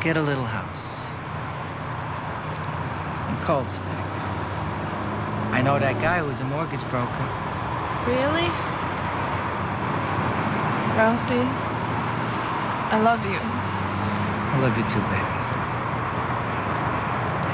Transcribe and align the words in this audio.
Get 0.00 0.16
a 0.16 0.22
little 0.22 0.44
house. 0.44 1.10
In 3.28 3.36
Cold 3.44 3.68
Spring. 3.68 3.98
I 5.50 5.60
know 5.60 5.76
that 5.80 6.00
guy 6.00 6.20
who's 6.20 6.40
a 6.40 6.44
mortgage 6.44 6.86
broker. 6.86 7.26
Really? 8.06 8.46
Ralphie, 10.94 11.42
I 12.94 12.98
love 13.02 13.18
you. 13.26 13.42
I 13.42 14.56
love 14.62 14.78
you 14.78 14.86
too, 14.86 15.02
baby. 15.10 15.34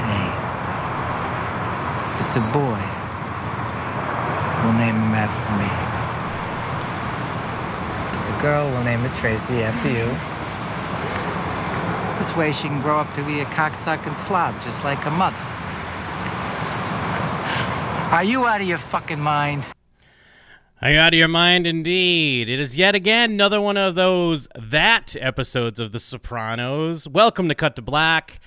Hey. 0.04 0.28
If 2.12 2.28
it's 2.28 2.36
a 2.36 2.44
boy, 2.52 2.80
we'll 4.62 4.76
name 4.76 5.00
him 5.00 5.16
after 5.16 5.50
me. 5.56 5.70
If 8.12 8.20
it's 8.20 8.28
a 8.28 8.42
girl, 8.42 8.68
we'll 8.68 8.84
name 8.84 9.02
it 9.04 9.14
Tracy 9.14 9.62
after 9.62 9.88
you. 9.88 10.33
This 12.24 12.36
way 12.36 12.52
she 12.52 12.68
can 12.68 12.80
grow 12.80 13.00
up 13.00 13.12
to 13.16 13.22
be 13.22 13.40
a 13.40 13.44
cocksucking 13.44 14.14
slob 14.14 14.54
just 14.62 14.82
like 14.82 14.98
her 15.00 15.10
mother. 15.10 15.36
Are 18.14 18.24
you 18.24 18.46
out 18.46 18.62
of 18.62 18.66
your 18.66 18.78
fucking 18.78 19.20
mind? 19.20 19.66
Are 20.80 20.90
you 20.90 20.98
out 20.98 21.12
of 21.12 21.18
your 21.18 21.28
mind? 21.28 21.66
Indeed. 21.66 22.48
It 22.48 22.58
is 22.58 22.76
yet 22.76 22.94
again 22.94 23.32
another 23.32 23.60
one 23.60 23.76
of 23.76 23.94
those 23.94 24.48
that 24.58 25.14
episodes 25.20 25.78
of 25.78 25.92
The 25.92 26.00
Sopranos. 26.00 27.06
Welcome 27.06 27.46
to 27.50 27.54
Cut 27.54 27.76
to 27.76 27.82
Black. 27.82 28.40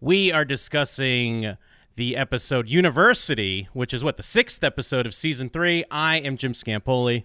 We 0.00 0.32
are 0.32 0.46
discussing 0.46 1.58
the 1.96 2.16
episode 2.16 2.66
University, 2.66 3.68
which 3.74 3.92
is 3.92 4.02
what, 4.02 4.16
the 4.16 4.22
sixth 4.22 4.64
episode 4.64 5.04
of 5.04 5.12
season 5.12 5.50
three. 5.50 5.84
I 5.90 6.16
am 6.16 6.38
Jim 6.38 6.54
Scampoli. 6.54 7.24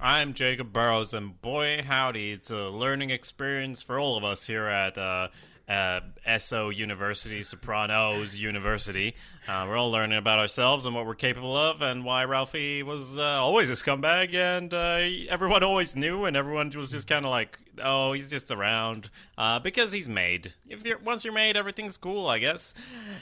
I'm 0.00 0.32
Jacob 0.32 0.72
Burrows, 0.72 1.12
and 1.12 1.42
boy, 1.42 1.82
howdy, 1.82 2.30
it's 2.30 2.52
a 2.52 2.68
learning 2.68 3.10
experience 3.10 3.82
for 3.82 3.98
all 3.98 4.16
of 4.16 4.22
us 4.22 4.46
here 4.46 4.66
at 4.66 4.96
uh, 4.96 5.26
uh, 5.68 6.00
SO 6.38 6.68
University, 6.68 7.42
Sopranos 7.42 8.40
University. 8.42 9.16
Uh, 9.48 9.64
we're 9.68 9.76
all 9.76 9.90
learning 9.90 10.16
about 10.16 10.38
ourselves 10.38 10.86
and 10.86 10.94
what 10.94 11.04
we're 11.04 11.16
capable 11.16 11.56
of, 11.56 11.82
and 11.82 12.04
why 12.04 12.24
Ralphie 12.24 12.84
was 12.84 13.18
uh, 13.18 13.22
always 13.22 13.70
a 13.70 13.72
scumbag, 13.72 14.34
and 14.34 14.72
uh, 14.72 15.00
everyone 15.28 15.64
always 15.64 15.96
knew, 15.96 16.26
and 16.26 16.36
everyone 16.36 16.70
was 16.76 16.92
just 16.92 17.08
kind 17.08 17.24
of 17.24 17.32
like, 17.32 17.58
"Oh, 17.82 18.12
he's 18.12 18.30
just 18.30 18.50
around," 18.50 19.10
uh, 19.36 19.58
because 19.58 19.92
he's 19.92 20.08
made. 20.08 20.54
If 20.68 20.84
you're 20.84 20.98
once 20.98 21.24
you're 21.24 21.34
made, 21.34 21.56
everything's 21.56 21.96
cool, 21.96 22.26
I 22.26 22.38
guess. 22.38 22.74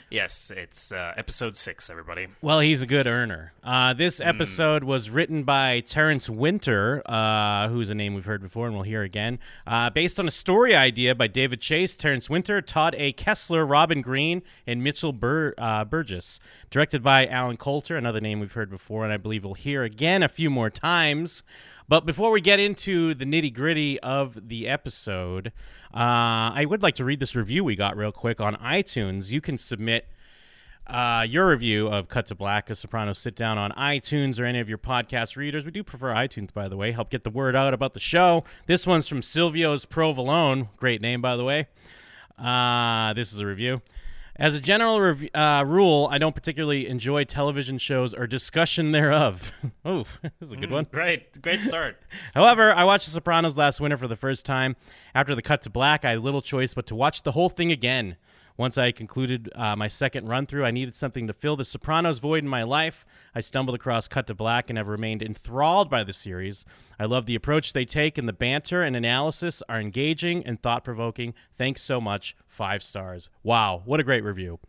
Yes, 0.09 0.51
it's 0.55 0.91
uh, 0.91 1.13
episode 1.17 1.55
six, 1.57 1.89
everybody. 1.89 2.27
Well, 2.41 2.59
he's 2.59 2.81
a 2.81 2.87
good 2.87 3.07
earner. 3.07 3.53
Uh, 3.63 3.93
this 3.93 4.21
episode 4.21 4.83
was 4.83 5.09
written 5.09 5.43
by 5.43 5.81
Terrence 5.81 6.29
Winter, 6.29 7.01
uh, 7.05 7.67
who's 7.69 7.89
a 7.89 7.95
name 7.95 8.13
we've 8.15 8.25
heard 8.25 8.41
before 8.41 8.67
and 8.67 8.75
we'll 8.75 8.83
hear 8.83 9.01
again. 9.03 9.39
Uh, 9.65 9.89
based 9.89 10.19
on 10.19 10.27
a 10.27 10.31
story 10.31 10.75
idea 10.75 11.13
by 11.15 11.27
David 11.27 11.59
Chase, 11.61 11.97
Terrence 11.97 12.29
Winter, 12.29 12.61
Todd 12.61 12.95
A. 12.97 13.11
Kessler, 13.13 13.65
Robin 13.65 14.01
Green, 14.01 14.41
and 14.65 14.83
Mitchell 14.83 15.11
Bur- 15.13 15.53
uh, 15.57 15.83
Burgess. 15.85 16.39
Directed 16.69 17.03
by 17.03 17.27
Allen 17.27 17.57
Coulter, 17.57 17.97
another 17.97 18.21
name 18.21 18.39
we've 18.39 18.53
heard 18.53 18.69
before, 18.69 19.03
and 19.03 19.11
I 19.11 19.17
believe 19.17 19.43
we'll 19.43 19.53
hear 19.53 19.83
again 19.83 20.23
a 20.23 20.29
few 20.29 20.49
more 20.49 20.69
times. 20.69 21.43
But 21.89 22.05
before 22.05 22.31
we 22.31 22.41
get 22.41 22.59
into 22.59 23.13
the 23.13 23.23
nitty 23.23 23.53
gritty 23.53 23.97
of 24.01 24.46
the 24.47 24.67
episode, 24.67 25.51
uh, 25.93 26.51
I 26.53 26.65
would 26.67 26.83
like 26.83 26.95
to 26.95 27.05
read 27.05 27.19
this 27.19 27.35
review 27.35 27.63
we 27.63 27.75
got 27.75 27.97
real 27.97 28.11
quick 28.11 28.39
on 28.41 28.55
iTunes. 28.55 29.31
You 29.31 29.41
can 29.41 29.57
submit 29.57 30.07
uh, 30.87 31.25
your 31.27 31.49
review 31.49 31.87
of 31.87 32.07
Cut 32.07 32.27
to 32.27 32.35
Black, 32.35 32.69
a 32.69 32.75
Soprano 32.75 33.13
sit 33.13 33.35
down 33.35 33.57
on 33.57 33.71
iTunes 33.71 34.39
or 34.39 34.45
any 34.45 34.59
of 34.59 34.69
your 34.69 34.77
podcast 34.77 35.35
readers. 35.35 35.65
We 35.65 35.71
do 35.71 35.83
prefer 35.83 36.13
iTunes, 36.13 36.53
by 36.53 36.69
the 36.69 36.77
way. 36.77 36.91
Help 36.91 37.09
get 37.09 37.23
the 37.23 37.29
word 37.29 37.55
out 37.55 37.73
about 37.73 37.93
the 37.93 37.99
show. 37.99 38.45
This 38.67 38.87
one's 38.87 39.07
from 39.07 39.21
Silvio's 39.21 39.85
Provolone. 39.85 40.69
Great 40.77 41.01
name, 41.01 41.21
by 41.21 41.35
the 41.35 41.43
way. 41.43 41.67
Uh, 42.39 43.13
this 43.13 43.33
is 43.33 43.39
a 43.39 43.45
review. 43.45 43.81
As 44.39 44.53
a 44.53 44.61
general 44.61 45.01
rev- 45.01 45.29
uh, 45.33 45.63
rule, 45.65 46.07
I 46.11 46.19
don't 46.19 46.35
particularly 46.35 46.87
enjoy 46.87 47.23
television 47.23 47.79
shows 47.79 48.13
or 48.13 48.27
discussion 48.27 48.91
thereof. 48.91 49.51
oh, 49.85 50.05
this 50.21 50.31
is 50.41 50.51
a 50.51 50.57
good 50.57 50.69
one. 50.69 50.85
Great, 50.91 51.41
great 51.41 51.61
start. 51.61 51.97
However, 52.35 52.71
I 52.71 52.83
watched 52.83 53.05
The 53.05 53.11
Sopranos 53.11 53.57
last 53.57 53.81
winter 53.81 53.97
for 53.97 54.07
the 54.07 54.15
first 54.15 54.45
time. 54.45 54.75
After 55.15 55.33
the 55.33 55.41
cut 55.41 55.63
to 55.63 55.71
black, 55.71 56.05
I 56.05 56.11
had 56.11 56.19
little 56.19 56.43
choice 56.43 56.75
but 56.75 56.85
to 56.87 56.95
watch 56.95 57.23
the 57.23 57.31
whole 57.31 57.49
thing 57.49 57.71
again. 57.71 58.15
Once 58.57 58.75
I 58.75 58.91
concluded 58.91 59.51
uh, 59.55 59.75
my 59.75 59.87
second 59.87 60.27
run 60.27 60.47
through, 60.47 60.65
I 60.65 60.71
needed 60.71 60.95
something 60.95 61.27
to 61.27 61.33
fill 61.33 61.55
the 61.55 61.63
Sopranos 61.63 62.17
void 62.17 62.43
in 62.43 62.49
my 62.49 62.63
life. 62.63 63.05
I 63.35 63.41
stumbled 63.41 63.75
across 63.75 64.07
Cut 64.07 64.25
to 64.27 64.33
Black 64.33 64.69
and 64.69 64.77
have 64.77 64.87
remained 64.87 65.21
enthralled 65.21 65.91
by 65.91 66.03
the 66.03 66.13
series. 66.13 66.65
I 66.99 67.05
love 67.05 67.27
the 67.27 67.35
approach 67.35 67.73
they 67.73 67.85
take, 67.85 68.17
and 68.17 68.27
the 68.27 68.33
banter 68.33 68.81
and 68.81 68.95
analysis 68.95 69.61
are 69.69 69.79
engaging 69.79 70.43
and 70.45 70.59
thought 70.59 70.83
provoking. 70.83 71.35
Thanks 71.55 71.83
so 71.83 72.01
much. 72.01 72.35
Five 72.47 72.81
stars. 72.81 73.29
Wow, 73.43 73.83
what 73.85 73.99
a 73.99 74.03
great 74.03 74.23
review. 74.23 74.59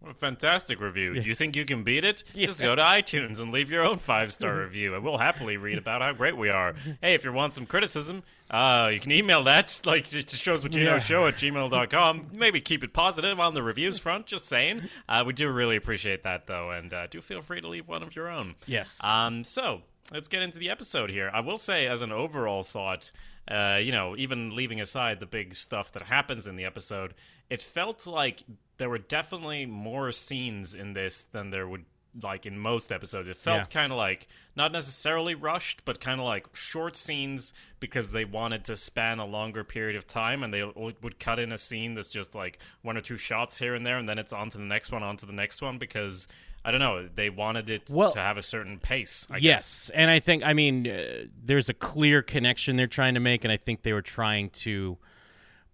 What 0.00 0.12
a 0.12 0.14
fantastic 0.14 0.80
review. 0.80 1.14
You 1.14 1.34
think 1.34 1.56
you 1.56 1.64
can 1.64 1.82
beat 1.82 2.04
it? 2.04 2.22
Just 2.34 2.60
go 2.60 2.76
to 2.76 2.82
iTunes 2.82 3.42
and 3.42 3.50
leave 3.50 3.70
your 3.70 3.82
own 3.82 3.98
five 3.98 4.32
star 4.32 4.56
review, 4.60 4.94
and 4.94 5.02
we'll 5.02 5.18
happily 5.18 5.56
read 5.56 5.76
about 5.76 6.02
how 6.02 6.12
great 6.12 6.36
we 6.36 6.50
are. 6.50 6.74
Hey, 7.02 7.14
if 7.14 7.24
you 7.24 7.32
want 7.32 7.56
some 7.56 7.66
criticism, 7.66 8.22
uh, 8.48 8.90
you 8.92 9.00
can 9.00 9.10
email 9.10 9.42
that, 9.44 9.82
like 9.86 10.04
to 10.04 10.22
shows 10.36 10.62
what 10.62 10.76
you 10.76 10.84
know 10.84 10.98
show 10.98 11.26
at 11.26 11.34
gmail.com. 11.34 12.28
Maybe 12.32 12.60
keep 12.60 12.84
it 12.84 12.92
positive 12.92 13.40
on 13.40 13.54
the 13.54 13.62
reviews 13.62 13.98
front, 13.98 14.26
just 14.26 14.46
saying. 14.46 14.82
Uh, 15.08 15.24
we 15.26 15.32
do 15.32 15.50
really 15.50 15.74
appreciate 15.74 16.22
that, 16.22 16.46
though, 16.46 16.70
and 16.70 16.94
uh, 16.94 17.08
do 17.08 17.20
feel 17.20 17.40
free 17.40 17.60
to 17.60 17.66
leave 17.68 17.88
one 17.88 18.04
of 18.04 18.14
your 18.14 18.28
own. 18.28 18.54
Yes. 18.66 19.02
Um, 19.02 19.42
so 19.42 19.82
let's 20.12 20.28
get 20.28 20.42
into 20.42 20.60
the 20.60 20.70
episode 20.70 21.10
here. 21.10 21.28
I 21.34 21.40
will 21.40 21.58
say, 21.58 21.88
as 21.88 22.02
an 22.02 22.12
overall 22.12 22.62
thought, 22.62 23.10
uh, 23.50 23.78
you 23.82 23.92
know, 23.92 24.14
even 24.16 24.54
leaving 24.54 24.80
aside 24.80 25.20
the 25.20 25.26
big 25.26 25.54
stuff 25.54 25.92
that 25.92 26.02
happens 26.02 26.46
in 26.46 26.56
the 26.56 26.64
episode, 26.64 27.14
it 27.48 27.62
felt 27.62 28.06
like 28.06 28.42
there 28.76 28.90
were 28.90 28.98
definitely 28.98 29.66
more 29.66 30.12
scenes 30.12 30.74
in 30.74 30.92
this 30.92 31.24
than 31.24 31.50
there 31.50 31.66
would 31.66 31.84
like 32.22 32.46
in 32.46 32.58
most 32.58 32.90
episodes. 32.90 33.28
It 33.28 33.36
felt 33.36 33.58
Yeah. 33.58 33.80
kind 33.80 33.92
of 33.92 33.98
like 33.98 34.26
not 34.56 34.72
necessarily 34.72 35.34
rushed, 35.34 35.84
but 35.84 36.00
kind 36.00 36.20
of 36.20 36.26
like 36.26 36.54
short 36.56 36.96
scenes 36.96 37.52
because 37.80 38.12
they 38.12 38.24
wanted 38.24 38.64
to 38.64 38.76
span 38.76 39.18
a 39.18 39.26
longer 39.26 39.62
period 39.64 39.94
of 39.96 40.06
time, 40.06 40.42
and 40.42 40.52
they 40.52 40.64
would 40.64 41.18
cut 41.20 41.38
in 41.38 41.52
a 41.52 41.58
scene 41.58 41.94
that's 41.94 42.10
just 42.10 42.34
like 42.34 42.58
one 42.82 42.96
or 42.96 43.00
two 43.00 43.16
shots 43.18 43.58
here 43.58 43.74
and 43.74 43.86
there, 43.86 43.98
and 43.98 44.08
then 44.08 44.18
it's 44.18 44.32
on 44.32 44.48
to 44.50 44.58
the 44.58 44.64
next 44.64 44.90
one, 44.90 45.02
on 45.02 45.16
to 45.18 45.26
the 45.26 45.34
next 45.34 45.62
one 45.62 45.78
because. 45.78 46.26
I 46.64 46.72
don't 46.72 46.80
know. 46.80 47.08
They 47.08 47.30
wanted 47.30 47.70
it 47.70 47.88
Well- 47.88 48.10
to 48.12 48.18
have 48.18 48.36
a 48.36 48.42
certain 48.42 48.78
pace. 48.80 49.26
I 49.30 49.34
guess. 49.38 49.42
yes, 49.42 49.90
and 49.94 50.10
I 50.10 50.18
think 50.18 50.42
I 50.44 50.52
mean 50.54 50.88
uh, 50.88 51.26
there's 51.42 51.68
a 51.68 51.72
clear 51.72 52.20
connection 52.20 52.76
they're 52.76 52.88
trying 52.88 53.14
to 53.14 53.20
make, 53.20 53.44
and 53.44 53.52
I 53.52 53.56
think 53.56 53.82
they 53.82 53.92
were 53.92 54.02
trying 54.02 54.50
to 54.50 54.98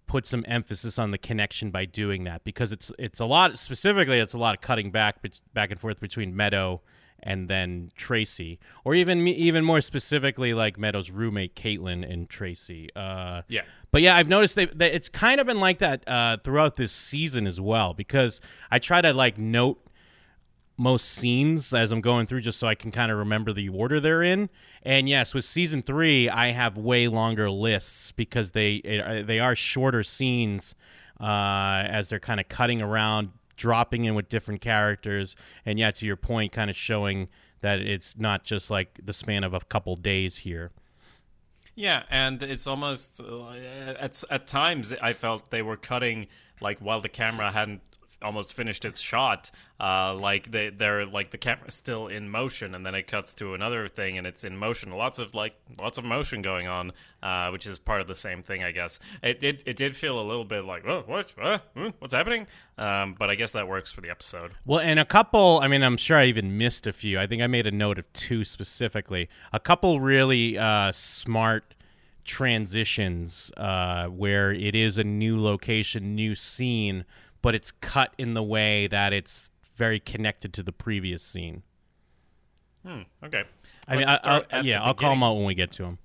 put 0.06 0.26
some 0.26 0.44
emphasis 0.46 0.98
on 0.98 1.10
the 1.10 1.18
connection 1.18 1.70
by 1.70 1.84
doing 1.84 2.24
that 2.24 2.44
because 2.44 2.72
it's 2.72 2.92
it's 2.98 3.20
a 3.20 3.24
lot 3.24 3.58
specifically 3.58 4.18
it's 4.18 4.34
a 4.34 4.38
lot 4.38 4.54
of 4.54 4.60
cutting 4.60 4.90
back 4.90 5.16
back 5.52 5.70
and 5.70 5.80
forth 5.80 6.00
between 6.00 6.36
Meadow 6.36 6.82
and 7.24 7.48
then 7.48 7.90
Tracy, 7.96 8.60
or 8.84 8.94
even 8.94 9.26
even 9.26 9.64
more 9.64 9.80
specifically 9.80 10.54
like 10.54 10.78
Meadow's 10.78 11.10
roommate 11.10 11.56
Caitlin 11.56 12.08
and 12.08 12.28
Tracy. 12.28 12.90
Uh, 12.94 13.42
Yeah. 13.48 13.62
But 13.90 14.02
yeah, 14.02 14.16
I've 14.16 14.28
noticed 14.28 14.56
that 14.56 14.80
it's 14.80 15.08
kind 15.08 15.40
of 15.40 15.46
been 15.46 15.60
like 15.60 15.78
that 15.78 16.06
uh, 16.08 16.36
throughout 16.42 16.76
this 16.76 16.92
season 16.92 17.46
as 17.46 17.60
well 17.60 17.94
because 17.94 18.40
I 18.70 18.78
try 18.80 19.00
to 19.00 19.12
like 19.12 19.38
note 19.38 19.83
most 20.76 21.10
scenes 21.10 21.72
as 21.72 21.92
I'm 21.92 22.00
going 22.00 22.26
through 22.26 22.40
just 22.40 22.58
so 22.58 22.66
I 22.66 22.74
can 22.74 22.90
kind 22.90 23.12
of 23.12 23.18
remember 23.18 23.52
the 23.52 23.68
order 23.68 24.00
they're 24.00 24.22
in. 24.22 24.50
And 24.82 25.08
yes, 25.08 25.32
with 25.32 25.44
season 25.44 25.82
3, 25.82 26.28
I 26.28 26.50
have 26.50 26.76
way 26.76 27.08
longer 27.08 27.50
lists 27.50 28.12
because 28.12 28.50
they 28.50 28.74
it, 28.76 29.26
they 29.26 29.38
are 29.38 29.54
shorter 29.54 30.02
scenes 30.02 30.74
uh, 31.20 31.84
as 31.86 32.08
they're 32.08 32.18
kind 32.18 32.40
of 32.40 32.48
cutting 32.48 32.82
around, 32.82 33.30
dropping 33.56 34.04
in 34.04 34.14
with 34.14 34.28
different 34.28 34.60
characters, 34.60 35.36
and 35.64 35.78
yeah, 35.78 35.90
to 35.92 36.06
your 36.06 36.16
point 36.16 36.52
kind 36.52 36.70
of 36.70 36.76
showing 36.76 37.28
that 37.60 37.80
it's 37.80 38.18
not 38.18 38.44
just 38.44 38.70
like 38.70 38.98
the 39.02 39.12
span 39.12 39.44
of 39.44 39.54
a 39.54 39.60
couple 39.60 39.96
days 39.96 40.38
here. 40.38 40.72
Yeah, 41.76 42.02
and 42.10 42.42
it's 42.42 42.66
almost 42.66 43.20
uh, 43.20 43.50
at 43.50 44.22
at 44.30 44.46
times 44.46 44.94
I 45.00 45.12
felt 45.12 45.50
they 45.50 45.62
were 45.62 45.76
cutting 45.76 46.26
like 46.60 46.78
while 46.78 47.00
the 47.00 47.08
camera 47.08 47.50
hadn't 47.50 47.80
almost 48.22 48.52
finished 48.52 48.84
its 48.84 49.00
shot, 49.00 49.50
uh, 49.80 50.14
like 50.14 50.50
they 50.50 50.70
they're 50.70 51.06
like 51.06 51.30
the 51.30 51.38
camera's 51.38 51.74
still 51.74 52.08
in 52.08 52.28
motion, 52.28 52.74
and 52.74 52.84
then 52.84 52.94
it 52.94 53.06
cuts 53.06 53.34
to 53.34 53.54
another 53.54 53.88
thing, 53.88 54.18
and 54.18 54.26
it's 54.26 54.44
in 54.44 54.56
motion. 54.56 54.92
Lots 54.92 55.18
of 55.18 55.34
like 55.34 55.54
lots 55.80 55.98
of 55.98 56.04
motion 56.04 56.42
going 56.42 56.68
on, 56.68 56.92
uh, 57.22 57.50
which 57.50 57.66
is 57.66 57.78
part 57.78 58.00
of 58.00 58.06
the 58.06 58.14
same 58.14 58.42
thing, 58.42 58.62
I 58.62 58.72
guess. 58.72 59.00
It 59.22 59.40
did 59.40 59.62
it 59.66 59.76
did 59.76 59.94
feel 59.96 60.20
a 60.20 60.22
little 60.22 60.44
bit 60.44 60.64
like 60.64 60.86
oh 60.86 61.02
what 61.06 61.34
uh, 61.40 61.58
what's 61.98 62.14
happening, 62.14 62.46
um, 62.78 63.14
but 63.18 63.30
I 63.30 63.34
guess 63.34 63.52
that 63.52 63.68
works 63.68 63.92
for 63.92 64.00
the 64.00 64.10
episode. 64.10 64.52
Well, 64.64 64.80
and 64.80 64.98
a 64.98 65.04
couple, 65.04 65.60
I 65.62 65.68
mean, 65.68 65.82
I'm 65.82 65.96
sure 65.96 66.16
I 66.16 66.26
even 66.26 66.58
missed 66.58 66.86
a 66.86 66.92
few. 66.92 67.18
I 67.18 67.26
think 67.26 67.42
I 67.42 67.46
made 67.46 67.66
a 67.66 67.72
note 67.72 67.98
of 67.98 68.12
two 68.12 68.44
specifically. 68.44 69.28
A 69.52 69.60
couple 69.60 70.00
really 70.00 70.58
uh, 70.58 70.92
smart 70.92 71.74
transitions 72.24 73.50
uh, 73.56 74.06
where 74.06 74.52
it 74.52 74.74
is 74.74 74.98
a 74.98 75.04
new 75.04 75.40
location, 75.40 76.14
new 76.14 76.34
scene, 76.34 77.04
but 77.44 77.54
it's 77.54 77.72
cut 77.72 78.14
in 78.16 78.32
the 78.32 78.42
way 78.42 78.86
that 78.86 79.12
it's 79.12 79.50
very 79.76 80.00
connected 80.00 80.54
to 80.54 80.62
the 80.62 80.72
previous 80.72 81.22
scene. 81.22 81.62
Hmm, 82.86 83.02
okay, 83.22 83.44
I 83.86 83.96
mean, 83.96 84.06
Let's 84.06 84.26
I, 84.26 84.42
I'll, 84.50 84.64
yeah, 84.64 84.82
I'll 84.82 84.94
call 84.94 85.10
them 85.10 85.22
out 85.22 85.34
when 85.34 85.44
we 85.44 85.54
get 85.54 85.70
to 85.72 85.82
them. 85.82 85.98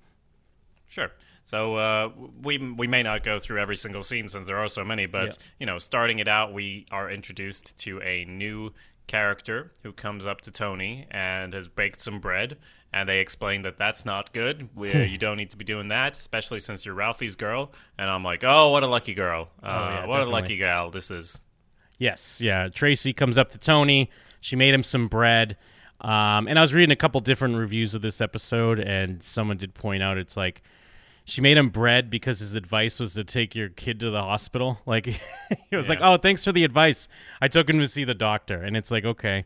Sure. 0.90 1.10
So 1.44 1.76
uh, 1.76 2.10
we 2.42 2.58
we 2.58 2.86
may 2.86 3.02
not 3.02 3.24
go 3.24 3.40
through 3.40 3.58
every 3.58 3.76
single 3.76 4.02
scene 4.02 4.28
since 4.28 4.48
there 4.48 4.58
are 4.58 4.68
so 4.68 4.84
many, 4.84 5.06
but 5.06 5.38
you 5.58 5.64
know, 5.64 5.78
starting 5.78 6.18
it 6.18 6.28
out, 6.28 6.52
we 6.52 6.84
are 6.92 7.10
introduced 7.10 7.78
to 7.78 8.02
a 8.02 8.26
new 8.26 8.74
character 9.10 9.72
who 9.82 9.92
comes 9.92 10.24
up 10.24 10.40
to 10.42 10.52
Tony 10.52 11.04
and 11.10 11.52
has 11.52 11.66
baked 11.66 12.00
some 12.00 12.20
bread, 12.20 12.56
and 12.92 13.08
they 13.08 13.18
explain 13.18 13.62
that 13.62 13.76
that's 13.76 14.04
not 14.04 14.32
good. 14.32 14.68
We, 14.76 14.92
you 15.04 15.18
don't 15.18 15.36
need 15.36 15.50
to 15.50 15.56
be 15.56 15.64
doing 15.64 15.88
that, 15.88 16.12
especially 16.12 16.60
since 16.60 16.86
you're 16.86 16.94
Ralphie's 16.94 17.34
girl. 17.34 17.72
And 17.98 18.08
I'm 18.08 18.22
like, 18.22 18.44
oh, 18.44 18.70
what 18.70 18.84
a 18.84 18.86
lucky 18.86 19.14
girl! 19.14 19.50
Uh, 19.62 19.66
yeah, 19.68 20.06
what 20.06 20.18
definitely. 20.18 20.22
a 20.22 20.34
lucky 20.34 20.56
gal 20.58 20.90
this 20.90 21.10
is. 21.10 21.40
Yes, 21.98 22.40
yeah. 22.40 22.68
Tracy 22.68 23.12
comes 23.12 23.36
up 23.36 23.50
to 23.50 23.58
Tony. 23.58 24.10
She 24.40 24.54
made 24.54 24.72
him 24.72 24.84
some 24.84 25.08
bread. 25.08 25.56
Um, 26.00 26.48
and 26.48 26.58
I 26.58 26.62
was 26.62 26.72
reading 26.72 26.92
a 26.92 26.96
couple 26.96 27.20
different 27.20 27.56
reviews 27.56 27.94
of 27.94 28.02
this 28.02 28.20
episode, 28.20 28.78
and 28.78 29.22
someone 29.22 29.56
did 29.56 29.74
point 29.74 30.02
out 30.02 30.18
it's 30.18 30.36
like 30.36 30.62
she 31.30 31.40
made 31.40 31.56
him 31.56 31.68
bread 31.68 32.10
because 32.10 32.40
his 32.40 32.54
advice 32.54 32.98
was 32.98 33.14
to 33.14 33.24
take 33.24 33.54
your 33.54 33.68
kid 33.68 34.00
to 34.00 34.10
the 34.10 34.20
hospital. 34.22 34.78
Like 34.86 35.06
he 35.06 35.76
was 35.76 35.88
like, 35.88 36.00
"Oh, 36.02 36.16
thanks 36.16 36.44
for 36.44 36.52
the 36.52 36.64
advice. 36.64 37.06
I 37.40 37.48
took 37.48 37.70
him 37.70 37.78
to 37.78 37.86
see 37.88 38.04
the 38.04 38.14
doctor." 38.14 38.62
And 38.62 38.76
it's 38.76 38.90
like, 38.90 39.04
okay, 39.04 39.44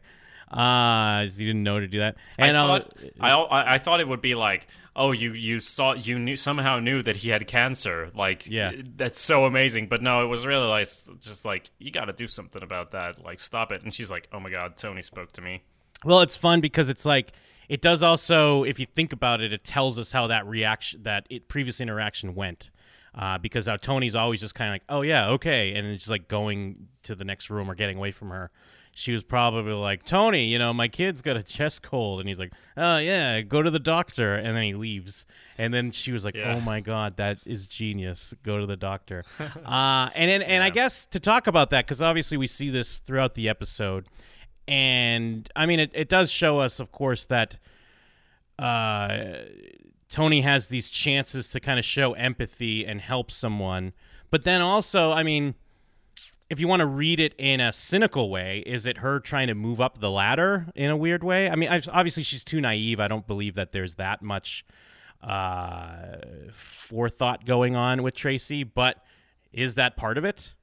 uh, 0.50 1.24
he 1.24 1.44
didn't 1.46 1.62
know 1.62 1.80
to 1.80 1.86
do 1.86 1.98
that. 1.98 2.16
And 2.38 2.56
I 2.56 2.66
thought 2.66 2.98
I, 3.20 3.30
I 3.30 3.74
I 3.74 3.78
thought 3.78 4.00
it 4.00 4.08
would 4.08 4.20
be 4.22 4.34
like, 4.34 4.66
oh, 4.96 5.12
you 5.12 5.32
you 5.32 5.60
saw 5.60 5.94
you 5.94 6.18
knew 6.18 6.36
somehow 6.36 6.78
knew 6.78 7.02
that 7.02 7.16
he 7.16 7.28
had 7.30 7.46
cancer. 7.46 8.10
Like, 8.14 8.48
Yeah. 8.48 8.72
that's 8.96 9.20
so 9.20 9.44
amazing. 9.44 9.88
But 9.88 10.00
no, 10.02 10.22
it 10.24 10.26
was 10.28 10.46
really 10.46 10.66
like 10.66 10.86
just 11.20 11.44
like 11.44 11.70
you 11.78 11.90
got 11.90 12.06
to 12.06 12.12
do 12.12 12.26
something 12.26 12.62
about 12.62 12.92
that. 12.92 13.24
Like, 13.24 13.40
stop 13.40 13.72
it. 13.72 13.82
And 13.82 13.92
she's 13.92 14.10
like, 14.10 14.28
oh 14.32 14.40
my 14.40 14.50
god, 14.50 14.76
Tony 14.76 15.02
spoke 15.02 15.32
to 15.32 15.42
me. 15.42 15.62
Well, 16.04 16.20
it's 16.20 16.36
fun 16.36 16.60
because 16.60 16.88
it's 16.88 17.04
like 17.04 17.32
it 17.68 17.82
does 17.82 18.02
also, 18.02 18.64
if 18.64 18.78
you 18.78 18.86
think 18.86 19.12
about 19.12 19.40
it, 19.40 19.52
it 19.52 19.64
tells 19.64 19.98
us 19.98 20.12
how 20.12 20.26
that 20.28 20.46
reaction, 20.46 21.02
that 21.04 21.26
it, 21.30 21.48
previous 21.48 21.80
interaction 21.80 22.34
went. 22.34 22.70
Uh, 23.16 23.38
because 23.38 23.66
how 23.66 23.76
Tony's 23.76 24.16
always 24.16 24.40
just 24.40 24.56
kind 24.56 24.70
of 24.70 24.74
like, 24.74 24.82
oh 24.88 25.02
yeah, 25.02 25.28
okay, 25.28 25.76
and 25.76 25.86
it's 25.86 26.00
just 26.02 26.10
like 26.10 26.26
going 26.26 26.88
to 27.04 27.14
the 27.14 27.24
next 27.24 27.48
room 27.48 27.70
or 27.70 27.76
getting 27.76 27.96
away 27.96 28.10
from 28.10 28.30
her. 28.30 28.50
She 28.96 29.12
was 29.12 29.22
probably 29.22 29.72
like, 29.72 30.04
Tony, 30.04 30.46
you 30.46 30.58
know, 30.58 30.72
my 30.72 30.88
kid's 30.88 31.22
got 31.22 31.36
a 31.36 31.42
chest 31.44 31.82
cold, 31.82 32.18
and 32.18 32.28
he's 32.28 32.40
like, 32.40 32.52
oh 32.76 32.96
yeah, 32.96 33.40
go 33.42 33.62
to 33.62 33.70
the 33.70 33.78
doctor, 33.78 34.34
and 34.34 34.56
then 34.56 34.64
he 34.64 34.74
leaves, 34.74 35.26
and 35.58 35.72
then 35.72 35.92
she 35.92 36.10
was 36.10 36.24
like, 36.24 36.34
Yeah. 36.34 36.56
oh 36.56 36.60
my 36.62 36.80
god, 36.80 37.16
that 37.18 37.38
is 37.46 37.68
genius, 37.68 38.34
go 38.42 38.58
to 38.58 38.66
the 38.66 38.76
doctor. 38.76 39.22
uh, 39.38 40.10
and 40.16 40.28
and, 40.30 40.42
and 40.42 40.64
I 40.64 40.70
guess 40.70 41.06
to 41.06 41.20
talk 41.20 41.46
about 41.46 41.70
that, 41.70 41.86
because 41.86 42.02
obviously 42.02 42.36
we 42.36 42.48
see 42.48 42.68
this 42.68 42.98
throughout 42.98 43.34
the 43.36 43.48
episode 43.48 44.06
and 44.66 45.50
I 45.54 45.66
mean, 45.66 45.80
it, 45.80 45.90
it 45.94 46.08
does 46.08 46.30
show 46.30 46.58
us, 46.58 46.80
of 46.80 46.92
course, 46.92 47.26
that 47.26 47.58
uh, 48.58 49.36
Tony 50.08 50.40
has 50.42 50.68
these 50.68 50.90
chances 50.90 51.48
to 51.50 51.60
kind 51.60 51.78
of 51.78 51.84
show 51.84 52.12
empathy 52.12 52.86
and 52.86 53.00
help 53.00 53.30
someone. 53.30 53.92
But 54.30 54.44
then 54.44 54.60
also, 54.60 55.12
I 55.12 55.22
mean, 55.22 55.54
if 56.50 56.60
you 56.60 56.68
want 56.68 56.80
to 56.80 56.86
read 56.86 57.20
it 57.20 57.34
in 57.38 57.60
a 57.60 57.72
cynical 57.72 58.30
way, 58.30 58.62
is 58.66 58.86
it 58.86 58.98
her 58.98 59.20
trying 59.20 59.48
to 59.48 59.54
move 59.54 59.80
up 59.80 59.98
the 59.98 60.10
ladder 60.10 60.66
in 60.74 60.90
a 60.90 60.96
weird 60.96 61.24
way? 61.24 61.48
I 61.50 61.56
mean, 61.56 61.68
obviously 61.68 62.22
she's 62.22 62.44
too 62.44 62.60
naive. 62.60 63.00
I 63.00 63.08
don't 63.08 63.26
believe 63.26 63.54
that 63.54 63.72
there's 63.72 63.96
that 63.96 64.22
much 64.22 64.64
uh, 65.22 66.16
forethought 66.52 67.44
going 67.44 67.76
on 67.76 68.02
with 68.02 68.14
Tracy, 68.14 68.62
but 68.62 69.04
is 69.52 69.74
that 69.74 69.96
part 69.96 70.18
of 70.18 70.24
it? 70.24 70.54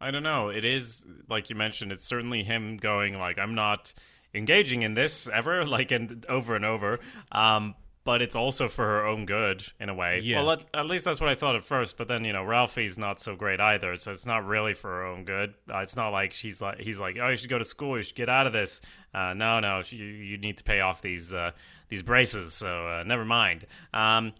I 0.00 0.10
don't 0.10 0.22
know. 0.22 0.48
It 0.48 0.64
is 0.64 1.06
like 1.28 1.50
you 1.50 1.56
mentioned. 1.56 1.92
It's 1.92 2.04
certainly 2.04 2.42
him 2.42 2.76
going 2.76 3.18
like, 3.18 3.38
I'm 3.38 3.54
not 3.54 3.92
engaging 4.34 4.82
in 4.82 4.94
this 4.94 5.28
ever, 5.28 5.64
like 5.66 5.90
and 5.90 6.24
over 6.28 6.56
and 6.56 6.64
over. 6.64 7.00
Um, 7.32 7.74
but 8.02 8.22
it's 8.22 8.34
also 8.34 8.66
for 8.66 8.84
her 8.84 9.06
own 9.06 9.26
good 9.26 9.62
in 9.78 9.90
a 9.90 9.94
way. 9.94 10.20
Yeah. 10.20 10.40
Well, 10.40 10.52
at, 10.52 10.64
at 10.72 10.86
least 10.86 11.04
that's 11.04 11.20
what 11.20 11.28
I 11.28 11.34
thought 11.34 11.54
at 11.54 11.62
first. 11.62 11.98
But 11.98 12.08
then 12.08 12.24
you 12.24 12.32
know, 12.32 12.42
Ralphie's 12.42 12.98
not 12.98 13.20
so 13.20 13.36
great 13.36 13.60
either. 13.60 13.94
So 13.96 14.10
it's 14.10 14.26
not 14.26 14.46
really 14.46 14.72
for 14.72 14.88
her 14.88 15.04
own 15.04 15.24
good. 15.24 15.54
Uh, 15.72 15.78
it's 15.78 15.96
not 15.96 16.08
like 16.08 16.32
she's 16.32 16.62
like 16.62 16.80
he's 16.80 16.98
like, 16.98 17.18
oh, 17.20 17.28
you 17.28 17.36
should 17.36 17.50
go 17.50 17.58
to 17.58 17.64
school. 17.64 17.96
You 17.96 18.02
should 18.02 18.16
get 18.16 18.30
out 18.30 18.46
of 18.46 18.52
this. 18.52 18.80
Uh, 19.12 19.34
no, 19.34 19.60
no, 19.60 19.82
you, 19.86 20.04
you 20.04 20.38
need 20.38 20.56
to 20.56 20.64
pay 20.64 20.80
off 20.80 21.02
these 21.02 21.34
uh, 21.34 21.50
these 21.88 22.02
braces. 22.02 22.54
So 22.54 22.88
uh, 22.88 23.04
never 23.06 23.24
mind. 23.24 23.66
Um, 23.92 24.32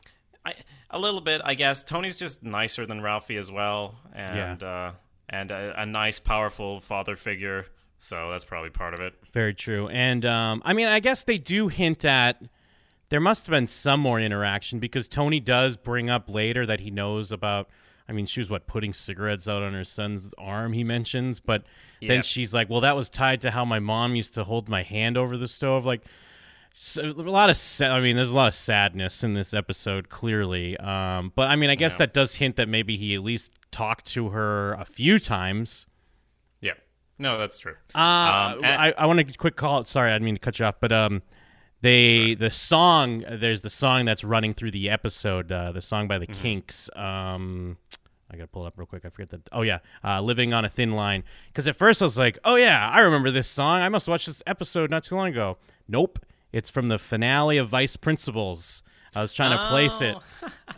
I, 0.45 0.55
a 0.91 0.99
little 0.99 1.21
bit, 1.21 1.43
I 1.45 1.55
guess. 1.55 1.85
Tony's 1.85 2.17
just 2.17 2.43
nicer 2.43 2.87
than 2.87 3.03
Ralphie 3.03 3.37
as 3.37 3.53
well, 3.53 3.97
and 4.15 4.63
uh, 4.63 4.93
and 5.31 5.51
a, 5.51 5.81
a 5.81 5.87
nice, 5.87 6.21
powerful 6.21 6.81
father 6.81 7.17
figure. 7.17 7.67
So 7.99 8.31
that's 8.31 8.45
probably 8.45 8.71
part 8.71 8.95
of 8.95 9.01
it. 9.01 9.15
Very 9.33 9.55
true. 9.55 9.89
And 9.89 10.25
um, 10.27 10.63
I 10.65 10.73
mean, 10.73 10.89
I 10.89 11.01
guess 11.01 11.25
they 11.25 11.39
do 11.39 11.69
hint 11.69 12.05
at 12.05 12.43
there 13.11 13.21
must 13.21 13.47
have 13.47 13.51
been 13.51 13.67
some 13.67 14.01
more 14.01 14.21
interaction 14.21 14.79
because 14.79 15.09
Tony 15.09 15.41
does 15.41 15.77
bring 15.77 16.09
up 16.09 16.31
later 16.31 16.65
that 16.67 16.81
he 16.81 16.91
knows 16.91 17.31
about. 17.33 17.69
I 18.09 18.13
mean, 18.13 18.27
she 18.27 18.41
was 18.41 18.51
what 18.51 18.67
putting 18.67 18.93
cigarettes 18.93 19.47
out 19.47 19.63
on 19.63 19.73
her 19.73 19.85
son's 19.85 20.35
arm. 20.39 20.73
He 20.73 20.83
mentions, 20.83 21.39
but 21.39 21.65
then 22.01 22.23
she's 22.23 22.55
like, 22.55 22.69
"Well, 22.71 22.81
that 22.81 22.97
was 22.97 23.09
tied 23.09 23.41
to 23.43 23.51
how 23.51 23.65
my 23.65 23.79
mom 23.79 24.17
used 24.17 24.35
to 24.35 24.45
hold 24.45 24.69
my 24.69 24.83
hand 24.83 25.17
over 25.17 25.37
the 25.37 25.47
stove." 25.47 25.85
Like, 25.85 26.03
so, 26.75 27.03
a 27.05 27.07
lot 27.13 27.51
of. 27.51 27.57
Sa- 27.57 27.87
I 27.95 28.01
mean, 28.01 28.17
there's 28.17 28.31
a 28.31 28.35
lot 28.37 28.49
of 28.49 28.55
sadness 28.55 29.23
in 29.25 29.35
this 29.35 29.53
episode, 29.55 30.09
clearly. 30.09 30.77
Um, 30.79 31.33
but 31.35 31.49
I 31.49 31.57
mean, 31.57 31.71
I 31.71 31.75
guess 31.75 31.93
Yeah. 31.93 31.99
that 31.99 32.15
does 32.15 32.35
hint 32.37 32.57
that 32.57 32.69
maybe 32.69 32.97
he 32.97 33.15
at 33.15 33.23
least 33.23 33.53
talked 33.71 34.07
to 34.09 34.31
her 34.31 34.75
a 34.75 34.85
few 34.85 35.19
times. 35.19 35.87
Yeah. 36.61 36.73
No, 37.19 37.37
that's 37.39 37.59
true. 37.59 37.75
Uh, 37.95 37.99
Um, 38.57 38.65
and- 38.65 38.67
I, 38.83 38.95
I 38.97 39.07
want 39.07 39.19
to 39.27 39.39
quick 39.39 39.57
call. 39.57 39.85
Sorry, 39.85 40.11
I 40.11 40.15
didn't 40.15 40.25
mean 40.25 40.35
to 40.37 40.41
cut 40.41 40.59
you 40.59 40.65
off, 40.65 40.77
but 40.81 40.91
um, 40.93 41.23
they 41.83 42.35
the 42.35 42.51
song. 42.51 43.25
There's 43.31 43.61
the 43.63 43.71
song 43.71 44.05
that's 44.05 44.25
running 44.25 44.55
through 44.55 44.71
the 44.73 44.91
episode. 44.91 45.51
Uh, 45.53 45.73
the 45.73 45.83
song 45.83 46.09
by 46.09 46.19
the 46.19 46.27
Mm-hmm. 46.27 46.43
Kinks. 46.43 46.91
Um, 46.95 47.77
I 48.33 48.37
gotta 48.37 48.47
pull 48.47 48.65
it 48.65 48.69
up 48.69 48.75
real 48.79 48.87
quick. 48.87 49.05
I 49.05 49.09
forget 49.11 49.31
that. 49.31 49.49
Oh 49.51 49.63
yeah, 49.63 49.79
uh, 50.05 50.21
"Living 50.21 50.53
on 50.53 50.65
a 50.65 50.69
Thin 50.69 50.93
Line." 50.93 51.25
Because 51.49 51.67
at 51.67 51.75
first 51.77 52.01
I 52.01 52.05
was 52.05 52.17
like, 52.19 52.39
"Oh 52.45 52.55
yeah, 52.55 52.89
I 52.89 53.01
remember 53.01 53.31
this 53.31 53.49
song. 53.49 53.81
I 53.81 53.89
must 53.89 54.07
watch 54.09 54.27
this 54.27 54.43
episode 54.47 54.89
not 54.91 55.03
too 55.05 55.17
long 55.17 55.29
ago." 55.29 55.59
Nope, 55.89 56.25
it's 56.53 56.71
from 56.71 56.89
the 56.89 56.99
finale 56.99 57.59
of 57.59 57.69
Vice 57.69 57.97
Principals. 57.97 58.83
I 59.15 59.23
was 59.23 59.33
trying 59.33 59.57
to 59.57 59.67
place 59.69 60.01
it. 60.01 60.17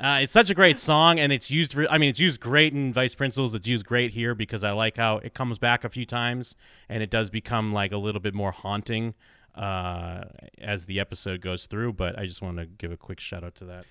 Uh, 0.01 0.19
it's 0.21 0.33
such 0.33 0.51
a 0.51 0.55
great 0.55 0.81
song, 0.81 1.21
and 1.21 1.33
it's 1.33 1.49
used. 1.49 1.75
For, 1.75 1.89
I 1.89 1.97
mean, 1.97 2.11
it's 2.11 2.19
used 2.19 2.41
great 2.41 2.73
in 2.73 2.93
Vice 2.93 3.15
Principals. 3.15 3.55
It's 3.55 3.69
used 3.69 3.87
great 3.87 4.11
here 4.11 4.35
because 4.35 4.65
I 4.65 4.73
like 4.73 4.97
how 4.97 5.19
it 5.19 5.33
comes 5.33 5.59
back 5.59 5.85
a 5.85 5.89
few 5.89 6.05
times, 6.05 6.57
and 6.89 7.05
it 7.05 7.11
does 7.11 7.31
become 7.31 7.73
like 7.73 7.93
a 7.93 7.97
little 7.97 8.21
bit 8.21 8.35
more 8.35 8.51
haunting 8.51 9.15
uh, 9.55 10.25
as 10.59 10.87
the 10.87 10.99
episode 10.99 11.41
goes 11.41 11.67
through. 11.67 11.93
But 11.93 12.19
I 12.19 12.27
just 12.27 12.43
want 12.43 12.57
to 12.57 12.67
give 12.67 12.91
a 12.91 12.97
quick 12.97 13.21
shout 13.21 13.45
out 13.45 13.55
to 13.57 13.65
that. 13.67 13.85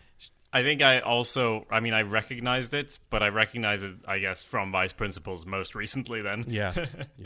I 0.53 0.63
think 0.63 0.81
I 0.81 1.00
also, 1.00 1.65
I 1.71 1.80
mean, 1.80 1.94
I 1.94 2.01
recognized 2.01 2.74
it, 2.74 3.00
but 3.09 3.24
I 3.24 3.30
recognized 3.30 3.86
it, 3.86 3.95
I 4.06 4.19
guess, 4.19 4.44
from 4.44 4.71
Vice 4.71 4.92
Principals 4.92 5.45
most 5.45 5.75
recently. 5.75 6.21
Then, 6.21 6.44
Yeah, 6.47 6.73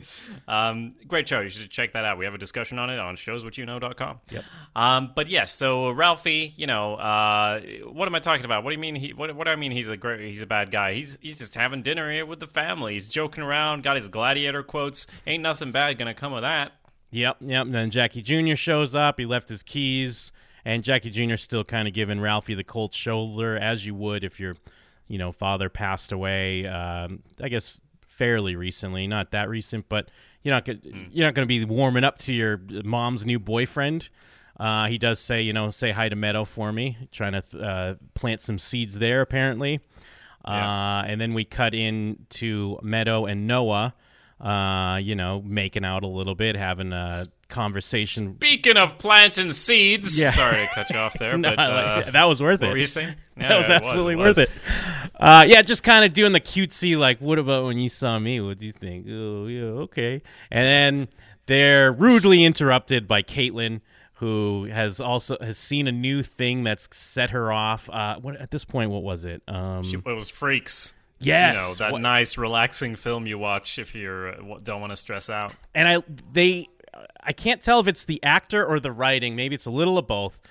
um, 0.47 0.91
great 1.07 1.27
show. 1.27 1.41
You 1.41 1.49
should 1.49 1.71
check 1.71 1.93
that 1.93 2.05
out. 2.05 2.19
We 2.19 2.25
have 2.25 2.35
a 2.35 2.39
discussion 2.39 2.77
on 2.77 2.91
it 2.91 2.99
on 2.99 3.15
showswhatyouknow.com. 3.15 4.19
Yep. 4.29 4.43
Um, 4.75 5.11
but 5.15 5.27
yes, 5.27 5.51
so 5.51 5.89
Ralphie, 5.89 6.53
you 6.55 6.67
know, 6.67 6.95
uh, 6.95 7.61
what 7.91 8.07
am 8.07 8.13
I 8.13 8.19
talking 8.19 8.45
about? 8.45 8.63
What 8.63 8.69
do 8.69 8.75
you 8.75 8.81
mean? 8.81 8.95
He, 8.95 9.13
what, 9.13 9.35
what 9.35 9.45
do 9.45 9.51
I 9.51 9.55
mean? 9.55 9.71
He's 9.71 9.89
a 9.89 9.97
great, 9.97 10.21
he's 10.21 10.43
a 10.43 10.47
bad 10.47 10.69
guy. 10.69 10.93
He's 10.93 11.17
he's 11.21 11.39
just 11.39 11.55
having 11.55 11.81
dinner 11.81 12.11
here 12.11 12.27
with 12.27 12.39
the 12.39 12.47
family. 12.47 12.93
He's 12.93 13.09
joking 13.09 13.43
around. 13.43 13.81
Got 13.81 13.97
his 13.97 14.07
gladiator 14.07 14.61
quotes. 14.61 15.07
Ain't 15.25 15.41
nothing 15.41 15.71
bad 15.71 15.97
gonna 15.97 16.13
come 16.13 16.33
of 16.33 16.43
that. 16.43 16.73
Yep, 17.11 17.37
yep. 17.41 17.65
And 17.65 17.73
then 17.73 17.91
Jackie 17.91 18.21
Jr. 18.21 18.55
shows 18.55 18.93
up. 18.93 19.19
He 19.19 19.25
left 19.25 19.47
his 19.47 19.63
keys, 19.63 20.31
and 20.65 20.83
Jackie 20.83 21.11
Jr. 21.11 21.35
still 21.35 21.63
kind 21.63 21.87
of 21.87 21.93
giving 21.93 22.19
Ralphie 22.19 22.55
the 22.55 22.63
cold 22.63 22.93
shoulder, 22.93 23.57
as 23.57 23.85
you 23.85 23.95
would 23.95 24.23
if 24.23 24.39
your, 24.39 24.55
you 25.07 25.17
know, 25.17 25.31
father 25.31 25.69
passed 25.69 26.11
away. 26.11 26.65
Um, 26.65 27.21
I 27.41 27.49
guess 27.49 27.79
fairly 28.01 28.55
recently, 28.55 29.07
not 29.07 29.31
that 29.31 29.47
recent, 29.47 29.87
but 29.87 30.09
you're 30.41 30.53
not 30.53 30.65
gonna, 30.65 30.79
you're 31.11 31.27
not 31.27 31.35
going 31.35 31.47
to 31.47 31.47
be 31.47 31.63
warming 31.65 32.03
up 32.03 32.17
to 32.19 32.33
your 32.33 32.59
mom's 32.83 33.25
new 33.25 33.39
boyfriend. 33.39 34.09
Uh, 34.59 34.87
he 34.87 34.97
does 34.97 35.19
say, 35.19 35.41
you 35.41 35.51
know, 35.53 35.69
say 35.69 35.91
hi 35.91 36.07
to 36.07 36.15
Meadow 36.15 36.45
for 36.45 36.71
me, 36.71 36.97
trying 37.11 37.33
to 37.33 37.59
uh, 37.59 37.95
plant 38.13 38.41
some 38.41 38.57
seeds 38.57 38.97
there, 38.99 39.21
apparently. 39.21 39.81
Uh, 40.45 41.03
and 41.07 41.19
then 41.19 41.33
we 41.33 41.43
cut 41.43 41.73
in 41.73 42.25
to 42.29 42.79
Meadow 42.81 43.25
and 43.25 43.47
Noah, 43.47 43.93
uh, 44.39 44.99
you 45.01 45.15
know, 45.15 45.41
making 45.43 45.83
out 45.83 46.03
a 46.03 46.07
little 46.07 46.35
bit, 46.35 46.55
having 46.55 46.93
a 46.93 47.25
conversation. 47.49 48.35
Speaking 48.35 48.77
of 48.77 48.97
plants 48.97 49.37
and 49.37 49.53
seeds, 49.55 50.19
Yeah. 50.21 50.31
sorry 50.31 50.65
to 50.65 50.71
cut 50.73 50.89
you 50.89 50.97
off 50.97 51.13
there, 51.19 51.37
No, 51.37 51.49
but 51.55 51.57
like 51.57 52.07
uh, 52.07 52.11
that 52.11 52.23
was 52.25 52.41
worth 52.41 52.61
what 52.61 52.71
were 52.71 52.77
you 52.77 52.83
it. 52.83 52.87
saying? 52.87 53.15
That 53.37 53.49
Yeah, 53.49 53.57
was 53.57 53.65
it 53.65 53.71
absolutely 53.71 54.13
it 54.13 54.17
worth 54.17 54.27
was. 54.27 54.37
it. 54.39 54.49
Uh, 55.19 55.43
yeah, 55.47 55.61
just 55.61 55.83
kind 55.83 56.03
of 56.05 56.13
doing 56.13 56.31
the 56.33 56.39
cutesy, 56.41 56.97
like, 56.97 57.19
what 57.19 57.39
about 57.39 57.65
when 57.65 57.77
you 57.79 57.89
saw 57.89 58.19
me? 58.19 58.41
What 58.41 58.57
do 58.57 58.65
you 58.65 58.71
think? 58.71 59.07
Oh, 59.09 59.47
yeah, 59.47 59.81
okay. 59.83 60.21
And 60.51 60.65
then 60.67 61.07
they're 61.45 61.91
rudely 61.91 62.43
interrupted 62.43 63.07
by 63.07 63.21
Caitlin, 63.23 63.81
who 64.15 64.65
has 64.65 64.99
also 64.99 65.37
has 65.41 65.57
seen 65.57 65.87
a 65.87 65.91
new 65.91 66.23
thing 66.23 66.63
that's 66.63 66.87
set 66.95 67.29
her 67.31 67.51
off. 67.51 67.89
Uh, 67.89 68.17
what 68.19 68.35
at 68.37 68.51
this 68.51 68.65
point, 68.65 68.89
what 68.91 69.03
was 69.03 69.25
it? 69.25 69.41
Um, 69.47 69.83
It 69.85 70.05
was 70.05 70.29
Freaks. 70.29 70.93
yes, 71.19 71.55
you 71.55 71.61
know 71.61 71.73
that 71.75 71.91
what- 71.93 72.01
nice, 72.01 72.37
relaxing 72.37 72.95
film 72.95 73.27
you 73.27 73.37
watch 73.37 73.77
if 73.79 73.93
you 73.95 74.09
uh, 74.09 74.57
don't 74.63 74.79
want 74.81 74.91
to 74.91 74.95
stress 74.97 75.29
out. 75.29 75.53
and 75.73 75.87
I 75.87 76.03
they 76.31 76.67
I 77.21 77.33
can't 77.33 77.61
tell 77.61 77.79
if 77.79 77.87
it's 77.87 78.05
the 78.05 78.21
actor 78.23 78.65
or 78.65 78.79
the 78.79 78.91
writing. 78.91 79.35
Maybe 79.35 79.55
it's 79.55 79.65
a 79.65 79.71
little 79.71 79.97
of 79.97 80.07
both. 80.07 80.41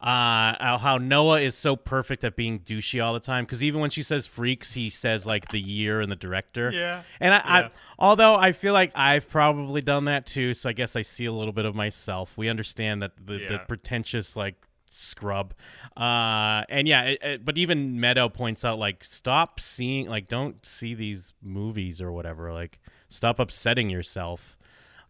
Uh, 0.00 0.76
how 0.76 0.98
Noah 1.00 1.40
is 1.40 1.54
so 1.54 1.76
perfect 1.76 2.24
at 2.24 2.36
being 2.36 2.58
douchey 2.60 3.02
all 3.02 3.14
the 3.14 3.20
time. 3.20 3.44
Because 3.44 3.62
even 3.64 3.80
when 3.80 3.88
she 3.88 4.02
says 4.02 4.26
freaks, 4.26 4.74
he 4.74 4.90
says 4.90 5.24
like 5.24 5.48
the 5.48 5.60
year 5.60 6.00
and 6.02 6.12
the 6.12 6.16
director. 6.16 6.70
Yeah. 6.70 7.02
And 7.20 7.32
I, 7.32 7.36
Yeah. 7.38 7.66
I, 7.66 7.70
although 7.98 8.34
I 8.34 8.52
feel 8.52 8.74
like 8.74 8.92
I've 8.94 9.28
probably 9.30 9.80
done 9.80 10.04
that 10.06 10.26
too, 10.26 10.52
so 10.52 10.68
I 10.68 10.74
guess 10.74 10.94
I 10.94 11.02
see 11.02 11.24
a 11.24 11.32
little 11.32 11.54
bit 11.54 11.64
of 11.64 11.74
myself. 11.74 12.36
We 12.36 12.48
understand 12.50 13.00
that 13.02 13.12
the, 13.16 13.38
the 13.48 13.58
pretentious 13.66 14.36
like 14.36 14.56
scrub, 14.90 15.54
uh, 15.96 16.64
and 16.68 16.86
yeah, 16.86 17.02
it, 17.04 17.22
it- 17.22 17.44
but 17.44 17.56
even 17.56 17.98
Meadow 17.98 18.28
points 18.28 18.64
out 18.64 18.78
like 18.78 19.02
stop 19.04 19.58
seeing, 19.58 20.06
like 20.08 20.28
don't 20.28 20.64
see 20.66 20.94
these 20.94 21.32
movies 21.42 22.00
or 22.02 22.12
whatever, 22.12 22.52
like 22.52 22.78
stop 23.08 23.38
upsetting 23.38 23.88
yourself. 23.88 24.56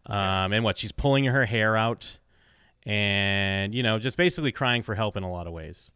Um, 0.07 0.53
and 0.53 0.63
what 0.63 0.77
she's 0.77 0.91
pulling 0.91 1.25
her 1.25 1.45
hair 1.45 1.75
out, 1.75 2.17
and 2.85 3.73
you 3.73 3.83
know, 3.83 3.97
just 3.99 4.17
basically 4.17 4.51
crying 4.51 4.83
for 4.83 4.95
help 4.95 5.17
in 5.17 5.23
a 5.23 5.31
lot 5.31 5.47
of 5.47 5.53
ways. 5.53 5.91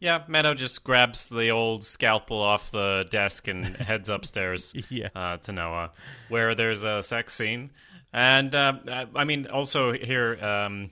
Yeah, 0.00 0.22
Meadow 0.28 0.54
just 0.54 0.82
grabs 0.82 1.28
the 1.28 1.50
old 1.50 1.84
scalpel 1.84 2.38
off 2.40 2.70
the 2.70 3.06
desk 3.10 3.48
and 3.48 3.66
heads 3.76 4.08
upstairs 4.08 4.74
Yeah. 4.88 5.08
uh, 5.14 5.36
to 5.38 5.52
Noah, 5.52 5.92
where 6.30 6.54
there's 6.54 6.84
a 6.84 7.02
sex 7.02 7.34
scene. 7.34 7.70
And 8.12 8.54
uh, 8.54 8.78
I- 8.88 9.06
I 9.14 9.24
mean, 9.24 9.46
also 9.46 9.92
here, 9.92 10.42
um, 10.42 10.90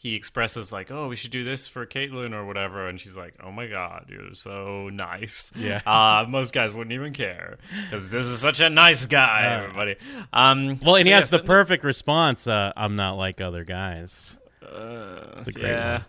he 0.00 0.14
expresses 0.14 0.72
like, 0.72 0.90
"Oh, 0.90 1.08
we 1.08 1.16
should 1.16 1.30
do 1.30 1.44
this 1.44 1.68
for 1.68 1.84
Caitlin 1.84 2.32
or 2.32 2.46
whatever," 2.46 2.88
and 2.88 2.98
she's 2.98 3.18
like, 3.18 3.34
"Oh 3.44 3.52
my 3.52 3.66
god, 3.66 4.06
you're 4.08 4.32
so 4.32 4.88
nice." 4.88 5.52
Yeah. 5.54 5.82
uh, 5.86 6.24
most 6.26 6.54
guys 6.54 6.72
wouldn't 6.72 6.92
even 6.92 7.12
care 7.12 7.58
because 7.84 8.10
this 8.10 8.24
is 8.24 8.40
such 8.40 8.60
a 8.60 8.70
nice 8.70 9.04
guy. 9.04 9.60
Everybody. 9.62 9.96
Um, 10.32 10.78
Well, 10.84 10.96
and 10.96 11.04
so 11.04 11.08
he 11.08 11.10
has 11.10 11.24
yes, 11.24 11.30
the 11.30 11.40
perfect 11.40 11.84
response. 11.84 12.46
Uh, 12.46 12.72
I'm 12.76 12.96
not 12.96 13.18
like 13.18 13.42
other 13.42 13.64
guys. 13.64 14.38
Uh, 14.62 15.42
a 15.46 15.52
great 15.52 15.66
yeah. 15.66 15.92
one. 15.92 16.04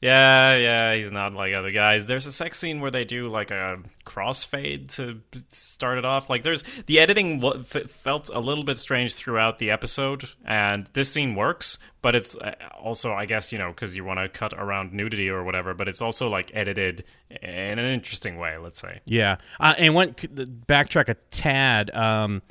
Yeah, 0.00 0.56
yeah, 0.56 0.94
he's 0.94 1.10
not 1.10 1.32
like 1.32 1.54
other 1.54 1.70
guys. 1.70 2.06
There's 2.06 2.26
a 2.26 2.32
sex 2.32 2.58
scene 2.58 2.80
where 2.80 2.90
they 2.90 3.04
do 3.04 3.28
like 3.28 3.50
a 3.50 3.78
crossfade 4.04 4.94
to 4.96 5.22
start 5.48 5.98
it 5.98 6.04
off. 6.04 6.28
Like, 6.28 6.42
there's 6.42 6.62
the 6.84 6.98
editing 6.98 7.40
felt 7.64 8.30
a 8.32 8.40
little 8.40 8.64
bit 8.64 8.78
strange 8.78 9.14
throughout 9.14 9.58
the 9.58 9.70
episode, 9.70 10.26
and 10.44 10.86
this 10.92 11.10
scene 11.12 11.34
works, 11.34 11.78
but 12.02 12.14
it's 12.14 12.36
uh, 12.36 12.54
also, 12.78 13.14
I 13.14 13.24
guess, 13.24 13.52
you 13.52 13.58
know, 13.58 13.70
because 13.70 13.96
you 13.96 14.04
want 14.04 14.20
to 14.20 14.28
cut 14.28 14.52
around 14.54 14.92
nudity 14.92 15.30
or 15.30 15.42
whatever, 15.42 15.72
but 15.72 15.88
it's 15.88 16.02
also 16.02 16.28
like 16.28 16.50
edited 16.54 17.04
in 17.30 17.78
an 17.78 17.92
interesting 17.92 18.36
way, 18.36 18.58
let's 18.58 18.80
say. 18.80 19.00
Yeah, 19.06 19.36
uh, 19.58 19.74
and 19.78 19.94
one 19.94 20.12
backtrack 20.12 21.08
a 21.08 21.14
tad. 21.30 21.90
Um, 21.94 22.42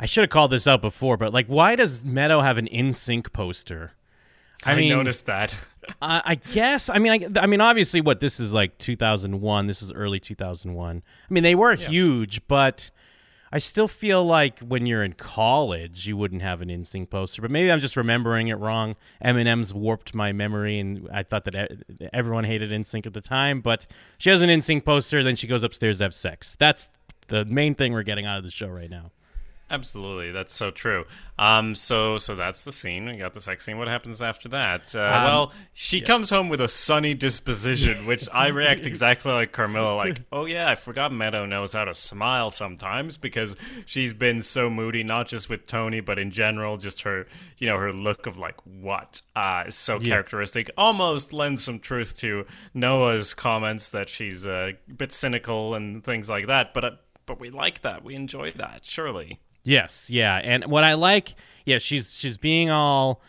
I 0.00 0.06
should 0.06 0.22
have 0.22 0.30
called 0.30 0.52
this 0.52 0.66
out 0.66 0.80
before, 0.80 1.16
but 1.16 1.32
like, 1.34 1.48
why 1.48 1.76
does 1.76 2.04
Meadow 2.04 2.40
have 2.40 2.56
an 2.56 2.68
NSYNC 2.68 3.32
poster? 3.32 3.92
I, 4.64 4.74
mean, 4.74 4.90
noticed 4.90 5.26
that. 5.26 5.68
I 6.02 6.22
I 6.24 6.34
guess. 6.34 6.88
I 6.88 6.98
mean, 6.98 7.36
I, 7.36 7.42
I 7.42 7.46
mean, 7.46 7.60
obviously, 7.60 8.00
what 8.00 8.20
this 8.20 8.40
is 8.40 8.52
like 8.52 8.76
2001. 8.78 9.66
This 9.66 9.82
is 9.82 9.92
early 9.92 10.20
2001. 10.20 11.02
I 11.06 11.32
mean, 11.32 11.42
they 11.42 11.54
were 11.54 11.74
huge, 11.74 12.46
but 12.48 12.90
I 13.50 13.58
still 13.58 13.88
feel 13.88 14.24
like 14.24 14.58
when 14.60 14.84
you're 14.86 15.02
in 15.02 15.14
college, 15.14 16.06
you 16.06 16.16
wouldn't 16.16 16.42
have 16.42 16.60
an 16.60 16.68
NSYNC 16.68 17.08
poster. 17.08 17.40
But 17.40 17.50
maybe 17.50 17.72
I'm 17.72 17.80
just 17.80 17.96
remembering 17.96 18.48
it 18.48 18.58
wrong. 18.58 18.96
Eminem's 19.24 19.72
warped 19.72 20.14
my 20.14 20.32
memory, 20.32 20.78
and 20.78 21.08
I 21.12 21.22
thought 21.22 21.44
that 21.44 21.78
everyone 22.12 22.44
hated 22.44 22.70
NSYNC 22.70 23.06
at 23.06 23.14
the 23.14 23.20
time. 23.20 23.60
But 23.60 23.86
she 24.18 24.30
has 24.30 24.42
an 24.42 24.50
NSYNC 24.50 24.84
poster, 24.84 25.22
then 25.22 25.36
she 25.36 25.46
goes 25.46 25.62
upstairs 25.62 25.98
to 25.98 26.04
have 26.04 26.14
sex. 26.14 26.56
That's 26.58 26.88
the 27.28 27.44
main 27.44 27.74
thing 27.74 27.92
we're 27.92 28.02
getting 28.02 28.26
out 28.26 28.38
of 28.38 28.44
the 28.44 28.50
show 28.50 28.68
right 28.68 28.90
now. 28.90 29.10
Absolutely, 29.70 30.30
that's 30.30 30.54
so 30.54 30.70
true. 30.70 31.04
Um, 31.38 31.74
so 31.74 32.16
so 32.16 32.34
that's 32.34 32.64
the 32.64 32.72
scene. 32.72 33.06
We 33.06 33.18
got 33.18 33.34
the 33.34 33.40
sex 33.40 33.66
scene. 33.66 33.76
What 33.76 33.86
happens 33.86 34.22
after 34.22 34.48
that? 34.48 34.94
Uh, 34.94 35.22
well, 35.26 35.52
she 35.74 36.00
comes 36.00 36.30
home 36.30 36.48
with 36.48 36.62
a 36.62 36.68
sunny 36.68 37.12
disposition, 37.12 38.06
which 38.06 38.28
I 38.32 38.48
react 38.48 38.86
exactly 38.86 39.30
like 39.30 39.52
Carmela. 39.52 39.94
Like, 39.94 40.22
oh 40.32 40.46
yeah, 40.46 40.70
I 40.70 40.74
forgot 40.74 41.12
Meadow 41.12 41.44
knows 41.44 41.74
how 41.74 41.84
to 41.84 41.92
smile 41.92 42.48
sometimes 42.48 43.18
because 43.18 43.56
she's 43.84 44.14
been 44.14 44.40
so 44.40 44.70
moody, 44.70 45.04
not 45.04 45.28
just 45.28 45.50
with 45.50 45.66
Tony, 45.66 46.00
but 46.00 46.18
in 46.18 46.30
general. 46.30 46.78
Just 46.78 47.02
her, 47.02 47.26
you 47.58 47.66
know, 47.66 47.76
her 47.76 47.92
look 47.92 48.26
of 48.26 48.38
like 48.38 48.56
what 48.64 49.20
uh, 49.36 49.64
is 49.66 49.74
so 49.74 50.00
characteristic. 50.00 50.70
Almost 50.78 51.34
lends 51.34 51.62
some 51.62 51.78
truth 51.78 52.16
to 52.18 52.46
Noah's 52.72 53.34
comments 53.34 53.90
that 53.90 54.08
she's 54.08 54.46
a 54.46 54.78
bit 54.96 55.12
cynical 55.12 55.74
and 55.74 56.02
things 56.02 56.30
like 56.30 56.46
that. 56.46 56.72
But 56.72 56.84
uh, 56.84 56.90
but 57.26 57.38
we 57.38 57.50
like 57.50 57.82
that. 57.82 58.02
We 58.02 58.14
enjoy 58.14 58.52
that. 58.52 58.80
Surely. 58.84 59.40
Yes, 59.68 60.08
yeah, 60.08 60.36
and 60.36 60.64
what 60.64 60.82
I 60.82 60.94
like, 60.94 61.34
yeah, 61.66 61.76
she's 61.76 62.10
she's 62.12 62.38
being 62.38 62.70
all 62.70 63.20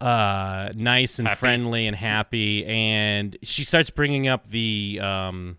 uh 0.00 0.70
nice 0.74 1.20
and 1.20 1.28
Happy. 1.28 1.38
friendly 1.38 1.86
and 1.86 1.94
happy, 1.96 2.66
and 2.66 3.36
she 3.42 3.62
starts 3.62 3.88
bringing 3.88 4.26
up 4.26 4.48
the 4.48 4.98
um 5.00 5.58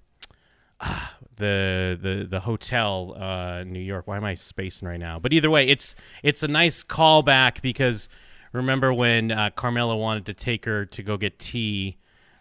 ah, 0.82 1.16
the 1.38 1.98
the 2.02 2.28
the 2.30 2.42
hotel 2.42 3.16
uh 3.18 3.64
New 3.64 3.80
York. 3.80 4.06
Why 4.06 4.18
am 4.18 4.26
I 4.26 4.36
spacing 4.36 4.90
right 4.90 5.00
now? 5.00 5.20
But 5.20 5.32
either 5.32 5.50
way, 5.50 5.70
it's 5.70 5.96
it's 6.22 6.44
a 6.44 6.50
nice 6.50 6.84
callback 6.84 7.62
because 7.62 8.10
remember 8.52 8.94
when 8.94 9.32
uh, 9.32 9.52
Carmela 9.56 9.96
wanted 9.96 10.26
to 10.26 10.34
take 10.34 10.66
her 10.66 10.86
to 10.88 11.02
go 11.02 11.16
get 11.16 11.40
tea 11.40 11.98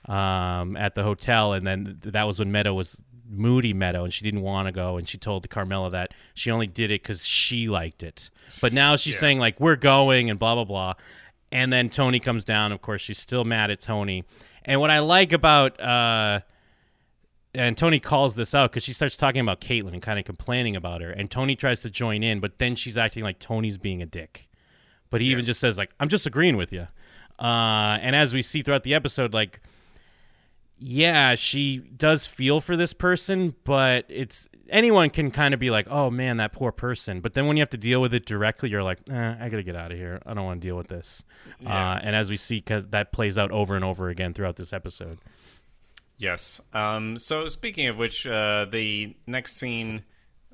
um, 0.08 0.76
at 0.76 0.96
the 0.96 1.04
hotel, 1.04 1.52
and 1.52 1.64
then 1.64 1.98
that 2.02 2.24
was 2.24 2.40
when 2.40 2.50
Meadow 2.50 2.74
was 2.74 3.02
moody 3.32 3.72
Meadow, 3.72 4.04
and 4.04 4.12
she 4.12 4.24
didn't 4.24 4.42
want 4.42 4.66
to 4.66 4.72
go, 4.72 4.96
and 4.96 5.08
she 5.08 5.18
told 5.18 5.48
Carmela 5.48 5.90
that 5.90 6.12
she 6.34 6.50
only 6.50 6.66
did 6.66 6.90
it 6.90 7.02
because 7.02 7.24
she 7.26 7.68
liked 7.68 8.02
it. 8.02 8.30
But 8.60 8.72
now 8.72 8.96
she's 8.96 9.18
saying 9.18 9.38
like 9.38 9.58
we're 9.58 9.76
going 9.76 10.30
and 10.30 10.38
blah 10.38 10.54
blah 10.54 10.64
blah, 10.64 10.94
and 11.50 11.72
then 11.72 11.90
Tony 11.90 12.20
comes 12.20 12.44
down. 12.44 12.72
Of 12.72 12.82
course, 12.82 13.00
she's 13.00 13.18
still 13.18 13.44
mad 13.44 13.70
at 13.70 13.80
Tony. 13.80 14.24
And 14.64 14.80
what 14.80 14.90
I 14.90 15.00
like 15.00 15.32
about 15.32 15.80
uh, 15.80 16.40
and 17.54 17.76
Tony 17.76 18.00
calls 18.00 18.34
this 18.34 18.54
out 18.54 18.70
because 18.70 18.82
she 18.82 18.92
starts 18.92 19.16
talking 19.16 19.40
about 19.40 19.60
Caitlin 19.60 19.92
and 19.92 20.02
kind 20.02 20.18
of 20.18 20.24
complaining 20.24 20.76
about 20.76 21.00
her, 21.00 21.10
and 21.10 21.30
Tony 21.30 21.56
tries 21.56 21.80
to 21.80 21.90
join 21.90 22.22
in, 22.22 22.40
but 22.40 22.58
then 22.58 22.74
she's 22.74 22.96
acting 22.96 23.22
like 23.22 23.38
Tony's 23.38 23.78
being 23.78 24.02
a 24.02 24.06
dick. 24.06 24.48
But 25.10 25.20
he 25.20 25.28
even 25.28 25.44
just 25.44 25.60
says 25.60 25.76
like, 25.76 25.90
"I'm 26.00 26.08
just 26.08 26.26
agreeing 26.26 26.56
with 26.56 26.72
you." 26.72 26.88
Uh, 27.38 27.98
and 28.00 28.14
as 28.16 28.32
we 28.32 28.40
see 28.40 28.62
throughout 28.62 28.84
the 28.84 28.94
episode, 28.94 29.34
like, 29.34 29.60
yeah, 30.82 31.36
she 31.36 31.78
does 31.78 32.26
feel 32.26 32.58
for 32.58 32.76
this 32.76 32.92
person, 32.92 33.54
but 33.62 34.04
it's 34.08 34.48
anyone 34.68 35.10
can 35.10 35.30
kind 35.30 35.54
of 35.54 35.60
be 35.60 35.70
like, 35.70 35.86
"Oh 35.88 36.10
man, 36.10 36.38
that 36.38 36.52
poor 36.52 36.72
person." 36.72 37.20
But 37.20 37.34
then 37.34 37.46
when 37.46 37.56
you 37.56 37.60
have 37.60 37.70
to 37.70 37.76
deal 37.76 38.00
with 38.00 38.12
it 38.12 38.26
directly, 38.26 38.68
you're 38.68 38.82
like, 38.82 38.98
eh, 39.08 39.34
"I 39.40 39.48
gotta 39.48 39.62
get 39.62 39.76
out 39.76 39.92
of 39.92 39.98
here. 39.98 40.20
I 40.26 40.34
don't 40.34 40.44
want 40.44 40.60
to 40.60 40.66
deal 40.66 40.76
with 40.76 40.88
this." 40.88 41.22
Uh, 41.64 42.00
and 42.02 42.16
as 42.16 42.28
we 42.28 42.36
see, 42.36 42.56
because 42.56 42.88
that 42.88 43.12
plays 43.12 43.38
out 43.38 43.52
over 43.52 43.76
and 43.76 43.84
over 43.84 44.08
again 44.08 44.34
throughout 44.34 44.56
this 44.56 44.72
episode. 44.72 45.18
Yes. 46.18 46.60
Um, 46.72 47.16
so 47.16 47.46
speaking 47.46 47.86
of 47.86 47.96
which, 47.96 48.26
uh, 48.26 48.66
the 48.68 49.14
next 49.26 49.52
scene, 49.58 50.02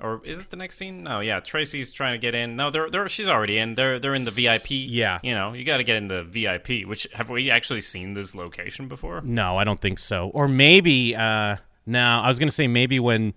or 0.01 0.21
is 0.23 0.41
it 0.41 0.49
the 0.49 0.57
next 0.57 0.77
scene? 0.77 1.03
No, 1.03 1.19
yeah. 1.19 1.39
Tracy's 1.39 1.91
trying 1.91 2.13
to 2.13 2.17
get 2.17 2.35
in. 2.35 2.55
No, 2.55 2.69
they're, 2.69 2.89
they're 2.89 3.07
she's 3.07 3.27
already 3.27 3.57
in. 3.57 3.75
They're 3.75 3.99
they're 3.99 4.15
in 4.15 4.25
the 4.25 4.31
VIP. 4.31 4.71
Yeah. 4.71 5.19
You 5.23 5.35
know, 5.35 5.53
you 5.53 5.63
got 5.63 5.77
to 5.77 5.83
get 5.83 5.97
in 5.97 6.07
the 6.07 6.23
VIP. 6.23 6.87
Which 6.87 7.07
have 7.13 7.29
we 7.29 7.51
actually 7.51 7.81
seen 7.81 8.13
this 8.13 8.35
location 8.35 8.87
before? 8.87 9.21
No, 9.21 9.57
I 9.57 9.63
don't 9.63 9.79
think 9.79 9.99
so. 9.99 10.29
Or 10.33 10.47
maybe 10.47 11.15
uh 11.15 11.57
no, 11.85 12.03
I 12.03 12.27
was 12.27 12.37
going 12.37 12.49
to 12.49 12.55
say 12.55 12.67
maybe 12.67 12.99
when 12.99 13.33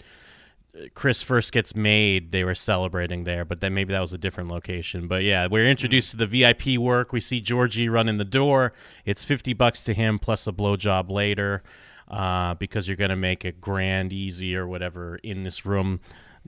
Chris 0.94 1.22
first 1.22 1.52
gets 1.52 1.74
made, 1.74 2.32
they 2.32 2.44
were 2.44 2.54
celebrating 2.54 3.24
there, 3.24 3.44
but 3.44 3.60
then 3.60 3.74
maybe 3.74 3.92
that 3.92 4.00
was 4.00 4.12
a 4.12 4.18
different 4.18 4.50
location. 4.50 5.06
But 5.06 5.22
yeah, 5.22 5.46
we're 5.46 5.68
introduced 5.68 6.10
to 6.12 6.16
the 6.16 6.26
VIP 6.26 6.78
work. 6.78 7.12
We 7.12 7.20
see 7.20 7.40
Georgie 7.40 7.88
running 7.88 8.18
the 8.18 8.24
door. 8.24 8.72
It's 9.04 9.24
50 9.24 9.52
bucks 9.54 9.84
to 9.84 9.94
him 9.94 10.18
plus 10.18 10.46
a 10.46 10.52
blowjob 10.52 11.10
later. 11.10 11.62
Uh, 12.08 12.52
because 12.54 12.86
you're 12.86 12.96
going 12.96 13.08
to 13.08 13.16
make 13.16 13.42
it 13.42 13.58
grand, 13.58 14.12
easy, 14.12 14.54
or 14.54 14.66
whatever 14.66 15.16
in 15.22 15.44
this 15.44 15.64
room, 15.64 15.98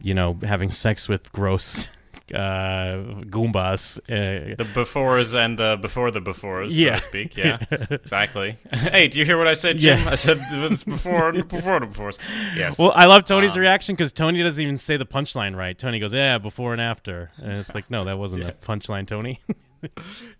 you 0.02 0.14
know, 0.14 0.36
having 0.42 0.70
sex 0.70 1.08
with 1.08 1.30
gross 1.32 1.86
uh, 2.34 2.96
Goombas. 3.28 3.98
Uh, 4.08 4.54
The 4.56 4.64
befores 4.64 5.34
and 5.38 5.58
the 5.58 5.78
before 5.80 6.10
the 6.10 6.20
befores, 6.20 6.68
Yeah. 6.72 6.96
so 6.96 7.02
to 7.02 7.08
speak. 7.08 7.36
Yeah, 7.44 7.58
exactly. 7.90 8.56
hey, 8.72 9.08
do 9.08 9.18
you 9.18 9.24
hear 9.24 9.36
what 9.38 9.46
I 9.48 9.52
said, 9.54 9.78
Jim? 9.78 9.98
Yeah. 10.04 10.10
I 10.10 10.14
said 10.14 10.38
it's 10.50 10.84
before 10.84 11.32
before 11.32 11.80
the 11.80 11.86
befores. 11.86 12.18
Yes. 12.56 12.78
Well, 12.78 12.92
I 12.94 13.04
love 13.06 13.24
Tony's 13.24 13.54
Um, 13.56 13.60
reaction 13.60 13.94
because 13.94 14.12
Tony 14.12 14.42
doesn't 14.42 14.62
even 14.62 14.78
say 14.78 14.96
the 14.96 15.06
punchline 15.06 15.54
right. 15.56 15.78
Tony 15.78 15.98
goes, 15.98 16.12
"Yeah, 16.12 16.38
before 16.38 16.72
and 16.72 16.80
after," 16.80 17.30
and 17.42 17.52
it's 17.52 17.74
like, 17.74 17.90
"No, 17.90 18.04
that 18.04 18.18
wasn't 18.18 18.42
Yes. 18.42 18.52
the 18.64 18.66
punchline, 18.72 19.06
Tony." 19.06 19.40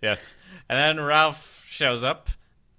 Yes. 0.03 0.37
And 0.69 0.79
then 0.99 1.05
Ralph 1.05 1.65
shows 1.69 2.03
up 2.05 2.31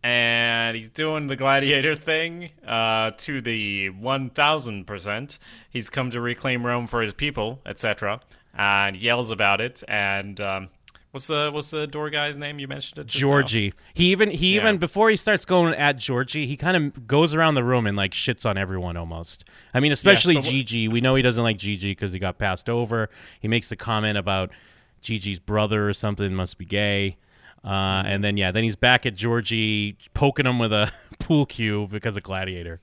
and 0.05 0.75
he's 0.75 0.89
doing 0.89 1.25
the 1.25 1.35
gladiator 1.35 1.95
thing 1.95 2.51
uh, 2.67 3.09
to 3.17 3.41
the 3.41 3.89
1000%. 3.89 5.39
He's 5.69 5.89
come 5.89 6.11
to 6.11 6.21
reclaim 6.21 6.63
Rome 6.65 6.85
for 6.85 7.01
his 7.01 7.11
people, 7.11 7.59
etc. 7.65 8.21
And 8.53 8.95
yells 8.95 9.31
about 9.31 9.61
it. 9.61 9.83
And 9.87 10.39
um, 10.39 10.69
what's 11.09 11.25
the 11.25 11.49
what's 11.51 11.71
the 11.71 11.87
door 11.87 12.11
guy's 12.11 12.37
name? 12.37 12.59
You 12.59 12.67
mentioned 12.67 12.99
it. 12.99 13.07
just 13.07 13.23
now? 13.23 13.31
Georgie. 13.31 13.73
He 13.95 14.11
even 14.11 14.29
he 14.29 14.55
Yeah. 14.55 14.61
even 14.61 14.77
before 14.77 15.09
he 15.09 15.15
starts 15.15 15.43
going 15.43 15.73
at 15.73 15.97
Georgie, 15.97 16.45
he 16.45 16.55
kind 16.55 16.77
of 16.77 17.07
goes 17.07 17.33
around 17.33 17.55
the 17.55 17.63
room 17.63 17.87
and 17.87 17.97
like 17.97 18.11
shits 18.11 18.45
on 18.45 18.57
everyone 18.59 18.97
almost. 18.97 19.43
I 19.73 19.79
mean, 19.79 19.91
especially 19.91 20.35
wh- 20.35 20.43
Gigi. 20.43 20.87
We 20.87 21.01
know 21.01 21.15
he 21.15 21.23
doesn't 21.23 21.43
like 21.43 21.57
Gigi 21.57 21.91
because 21.91 22.13
he 22.13 22.19
got 22.19 22.37
passed 22.37 22.69
over. 22.69 23.09
He 23.41 23.47
makes 23.47 23.71
a 23.71 23.75
comment 23.75 24.19
about 24.19 24.51
Gigi's 25.01 25.39
brother 25.39 25.89
or 25.89 25.93
something 25.93 26.31
must 26.35 26.59
be 26.59 26.65
gay. 26.65 27.17
Uh, 27.65 28.03
and 28.05 28.23
then 28.23 28.37
yeah, 28.37 28.51
then 28.51 28.63
he's 28.63 28.75
back 28.75 29.05
at 29.07 29.15
Georgie 29.15 29.97
poking 30.13 30.45
him 30.45 30.59
with 30.59 30.71
a 30.71 30.91
pool 31.19 31.45
cue 31.47 31.87
because 31.91 32.15
of 32.15 32.21
Gladiator. 32.23 32.79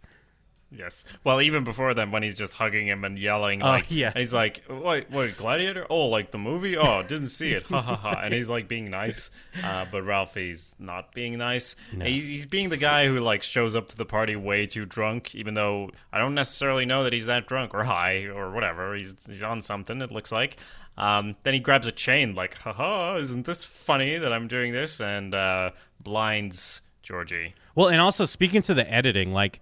Yes. 0.75 1.05
Well, 1.23 1.43
even 1.43 1.65
before 1.65 1.93
then, 1.93 2.11
when 2.11 2.23
he's 2.23 2.35
just 2.35 2.55
hugging 2.55 2.87
him 2.87 3.05
and 3.05 3.19
yelling, 3.19 3.63
Oh, 3.63 3.67
like, 3.67 3.91
yeah. 3.91 4.11
he's 4.17 4.33
like, 4.33 4.63
"Wait, 4.71 5.11
wait, 5.11 5.37
Gladiator? 5.37 5.87
Oh, 5.91 6.07
like 6.07 6.31
the 6.31 6.39
movie? 6.39 6.79
Oh, 6.79 7.03
didn't 7.03 7.29
see 7.29 7.53
it. 7.53 7.65
Ha 7.65 7.83
ha 7.83 7.95
ha!" 7.95 8.21
And 8.25 8.33
he's 8.33 8.49
like 8.49 8.69
being 8.69 8.89
nice, 8.91 9.31
uh, 9.63 9.85
but 9.93 10.03
Ralphie's 10.03 10.75
not 10.79 11.13
being 11.13 11.37
nice. 11.37 11.77
He's, 12.01 12.27
he's 12.27 12.47
being 12.47 12.71
the 12.71 12.79
guy 12.79 13.07
who 13.07 13.19
like 13.21 13.43
shows 13.43 13.77
up 13.77 13.89
to 13.89 13.97
the 13.99 14.07
party 14.07 14.35
way 14.35 14.65
too 14.65 14.87
drunk, 14.87 15.35
even 15.35 15.53
though 15.53 15.91
I 16.11 16.19
don't 16.19 16.35
necessarily 16.35 16.87
know 16.87 17.05
that 17.05 17.13
he's 17.13 17.27
that 17.27 17.47
drunk 17.47 17.75
or 17.75 17.85
high 17.85 18.25
or 18.25 18.51
whatever. 18.51 18.95
He's 18.97 19.15
he's 19.27 19.43
on 19.43 19.61
something. 19.61 20.01
It 20.01 20.11
looks 20.11 20.33
like. 20.33 20.57
Um, 20.97 21.37
then 21.43 21.55
he 21.55 21.61
grabs 21.61 21.87
a 21.87 21.93
chain, 21.93 22.35
like, 22.35 22.59
haha, 22.59 23.17
isn't 23.17 23.47
this 23.47 23.65
funny 23.65 24.19
that 24.19 24.33
I'm 24.33 24.47
doing 24.47 24.73
this? 24.73 25.01
And 25.01 25.35
uh, 25.35 25.71
blinds 26.01 26.83
Georgie. 27.03 27.55
Well, 27.75 27.89
and 27.89 28.01
also 28.01 28.25
speaking 28.25 28.63
to 28.63 28.75
the 28.75 28.91
editing, 28.91 29.33
like 29.33 29.61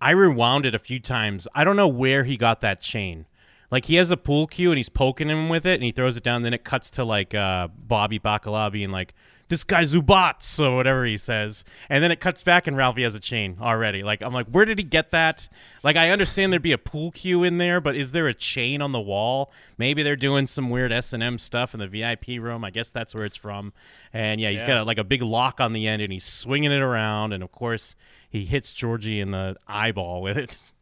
I 0.00 0.10
rewound 0.10 0.66
it 0.66 0.74
a 0.74 0.78
few 0.78 0.98
times. 0.98 1.46
I 1.54 1.64
don't 1.64 1.76
know 1.76 1.88
where 1.88 2.24
he 2.24 2.36
got 2.36 2.60
that 2.62 2.80
chain. 2.80 3.26
Like 3.70 3.86
he 3.86 3.94
has 3.96 4.10
a 4.10 4.16
pool 4.16 4.46
cue 4.46 4.70
and 4.70 4.76
he's 4.76 4.88
poking 4.88 5.30
him 5.30 5.48
with 5.48 5.64
it 5.64 5.74
and 5.74 5.82
he 5.82 5.92
throws 5.92 6.16
it 6.16 6.22
down. 6.22 6.42
Then 6.42 6.52
it 6.52 6.64
cuts 6.64 6.90
to 6.90 7.04
like 7.04 7.34
uh, 7.34 7.68
Bobby 7.68 8.18
Bacala 8.18 8.70
being 8.70 8.90
like, 8.90 9.14
"This 9.52 9.64
guy 9.64 9.82
Zubats" 9.82 10.58
or 10.58 10.74
whatever 10.74 11.04
he 11.04 11.18
says, 11.18 11.62
and 11.90 12.02
then 12.02 12.10
it 12.10 12.20
cuts 12.20 12.42
back 12.42 12.66
and 12.66 12.74
Ralphie 12.74 13.02
has 13.02 13.14
a 13.14 13.20
chain 13.20 13.58
already. 13.60 14.02
Like 14.02 14.22
I'm 14.22 14.32
like, 14.32 14.46
where 14.46 14.64
did 14.64 14.78
he 14.78 14.82
get 14.84 15.10
that? 15.10 15.46
Like 15.82 15.96
I 15.96 16.08
understand 16.08 16.50
there'd 16.54 16.62
be 16.62 16.72
a 16.72 16.78
pool 16.78 17.10
cue 17.10 17.44
in 17.44 17.58
there, 17.58 17.78
but 17.78 17.94
is 17.94 18.12
there 18.12 18.28
a 18.28 18.32
chain 18.34 18.80
on 18.80 18.92
the 18.92 19.00
wall? 19.00 19.52
Maybe 19.76 20.02
they're 20.02 20.16
doing 20.16 20.46
some 20.46 20.70
weird 20.70 20.90
S 20.90 21.12
and 21.12 21.22
M 21.22 21.36
stuff 21.36 21.74
in 21.74 21.80
the 21.80 21.86
VIP 21.86 22.40
room. 22.40 22.64
I 22.64 22.70
guess 22.70 22.88
that's 22.92 23.14
where 23.14 23.26
it's 23.26 23.36
from. 23.36 23.74
And 24.14 24.40
yeah, 24.40 24.48
he's 24.48 24.62
Yeah. 24.62 24.68
got 24.68 24.76
a, 24.78 24.84
like 24.84 24.96
a 24.96 25.04
big 25.04 25.20
lock 25.20 25.60
on 25.60 25.74
the 25.74 25.86
end 25.86 26.00
and 26.00 26.10
he's 26.10 26.24
swinging 26.24 26.72
it 26.72 26.80
around, 26.80 27.34
and 27.34 27.42
of 27.42 27.52
course 27.52 27.94
he 28.30 28.46
hits 28.46 28.72
Georgie 28.72 29.20
in 29.20 29.32
the 29.32 29.56
eyeball 29.68 30.22
with 30.22 30.38
it. 30.38 30.58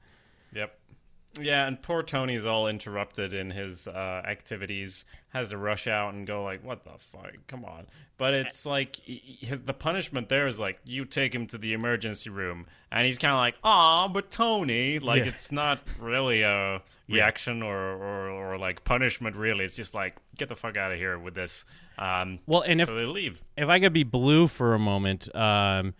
Yep. 1.36 1.46
Yeah, 1.46 1.66
and 1.66 1.80
poor 1.80 2.02
Tony's 2.02 2.44
all 2.46 2.66
interrupted 2.68 3.32
in 3.32 3.50
his 3.50 3.86
uh, 3.86 4.22
activities. 4.26 5.04
Has 5.30 5.50
to 5.50 5.58
rush 5.58 5.86
out 5.86 6.12
and 6.14 6.26
go 6.26 6.42
like, 6.42 6.64
"What 6.64 6.84
the 6.84 6.98
fuck? 6.98 7.32
Come 7.46 7.64
on!" 7.64 7.86
But 8.18 8.34
it's 8.34 8.66
like 8.66 8.96
he- 8.96 9.22
he- 9.24 9.46
his, 9.46 9.62
the 9.62 9.72
punishment 9.72 10.28
there 10.28 10.46
is 10.48 10.58
like 10.58 10.80
you 10.84 11.04
take 11.04 11.32
him 11.34 11.46
to 11.48 11.58
the 11.58 11.72
emergency 11.72 12.30
room, 12.30 12.66
and 12.90 13.06
he's 13.06 13.16
kind 13.16 13.32
of 13.32 13.38
like, 13.38 13.54
"Ah, 13.62 14.08
but 14.08 14.30
Tony." 14.32 14.98
Like 14.98 15.22
Yeah. 15.22 15.28
it's 15.28 15.52
not 15.52 15.78
really 16.00 16.42
a 16.42 16.82
reaction 17.08 17.62
or, 17.62 17.76
or 17.78 18.28
or 18.30 18.58
like 18.58 18.82
punishment. 18.84 19.36
Really, 19.36 19.64
it's 19.64 19.76
just 19.76 19.94
like 19.94 20.16
get 20.36 20.48
the 20.48 20.56
fuck 20.56 20.76
out 20.76 20.90
of 20.90 20.98
here 20.98 21.16
with 21.18 21.34
this. 21.34 21.64
Um, 21.96 22.40
Well, 22.46 22.62
and 22.62 22.80
if- 22.80 22.88
they 22.88 23.04
leave. 23.06 23.40
if 23.56 23.68
I 23.68 23.78
could 23.78 23.92
be 23.92 24.02
blue 24.04 24.48
for 24.48 24.74
a 24.74 24.78
moment, 24.80 25.32
um, 25.34 25.94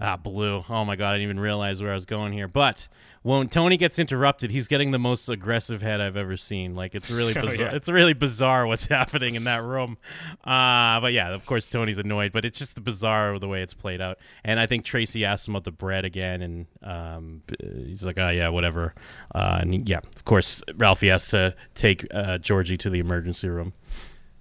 ah, 0.00 0.16
blue. 0.16 0.64
Oh 0.68 0.84
my 0.84 0.96
god, 0.96 1.10
I 1.10 1.12
didn't 1.14 1.24
even 1.24 1.40
realize 1.40 1.82
where 1.82 1.90
I 1.92 1.94
was 1.94 2.04
going 2.06 2.32
here. 2.32 2.48
But 2.48 2.88
when 3.22 3.48
Tony 3.48 3.76
gets 3.76 3.98
interrupted, 3.98 4.50
he's 4.50 4.66
getting 4.66 4.90
the 4.90 4.98
most 4.98 5.28
aggressive 5.28 5.80
head 5.80 6.00
I've 6.00 6.16
ever 6.16 6.36
seen. 6.36 6.74
Like 6.74 6.94
it's 6.94 7.10
really 7.12 7.32
Oh, 7.36 7.42
bizarre. 7.42 7.66
yeah. 7.68 7.74
It's 7.76 7.88
really 7.88 8.14
bizarre 8.14 8.66
what's 8.66 8.86
happening 8.98 9.34
in 9.36 9.44
that 9.44 9.62
room. 9.62 9.96
Uh, 10.44 11.00
but 11.00 11.12
yeah, 11.12 11.32
of 11.32 11.46
course 11.46 11.68
Tony's 11.68 11.98
annoyed, 11.98 12.32
but 12.32 12.44
it's 12.44 12.58
just 12.58 12.74
the 12.74 12.80
bizarre 12.80 13.38
the 13.38 13.48
way 13.48 13.62
it's 13.62 13.74
played 13.74 14.00
out. 14.00 14.18
And 14.44 14.58
I 14.58 14.66
think 14.66 14.84
Tracy 14.84 15.24
asks 15.24 15.46
him 15.46 15.54
about 15.54 15.64
the 15.64 15.72
bread 15.72 16.04
again, 16.04 16.42
and 16.42 16.66
um, 16.82 17.42
he's 17.60 18.04
like, 18.04 18.18
"Oh 18.18 18.30
yeah, 18.30 18.48
whatever." 18.48 18.94
Uh, 19.34 19.58
and 19.60 19.88
yeah, 19.88 19.98
of 19.98 20.24
course 20.24 20.62
Ralphie 20.76 21.08
has 21.08 21.28
to 21.28 21.54
take 21.74 22.06
uh, 22.12 22.38
Georgie 22.38 22.76
to 22.78 22.90
the 22.90 22.98
emergency 22.98 23.48
room. 23.48 23.72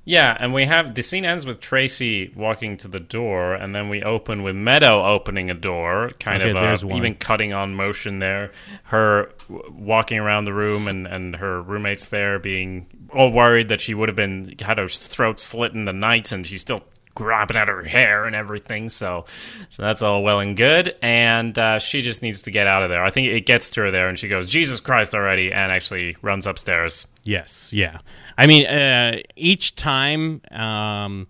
Yeah, 0.04 0.36
and 0.40 0.52
we 0.52 0.66
have 0.66 0.96
the 0.96 1.04
scene 1.04 1.26
ends 1.26 1.46
with 1.46 1.60
Tracy 1.60 2.34
walking 2.36 2.76
to 2.78 2.88
the 2.88 3.00
door, 3.00 3.54
and 3.54 3.76
then 3.76 3.88
we 3.88 4.02
open 4.02 4.42
with 4.42 4.56
Meadow 4.56 5.04
opening 5.06 5.52
a 5.52 5.54
door, 5.54 6.10
kind 6.20 6.42
Okay, 6.42 6.50
of 6.50 6.56
there's 6.56 6.84
uh, 6.84 6.96
even 6.96 7.14
cutting 7.16 7.54
on 7.54 7.76
motion 7.76 8.18
there. 8.18 8.52
Her 8.86 9.32
walking 9.70 10.18
around 10.18 10.46
the 10.46 10.54
room, 10.54 10.88
and, 10.88 11.06
and 11.06 11.36
her 11.36 11.62
roommates 11.62 12.08
there 12.08 12.40
being 12.40 12.88
all 13.14 13.32
worried 13.32 13.68
that 13.68 13.80
she 13.80 13.94
would 13.94 14.10
have 14.10 14.16
been 14.16 14.56
had 14.60 14.80
her 14.80 14.88
throat 14.88 15.40
slit 15.40 15.74
in 15.74 15.86
the 15.86 15.94
night, 15.94 16.32
and 16.32 16.48
she's 16.48 16.62
still 16.62 16.82
grabbing 17.16 17.58
at 17.58 17.68
her 17.68 17.84
hair 17.84 18.26
and 18.26 18.36
everything. 18.36 18.90
So, 18.90 19.26
so 19.70 19.84
that's 19.84 20.02
all 20.02 20.24
well 20.24 20.40
and 20.40 20.56
good, 20.56 20.96
and 21.02 21.58
uh, 21.58 21.80
she 21.80 22.02
just 22.02 22.22
needs 22.22 22.42
to 22.44 22.52
get 22.52 22.68
out 22.68 22.84
of 22.84 22.90
there. 22.90 23.04
I 23.04 23.12
think 23.12 23.28
it 23.28 23.46
gets 23.46 23.70
to 23.72 23.82
her 23.82 23.92
there, 23.92 24.08
and 24.08 24.18
she 24.18 24.28
goes, 24.28 24.50
"Jesus 24.50 24.80
Christ 24.80 25.14
already!" 25.14 25.52
and 25.52 25.72
actually 25.72 26.18
runs 26.22 26.48
upstairs. 26.48 27.08
Yes, 27.24 27.72
yeah. 27.74 28.00
I 28.38 28.48
mean, 28.48 28.66
uh, 28.66 29.20
each 29.36 29.76
time, 29.76 30.42
um, 30.52 31.28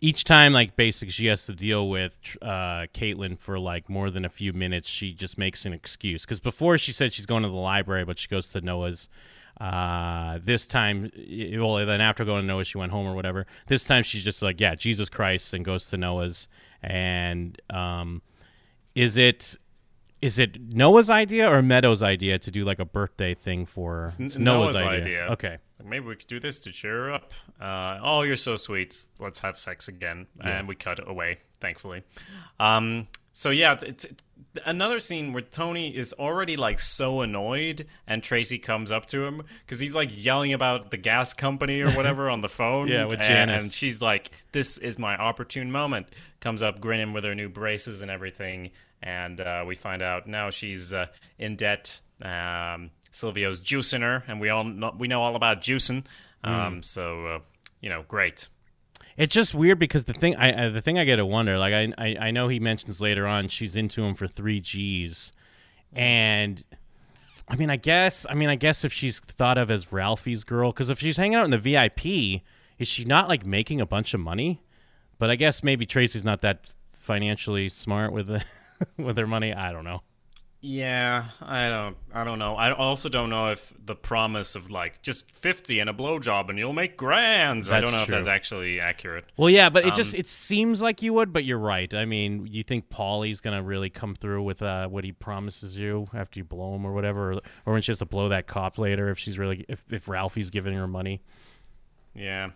each 0.00 0.24
time, 0.24 0.52
like 0.52 0.76
basically, 0.76 1.12
she 1.12 1.26
has 1.26 1.44
to 1.46 1.52
deal 1.52 1.88
with 1.88 2.16
uh, 2.40 2.86
Caitlin 2.94 3.38
for 3.38 3.58
like 3.58 3.88
more 3.88 4.10
than 4.10 4.24
a 4.24 4.30
few 4.30 4.52
minutes. 4.52 4.88
She 4.88 5.12
just 5.12 5.36
makes 5.36 5.66
an 5.66 5.72
excuse 5.72 6.24
because 6.24 6.40
before 6.40 6.78
she 6.78 6.92
said 6.92 7.12
she's 7.12 7.26
going 7.26 7.42
to 7.42 7.48
the 7.48 7.54
library, 7.54 8.04
but 8.04 8.18
she 8.18 8.28
goes 8.28 8.50
to 8.52 8.60
Noah's. 8.60 9.08
Uh, 9.60 10.38
this 10.42 10.66
time, 10.66 11.12
well, 11.58 11.84
then 11.84 12.00
after 12.00 12.24
going 12.24 12.40
to 12.40 12.46
Noah's, 12.46 12.66
she 12.66 12.78
went 12.78 12.90
home 12.90 13.06
or 13.06 13.14
whatever. 13.14 13.46
This 13.66 13.84
time, 13.84 14.02
she's 14.02 14.24
just 14.24 14.40
like, 14.40 14.58
yeah, 14.58 14.74
Jesus 14.74 15.10
Christ, 15.10 15.52
and 15.52 15.64
goes 15.64 15.86
to 15.86 15.98
Noah's. 15.98 16.48
And 16.82 17.60
um, 17.68 18.22
is 18.94 19.18
it 19.18 19.58
is 20.22 20.38
it 20.38 20.60
Noah's 20.60 21.10
idea 21.10 21.50
or 21.50 21.62
Meadows' 21.62 22.02
idea 22.02 22.38
to 22.38 22.50
do 22.50 22.64
like 22.64 22.78
a 22.78 22.84
birthday 22.84 23.34
thing 23.34 23.66
for? 23.66 24.08
It's 24.18 24.38
Noah's 24.38 24.76
idea. 24.76 25.28
Okay. 25.32 25.58
Maybe 25.82 26.06
we 26.06 26.16
could 26.16 26.26
do 26.26 26.40
this 26.40 26.60
to 26.60 26.72
cheer 26.72 27.04
her 27.04 27.12
up. 27.12 27.32
Uh, 27.60 27.98
oh, 28.02 28.22
you're 28.22 28.36
so 28.36 28.56
sweet. 28.56 29.08
Let's 29.18 29.40
have 29.40 29.58
sex 29.58 29.88
again. 29.88 30.26
And 30.42 30.68
we 30.68 30.74
cut 30.74 31.00
away, 31.08 31.38
thankfully. 31.58 32.02
Um, 32.58 33.08
so, 33.32 33.48
yeah, 33.50 33.72
it's, 33.72 33.84
it's 33.84 34.06
another 34.64 35.00
scene 35.00 35.32
where 35.32 35.42
Tony 35.42 35.94
is 35.94 36.12
already 36.14 36.56
like 36.56 36.78
so 36.78 37.20
annoyed, 37.20 37.86
and 38.06 38.22
Tracy 38.22 38.58
comes 38.58 38.90
up 38.92 39.06
to 39.06 39.24
him 39.24 39.42
because 39.64 39.80
he's 39.80 39.94
like 39.94 40.10
yelling 40.24 40.52
about 40.52 40.90
the 40.90 40.96
gas 40.96 41.34
company 41.34 41.80
or 41.80 41.90
whatever 41.92 42.28
on 42.30 42.40
the 42.40 42.48
phone. 42.48 42.88
Yeah, 42.90 43.04
with 43.04 43.20
and, 43.20 43.28
Janice. 43.28 43.62
and 43.62 43.72
she's 43.72 44.00
like, 44.02 44.30
This 44.52 44.78
is 44.78 44.98
my 44.98 45.16
opportune 45.16 45.70
moment. 45.70 46.08
Comes 46.40 46.62
up 46.62 46.80
grinning 46.80 47.12
with 47.12 47.24
her 47.24 47.34
new 47.34 47.48
braces 47.48 48.02
and 48.02 48.10
everything. 48.10 48.70
And 49.02 49.40
uh, 49.40 49.64
we 49.66 49.74
find 49.74 50.02
out 50.02 50.26
now 50.26 50.50
she's 50.50 50.92
uh, 50.92 51.06
in 51.38 51.56
debt. 51.56 52.00
Um, 52.22 52.90
Silvio's 53.10 53.60
juicing 53.60 54.02
her, 54.02 54.22
and 54.28 54.40
we 54.40 54.50
all 54.50 54.64
know, 54.64 54.94
we 54.98 55.08
know 55.08 55.22
all 55.22 55.36
about 55.36 55.60
juicing. 55.62 56.04
Um, 56.44 56.82
So 56.82 57.26
uh, 57.26 57.38
you 57.80 57.88
know, 57.88 58.04
great. 58.08 58.48
It's 59.16 59.34
just 59.34 59.54
weird 59.54 59.78
because 59.78 60.04
the 60.04 60.12
thing 60.12 60.36
I, 60.36 60.66
I 60.66 60.68
the 60.68 60.80
thing 60.80 60.98
I 60.98 61.04
get 61.04 61.16
to 61.16 61.26
wonder 61.26 61.58
like 61.58 61.74
I, 61.74 61.92
I 61.98 62.28
I 62.28 62.30
know 62.30 62.48
he 62.48 62.60
mentions 62.60 63.00
later 63.00 63.26
on 63.26 63.48
she's 63.48 63.76
into 63.76 64.02
him 64.02 64.14
for 64.14 64.26
three 64.26 64.60
G's, 64.60 65.32
and 65.92 66.64
I 67.48 67.56
mean 67.56 67.70
I 67.70 67.76
guess 67.76 68.24
I 68.28 68.34
mean 68.34 68.48
I 68.48 68.54
guess 68.54 68.84
if 68.84 68.92
she's 68.92 69.20
thought 69.20 69.58
of 69.58 69.70
as 69.70 69.92
Ralphie's 69.92 70.44
girl 70.44 70.72
because 70.72 70.90
if 70.90 71.00
she's 71.00 71.16
hanging 71.16 71.34
out 71.34 71.44
in 71.44 71.50
the 71.50 71.58
VIP, 71.58 72.42
is 72.78 72.88
she 72.88 73.04
not 73.04 73.28
like 73.28 73.44
making 73.44 73.80
a 73.80 73.86
bunch 73.86 74.14
of 74.14 74.20
money? 74.20 74.62
But 75.18 75.28
I 75.28 75.36
guess 75.36 75.62
maybe 75.62 75.84
Tracy's 75.84 76.24
not 76.24 76.40
that 76.40 76.74
financially 76.92 77.68
smart 77.68 78.12
with 78.12 78.28
the, 78.28 78.42
with 78.96 79.18
her 79.18 79.26
money. 79.26 79.52
I 79.52 79.70
don't 79.70 79.84
know. 79.84 80.00
Yeah, 80.62 81.24
I 81.40 81.70
don't, 81.70 81.96
I 82.12 82.22
don't 82.22 82.38
know. 82.38 82.54
I 82.54 82.74
also 82.74 83.08
don't 83.08 83.30
know 83.30 83.50
if 83.50 83.72
the 83.82 83.94
promise 83.94 84.54
of 84.54 84.70
like 84.70 85.00
just 85.00 85.30
fifty 85.30 85.80
and 85.80 85.88
a 85.88 85.94
blowjob 85.94 86.50
and 86.50 86.58
you'll 86.58 86.74
make 86.74 86.98
grands. 86.98 87.70
I 87.70 87.80
don't 87.80 87.92
know 87.92 88.04
true. 88.04 88.14
if 88.14 88.24
that's 88.24 88.28
actually 88.28 88.78
accurate. 88.78 89.24
Well, 89.38 89.48
yeah, 89.48 89.70
but 89.70 89.86
it 89.86 89.94
just 89.94 90.14
it 90.14 90.28
seems 90.28 90.82
like 90.82 91.00
you 91.00 91.14
would, 91.14 91.32
but 91.32 91.44
you're 91.44 91.58
right. 91.58 91.92
I 91.94 92.04
mean, 92.04 92.46
you 92.46 92.62
think 92.62 92.90
Paulie's 92.90 93.40
gonna 93.40 93.62
really 93.62 93.88
come 93.88 94.14
through 94.14 94.42
with 94.42 94.60
uh, 94.60 94.86
what 94.88 95.02
he 95.02 95.12
promises 95.12 95.78
you 95.78 96.08
after 96.12 96.38
you 96.38 96.44
blow 96.44 96.74
him 96.74 96.84
or 96.84 96.92
whatever, 96.92 97.32
or, 97.32 97.40
or 97.64 97.72
when 97.72 97.80
she 97.80 97.92
has 97.92 98.00
to 98.00 98.06
blow 98.06 98.28
that 98.28 98.46
cop 98.46 98.76
later 98.76 99.08
if 99.08 99.18
she's 99.18 99.38
really 99.38 99.64
if, 99.66 99.82
if 99.90 100.08
Ralphie's 100.08 100.50
giving 100.50 100.74
her 100.74 100.86
money. 100.86 101.22
Yeah, 102.14 102.50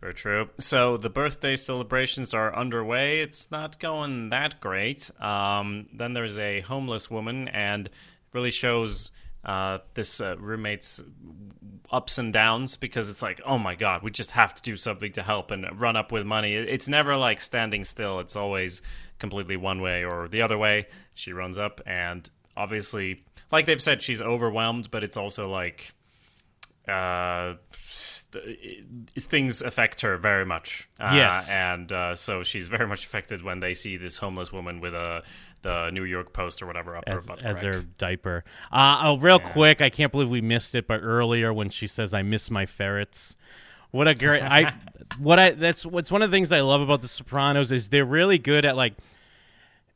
very 0.00 0.14
true. 0.14 0.48
So 0.58 0.96
the 0.96 1.10
birthday 1.10 1.56
celebrations 1.56 2.32
are 2.32 2.54
underway. 2.54 3.20
It's 3.20 3.50
not 3.50 3.78
going 3.80 4.28
that 4.28 4.60
great. 4.60 5.10
Um, 5.20 5.86
then 5.92 6.12
there's 6.12 6.38
a 6.38 6.60
homeless 6.60 7.10
woman, 7.10 7.48
and 7.48 7.90
really 8.32 8.50
shows 8.50 9.10
uh, 9.44 9.78
this 9.94 10.20
uh, 10.20 10.36
roommate's 10.38 11.02
ups 11.90 12.18
and 12.18 12.32
downs 12.32 12.76
because 12.76 13.10
it's 13.10 13.22
like, 13.22 13.40
oh 13.46 13.58
my 13.58 13.74
god, 13.74 14.02
we 14.02 14.10
just 14.10 14.32
have 14.32 14.54
to 14.54 14.62
do 14.62 14.76
something 14.76 15.10
to 15.12 15.22
help 15.22 15.50
and 15.50 15.80
run 15.80 15.96
up 15.96 16.12
with 16.12 16.26
money. 16.26 16.54
It's 16.54 16.88
never 16.88 17.16
like 17.16 17.40
standing 17.40 17.84
still. 17.84 18.20
It's 18.20 18.36
always 18.36 18.82
completely 19.18 19.56
one 19.56 19.80
way 19.80 20.04
or 20.04 20.28
the 20.28 20.42
other 20.42 20.58
way. 20.58 20.86
She 21.14 21.32
runs 21.32 21.58
up, 21.58 21.80
and 21.86 22.28
obviously, 22.56 23.24
like 23.50 23.66
they've 23.66 23.82
said, 23.82 24.02
she's 24.02 24.22
overwhelmed, 24.22 24.90
but 24.90 25.02
it's 25.02 25.16
also 25.16 25.50
like 25.50 25.92
uh, 26.88 27.54
th- 27.72 28.84
things 29.18 29.62
affect 29.62 30.00
her 30.00 30.16
very 30.16 30.44
much. 30.44 30.88
Uh, 30.98 31.12
Yes. 31.14 31.50
and 31.50 31.90
uh, 31.92 32.14
so 32.14 32.42
she's 32.42 32.68
very 32.68 32.86
much 32.86 33.04
affected 33.04 33.42
when 33.42 33.60
they 33.60 33.74
see 33.74 33.96
this 33.96 34.18
homeless 34.18 34.52
woman 34.52 34.80
with 34.80 34.94
a 34.94 35.22
the 35.62 35.90
New 35.90 36.04
York 36.04 36.32
Post 36.32 36.62
or 36.62 36.66
whatever 36.66 36.96
up 36.96 37.08
her 37.08 37.18
As, 37.18 37.26
butt 37.26 37.42
as 37.42 37.58
crack. 37.60 37.74
her 37.74 37.82
diaper. 37.98 38.44
Uh, 38.70 39.00
oh, 39.04 39.18
real 39.18 39.40
quick, 39.40 39.80
I 39.80 39.90
can't 39.90 40.12
believe 40.12 40.28
we 40.28 40.40
missed 40.40 40.74
it, 40.76 40.86
but 40.86 41.00
earlier 41.02 41.52
when 41.52 41.68
she 41.70 41.88
says, 41.88 42.14
"I 42.14 42.22
miss 42.22 42.50
my 42.50 42.64
ferrets," 42.66 43.34
What 43.90 44.06
a 44.06 44.14
great 44.14 44.42
I 44.42 44.74
what 45.18 45.38
I 45.40 45.50
that's 45.52 45.84
what's 45.86 46.12
one 46.12 46.22
of 46.22 46.30
the 46.30 46.36
things 46.36 46.52
I 46.52 46.60
love 46.60 46.80
about 46.80 47.02
the 47.02 47.08
Sopranos 47.08 47.72
is 47.72 47.88
they're 47.88 48.04
really 48.04 48.38
good 48.38 48.64
at 48.64 48.76
like 48.76 48.94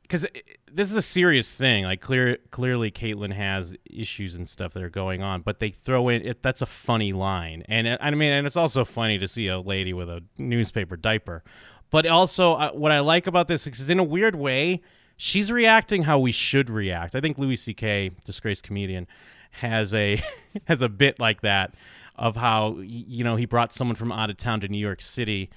because 0.03 0.27
this 0.71 0.91
is 0.91 0.97
a 0.97 1.03
serious 1.03 1.53
thing. 1.53 1.85
Like 1.85 2.01
clear 2.01 2.39
clearly, 2.51 2.91
Caitlin 2.91 3.33
has 3.33 3.77
issues 3.91 4.35
and 4.35 4.49
stuff 4.49 4.73
that 4.75 4.83
are 4.83 4.91
going 4.91 5.23
on, 5.23 5.43
but 5.43 5.59
they 5.59 5.71
throw 5.71 6.09
in 6.09 6.27
it. 6.27 6.43
That's 6.43 6.63
a 6.63 6.67
funny 6.67 7.13
line, 7.13 7.65
and 7.69 7.99
I 8.01 8.11
mean, 8.11 8.33
and 8.33 8.47
it's 8.47 8.57
also 8.57 8.85
funny 8.85 9.19
to 9.19 9.29
see 9.29 9.49
a 9.49 9.61
lady 9.61 9.93
with 9.93 10.09
a 10.09 10.23
newspaper 10.39 10.97
diaper. 10.97 11.43
But 11.91 12.07
also, 12.07 12.55
uh, 12.55 12.73
what 12.73 12.91
I 12.91 13.01
like 13.01 13.27
about 13.27 13.49
this 13.49 13.67
is, 13.67 13.91
in 13.91 13.99
a 13.99 14.05
weird 14.05 14.35
way, 14.35 14.81
she's 15.19 15.53
reacting 15.53 16.05
how 16.05 16.19
we 16.19 16.33
should 16.33 16.71
react. 16.71 17.15
I 17.15 17.21
think 17.21 17.37
Louis 17.39 17.57
C.K., 17.57 18.13
disgraced 18.25 18.63
comedian, 18.63 19.07
has 19.51 19.93
a 19.95 20.21
has 20.67 20.83
a 20.83 20.89
bit 20.89 21.21
like 21.21 21.43
that 21.43 21.75
of 22.17 22.37
how 22.37 22.79
you 22.81 23.25
know 23.25 23.37
he 23.37 23.47
brought 23.47 23.73
someone 23.73 23.95
from 23.95 24.11
out 24.11 24.31
of 24.31 24.37
town 24.37 24.61
to 24.61 24.69
New 24.69 24.79
York 24.79 25.03
City, 25.03 25.51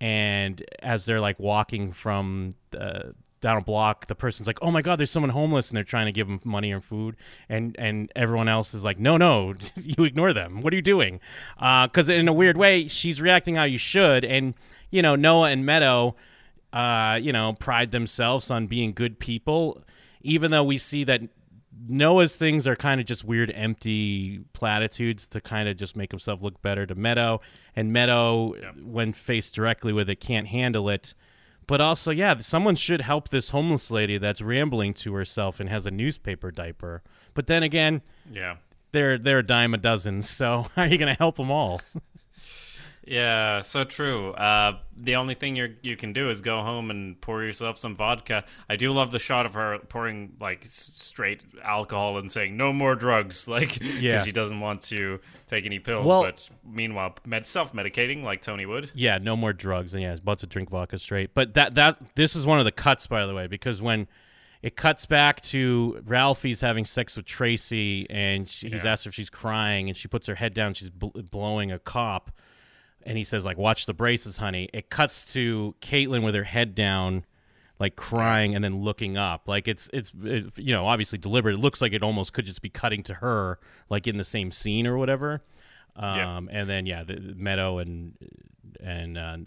and 0.00 0.64
as 0.82 1.04
they're 1.04 1.20
like 1.20 1.38
walking 1.38 1.92
from 1.92 2.54
the 2.70 3.14
down 3.44 3.58
a 3.58 3.60
block, 3.60 4.06
the 4.06 4.14
person's 4.14 4.46
like, 4.46 4.58
"Oh 4.62 4.70
my 4.70 4.80
God, 4.80 4.98
there's 4.98 5.10
someone 5.10 5.28
homeless," 5.28 5.68
and 5.68 5.76
they're 5.76 5.84
trying 5.84 6.06
to 6.06 6.12
give 6.12 6.26
them 6.26 6.40
money 6.44 6.72
or 6.72 6.80
food, 6.80 7.14
and 7.46 7.76
and 7.78 8.10
everyone 8.16 8.48
else 8.48 8.72
is 8.72 8.82
like, 8.82 8.98
"No, 8.98 9.18
no, 9.18 9.54
you 9.76 10.04
ignore 10.04 10.32
them. 10.32 10.62
What 10.62 10.72
are 10.72 10.76
you 10.76 10.82
doing?" 10.82 11.20
Because 11.56 12.08
in 12.08 12.26
a 12.26 12.32
weird 12.32 12.56
way, 12.56 12.88
she's 12.88 13.20
reacting 13.20 13.56
how 13.56 13.64
you 13.64 13.76
should, 13.76 14.24
and 14.24 14.54
you 14.90 15.02
know 15.02 15.14
Noah 15.14 15.50
and 15.50 15.66
Meadow, 15.66 16.16
uh, 16.72 17.18
you 17.20 17.32
know, 17.32 17.52
pride 17.52 17.90
themselves 17.90 18.50
on 18.50 18.66
being 18.66 18.94
good 18.94 19.18
people, 19.18 19.84
even 20.22 20.50
though 20.50 20.64
we 20.64 20.78
see 20.78 21.04
that 21.04 21.20
Noah's 21.86 22.36
things 22.36 22.66
are 22.66 22.76
kind 22.76 22.98
of 22.98 23.06
just 23.06 23.24
weird, 23.24 23.52
empty 23.54 24.40
platitudes 24.54 25.26
to 25.28 25.40
kind 25.42 25.68
of 25.68 25.76
just 25.76 25.96
make 25.96 26.10
himself 26.10 26.42
look 26.42 26.62
better 26.62 26.86
to 26.86 26.94
Meadow. 26.94 27.42
And 27.76 27.92
Meadow, 27.92 28.54
when 28.82 29.12
faced 29.12 29.54
directly 29.54 29.92
with 29.92 30.08
it, 30.08 30.16
can't 30.16 30.46
handle 30.46 30.88
it. 30.88 31.12
But 31.66 31.80
also, 31.80 32.10
yeah, 32.10 32.36
someone 32.38 32.74
should 32.76 33.00
help 33.00 33.28
this 33.30 33.50
homeless 33.50 33.90
lady 33.90 34.18
that's 34.18 34.40
rambling 34.42 34.94
to 34.94 35.14
herself 35.14 35.60
and 35.60 35.68
has 35.68 35.86
a 35.86 35.90
newspaper 35.90 36.50
diaper. 36.50 37.02
But 37.32 37.46
then 37.46 37.62
again, 37.62 38.02
Yeah. 38.30 38.56
they're 38.92 39.16
they're 39.18 39.38
a 39.40 39.42
dime 39.46 39.72
a 39.74 39.78
dozen. 39.78 40.22
So 40.22 40.66
how 40.76 40.82
are 40.82 40.86
you 40.88 40.98
going 40.98 41.12
to 41.12 41.18
help 41.18 41.36
them 41.36 41.50
all? 41.50 41.80
Yeah, 43.06 43.60
so 43.60 43.84
true. 43.84 44.30
Uh, 44.32 44.78
the 44.96 45.16
only 45.16 45.34
thing 45.34 45.56
you 45.56 45.74
you 45.82 45.96
can 45.96 46.12
do 46.12 46.30
is 46.30 46.40
go 46.40 46.62
home 46.62 46.90
and 46.90 47.20
pour 47.20 47.42
yourself 47.42 47.76
some 47.76 47.94
vodka. 47.94 48.44
I 48.68 48.76
do 48.76 48.92
love 48.92 49.10
the 49.10 49.18
shot 49.18 49.44
of 49.44 49.54
her 49.54 49.78
pouring 49.88 50.32
like 50.40 50.64
straight 50.66 51.44
alcohol 51.62 52.16
and 52.18 52.30
saying 52.30 52.56
no 52.56 52.72
more 52.72 52.94
drugs, 52.94 53.46
like 53.48 53.74
because 53.74 54.00
Yeah. 54.00 54.22
she 54.22 54.32
doesn't 54.32 54.60
want 54.60 54.80
to 54.82 55.20
take 55.46 55.66
any 55.66 55.78
pills. 55.80 56.06
Well- 56.08 56.22
but 56.22 56.48
meanwhile, 56.64 57.16
med- 57.26 57.46
self 57.46 57.72
medicating 57.74 58.22
like 58.22 58.40
Tony 58.42 58.64
would. 58.66 58.90
Yeah, 58.94 59.18
no 59.18 59.36
more 59.36 59.52
drugs, 59.52 59.92
and 59.94 60.02
yeah, 60.02 60.10
he's 60.12 60.20
about 60.20 60.38
to 60.38 60.46
drink 60.46 60.70
vodka 60.70 60.98
straight. 60.98 61.34
But 61.34 61.54
that 61.54 61.74
that 61.74 61.98
this 62.14 62.34
is 62.34 62.46
one 62.46 62.58
of 62.58 62.64
the 62.64 62.72
cuts, 62.72 63.06
by 63.06 63.26
the 63.26 63.34
way, 63.34 63.46
because 63.48 63.82
when 63.82 64.08
it 64.62 64.76
cuts 64.76 65.04
back 65.04 65.42
to 65.42 66.00
Ralphie's 66.06 66.62
having 66.62 66.86
sex 66.86 67.16
with 67.18 67.26
Tracy, 67.26 68.06
and 68.08 68.48
she, 68.48 68.70
he's 68.70 68.82
Yeah. 68.84 68.92
asked 68.92 69.06
if 69.06 69.12
she's 69.14 69.28
crying, 69.28 69.88
and 69.90 69.96
she 69.96 70.08
puts 70.08 70.26
her 70.26 70.36
head 70.36 70.54
down, 70.54 70.72
she's 70.72 70.88
bl- 70.88 71.08
blowing 71.30 71.70
a 71.70 71.78
cop, 71.78 72.30
and 73.04 73.18
he 73.18 73.24
says 73.24 73.44
like, 73.44 73.58
"Watch 73.58 73.86
the 73.86 73.94
braces, 73.94 74.38
honey." 74.38 74.68
It 74.72 74.90
cuts 74.90 75.32
to 75.34 75.74
Caitlin 75.80 76.24
with 76.24 76.34
her 76.34 76.44
head 76.44 76.74
down. 76.74 77.24
Like 77.80 77.96
crying 77.96 78.54
and 78.54 78.62
then 78.62 78.82
looking 78.82 79.16
up, 79.16 79.48
like 79.48 79.66
it's 79.66 79.90
it's 79.92 80.12
it, 80.22 80.46
you 80.56 80.72
know 80.72 80.86
obviously 80.86 81.18
deliberate. 81.18 81.56
It 81.56 81.58
looks 81.58 81.82
like 81.82 81.92
it 81.92 82.04
almost 82.04 82.32
could 82.32 82.46
just 82.46 82.62
be 82.62 82.70
cutting 82.70 83.02
to 83.02 83.14
her, 83.14 83.58
like 83.90 84.06
in 84.06 84.16
the 84.16 84.24
same 84.24 84.52
scene 84.52 84.86
or 84.86 84.96
whatever. 84.96 85.42
Yeah. 85.98 86.36
Um, 86.36 86.48
and 86.52 86.68
then 86.68 86.86
yeah, 86.86 87.02
the, 87.02 87.14
the 87.14 87.34
Meadow 87.34 87.78
and 87.78 88.14
and 88.80 89.18
uh, 89.18 89.38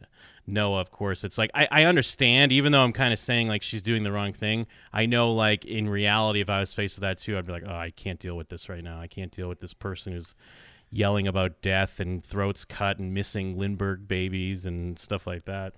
Noah, 0.45 0.79
of 0.79 0.91
course. 0.91 1.23
It's 1.23 1.37
like 1.37 1.51
I, 1.53 1.67
I 1.71 1.83
understand, 1.83 2.51
even 2.51 2.71
though 2.71 2.81
I'm 2.81 2.93
kind 2.93 3.11
of 3.11 3.19
saying 3.19 3.47
like 3.47 3.63
she's 3.63 3.81
doing 3.81 4.03
the 4.03 4.11
wrong 4.11 4.33
thing. 4.33 4.65
I 4.93 5.05
know, 5.05 5.33
like 5.33 5.65
in 5.65 5.89
reality, 5.89 6.41
if 6.41 6.49
I 6.49 6.59
was 6.59 6.73
faced 6.73 6.97
with 6.97 7.01
that 7.01 7.17
too, 7.17 7.37
I'd 7.37 7.45
be 7.45 7.51
like, 7.51 7.63
oh, 7.67 7.75
I 7.75 7.91
can't 7.91 8.19
deal 8.19 8.37
with 8.37 8.49
this 8.49 8.69
right 8.69 8.83
now. 8.83 8.99
I 8.99 9.07
can't 9.07 9.31
deal 9.31 9.49
with 9.49 9.59
this 9.59 9.73
person 9.73 10.13
who's 10.13 10.35
yelling 10.97 11.27
about 11.27 11.61
death 11.61 11.99
and 11.99 12.23
throats 12.23 12.65
cut 12.65 12.97
and 12.97 13.13
missing 13.13 13.57
Lindbergh 13.57 14.07
babies 14.07 14.65
and 14.65 14.97
stuff 14.97 15.27
like 15.27 15.45
that. 15.45 15.73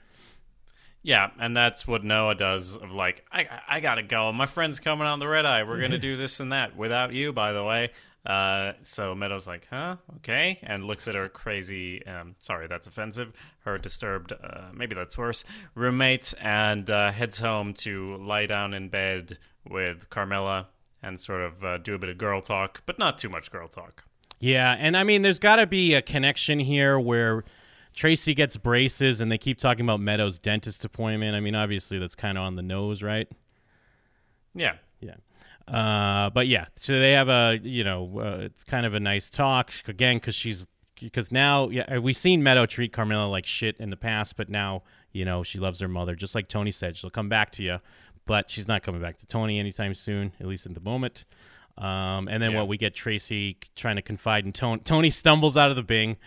Yeah, 1.01 1.31
and 1.39 1.55
that's 1.55 1.87
what 1.87 2.03
Noah 2.03 2.35
does. 2.35 2.75
Of 2.75 2.91
like, 2.91 3.25
I 3.31 3.45
I 3.67 3.79
gotta 3.79 4.03
go. 4.03 4.31
My 4.31 4.45
friend's 4.45 4.79
coming 4.79 5.07
on 5.07 5.19
the 5.19 5.27
red 5.27 5.45
eye. 5.45 5.63
We're 5.63 5.79
gonna 5.79 5.97
do 6.09 6.17
this 6.17 6.39
and 6.39 6.51
that 6.51 6.75
without 6.75 7.13
you, 7.13 7.33
by 7.33 7.51
the 7.53 7.63
way. 7.63 7.89
Uh, 8.25 8.73
so 8.81 9.15
Meadow's 9.15 9.47
like, 9.47 9.67
huh, 9.69 9.95
okay, 10.17 10.59
and 10.63 10.83
looks 10.83 11.07
at 11.07 11.15
her 11.15 11.29
crazy. 11.29 12.05
Um, 12.05 12.35
sorry, 12.37 12.67
that's 12.67 12.85
offensive. 12.85 13.31
Her 13.61 13.77
disturbed, 13.77 14.33
uh, 14.33 14.65
maybe 14.73 14.93
that's 14.93 15.17
worse. 15.17 15.45
Roommate 15.73 16.33
and 16.41 16.89
uh, 16.89 17.11
heads 17.11 17.39
home 17.39 17.73
to 17.75 18.17
lie 18.17 18.45
down 18.45 18.73
in 18.73 18.89
bed 18.89 19.37
with 19.67 20.09
Carmela 20.09 20.67
and 21.01 21.19
sort 21.19 21.41
of 21.41 21.63
uh, 21.63 21.77
do 21.77 21.95
a 21.95 21.97
bit 21.97 22.09
of 22.09 22.17
girl 22.17 22.41
talk, 22.41 22.83
but 22.85 22.99
not 22.99 23.17
too 23.17 23.29
much 23.29 23.51
girl 23.51 23.69
talk. 23.69 24.03
Yeah, 24.39 24.75
and 24.79 24.95
I 24.95 25.03
mean, 25.03 25.21
there's 25.21 25.39
got 25.39 25.57
to 25.57 25.67
be 25.67 25.93
a 25.93 26.01
connection 26.01 26.59
here 26.59 26.99
where 26.99 27.43
Tracy 27.93 28.33
gets 28.33 28.55
braces, 28.55 29.19
and 29.19 29.31
they 29.31 29.37
keep 29.37 29.59
talking 29.59 29.85
about 29.85 29.99
Meadows' 29.99 30.39
dentist 30.39 30.85
appointment. 30.85 31.35
I 31.35 31.41
mean, 31.41 31.55
obviously 31.55 31.99
that's 31.99 32.15
kind 32.15 32.37
of 32.37 32.43
on 32.45 32.55
the 32.55 32.63
nose, 32.63 33.03
right? 33.03 33.27
Yeah, 34.55 34.75
Yeah. 35.01 35.15
Uh, 35.67 36.31
but 36.31 36.47
yeah, 36.47 36.65
so 36.75 36.99
they 36.99 37.11
have 37.11 37.29
a 37.29 37.59
you 37.61 37.83
know 37.83 38.19
uh, 38.19 38.39
it's 38.41 38.63
kind 38.63 38.85
of 38.87 38.95
a 38.95 38.99
nice 38.99 39.29
talk 39.29 39.71
again 39.87 40.17
because 40.17 40.33
she's 40.33 40.65
because 40.99 41.31
now 41.31 41.69
yeah 41.69 41.99
we've 41.99 42.17
seen 42.17 42.41
Meadow 42.41 42.65
treat 42.65 42.91
Carmela 42.91 43.27
like 43.27 43.45
shit 43.45 43.77
in 43.77 43.91
the 43.91 43.97
past, 43.97 44.35
but 44.35 44.49
now 44.49 44.81
you 45.11 45.25
know 45.25 45.43
she 45.43 45.59
loves 45.59 45.79
her 45.79 45.87
mother 45.87 46.15
just 46.15 46.33
like 46.33 46.47
Tony 46.47 46.71
said 46.71 46.97
she'll 46.97 47.11
come 47.11 47.29
back 47.29 47.51
to 47.51 47.63
you, 47.63 47.77
but 48.25 48.49
she's 48.49 48.67
not 48.67 48.81
coming 48.81 48.99
back 48.99 49.17
to 49.17 49.27
Tony 49.27 49.59
anytime 49.59 49.93
soon, 49.93 50.31
at 50.39 50.47
least 50.47 50.65
in 50.65 50.73
the 50.73 50.79
moment. 50.79 51.25
Um, 51.79 52.27
and 52.27 52.43
then 52.43 52.51
Yeah. 52.51 52.57
what 52.59 52.67
we 52.67 52.77
get 52.77 52.93
Tracy 52.93 53.57
trying 53.75 53.95
to 53.95 54.01
confide 54.01 54.45
in 54.45 54.51
Tony. 54.53 54.81
Tony 54.83 55.09
stumbles 55.09 55.55
out 55.57 55.69
of 55.69 55.75
the 55.77 55.83
Bing. 55.83 56.17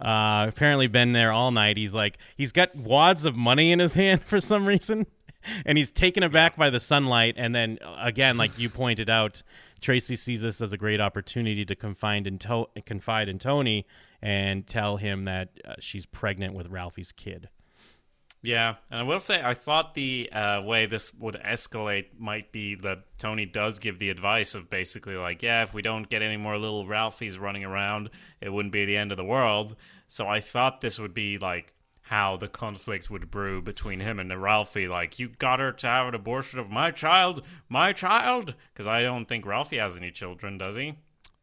Uh, 0.00 0.46
apparently 0.48 0.86
been 0.88 1.12
there 1.12 1.30
all 1.30 1.52
night. 1.52 1.76
He's 1.76 1.94
like 1.94 2.18
he's 2.36 2.50
got 2.50 2.74
wads 2.74 3.24
of 3.24 3.36
money 3.36 3.70
in 3.70 3.78
his 3.78 3.94
hand 4.02 4.24
for 4.24 4.40
some 4.40 4.66
reason, 4.66 5.06
and 5.66 5.76
he's 5.78 5.92
taken 5.92 6.22
aback 6.22 6.56
by 6.56 6.70
the 6.70 6.80
sunlight. 6.80 7.34
And 7.36 7.54
then 7.54 7.78
uh, 7.84 7.96
again, 8.00 8.36
like 8.36 8.58
you 8.58 8.68
pointed 8.70 9.08
out, 9.10 9.42
Tracy 9.80 10.16
sees 10.16 10.40
this 10.42 10.60
as 10.60 10.72
a 10.72 10.76
great 10.78 11.00
opportunity 11.00 11.64
to 11.66 11.76
confide 11.76 12.26
in 12.26 12.38
to- 12.40 12.68
confide 12.86 13.28
in 13.28 13.38
Tony 13.38 13.86
and 14.22 14.66
tell 14.66 14.96
him 14.96 15.24
that 15.26 15.50
uh, 15.64 15.74
she's 15.78 16.06
pregnant 16.06 16.54
with 16.54 16.68
Ralphie's 16.68 17.12
kid. 17.12 17.48
Yeah, 18.44 18.74
and 18.90 18.98
I 18.98 19.02
will 19.04 19.20
say 19.20 19.40
I 19.40 19.54
thought 19.54 19.94
the 19.94 20.28
uh, 20.32 20.62
way 20.62 20.86
this 20.86 21.14
would 21.14 21.36
escalate 21.36 22.06
might 22.18 22.50
be 22.50 22.74
that 22.74 23.04
Tony 23.16 23.46
does 23.46 23.78
give 23.78 24.00
the 24.00 24.10
advice 24.10 24.56
of 24.56 24.68
basically 24.68 25.14
like, 25.14 25.44
yeah, 25.44 25.62
if 25.62 25.74
we 25.74 25.80
don't 25.80 26.08
get 26.08 26.22
any 26.22 26.36
more 26.36 26.58
little 26.58 26.84
Ralphies 26.84 27.40
running 27.40 27.64
around, 27.64 28.10
it 28.40 28.52
wouldn't 28.52 28.72
be 28.72 28.84
the 28.84 28.96
end 28.96 29.12
of 29.12 29.16
the 29.16 29.24
world. 29.24 29.76
So 30.08 30.26
I 30.26 30.40
thought 30.40 30.80
this 30.80 30.98
would 30.98 31.14
be 31.14 31.38
like 31.38 31.72
how 32.02 32.36
the 32.36 32.48
conflict 32.48 33.10
would 33.10 33.30
brew 33.30 33.62
between 33.62 34.00
him 34.00 34.18
and 34.18 34.28
the 34.28 34.36
Ralphie. 34.36 34.88
Like, 34.88 35.20
you 35.20 35.28
got 35.28 35.60
her 35.60 35.70
to 35.70 35.86
have 35.86 36.08
an 36.08 36.14
abortion 36.14 36.58
of 36.58 36.68
my 36.68 36.90
child, 36.90 37.46
my 37.68 37.92
child, 37.92 38.56
because 38.72 38.88
I 38.88 39.02
don't 39.02 39.26
think 39.26 39.46
Ralphie 39.46 39.78
has 39.78 39.96
any 39.96 40.10
children, 40.10 40.58
does 40.58 40.74
he? 40.74 40.94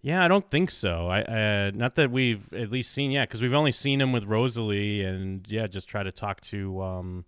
Yeah, 0.02 0.24
I 0.24 0.28
don't 0.30 0.50
think 0.50 0.72
so. 0.72 1.08
I 1.08 1.22
uh, 1.24 1.72
not 1.74 1.96
that 1.96 2.10
we've 2.10 2.52
at 2.54 2.72
least 2.72 2.92
seen 2.94 3.12
yet, 3.12 3.28
because 3.28 3.42
we've 3.42 3.54
only 3.54 3.72
seen 3.74 4.00
him 4.00 4.12
with 4.14 4.24
Rosalie, 4.26 5.04
and 5.04 5.46
yeah, 5.52 5.68
just 5.68 5.90
try 5.90 6.04
to 6.04 6.12
talk 6.12 6.40
to 6.42 6.82
um, 6.82 7.26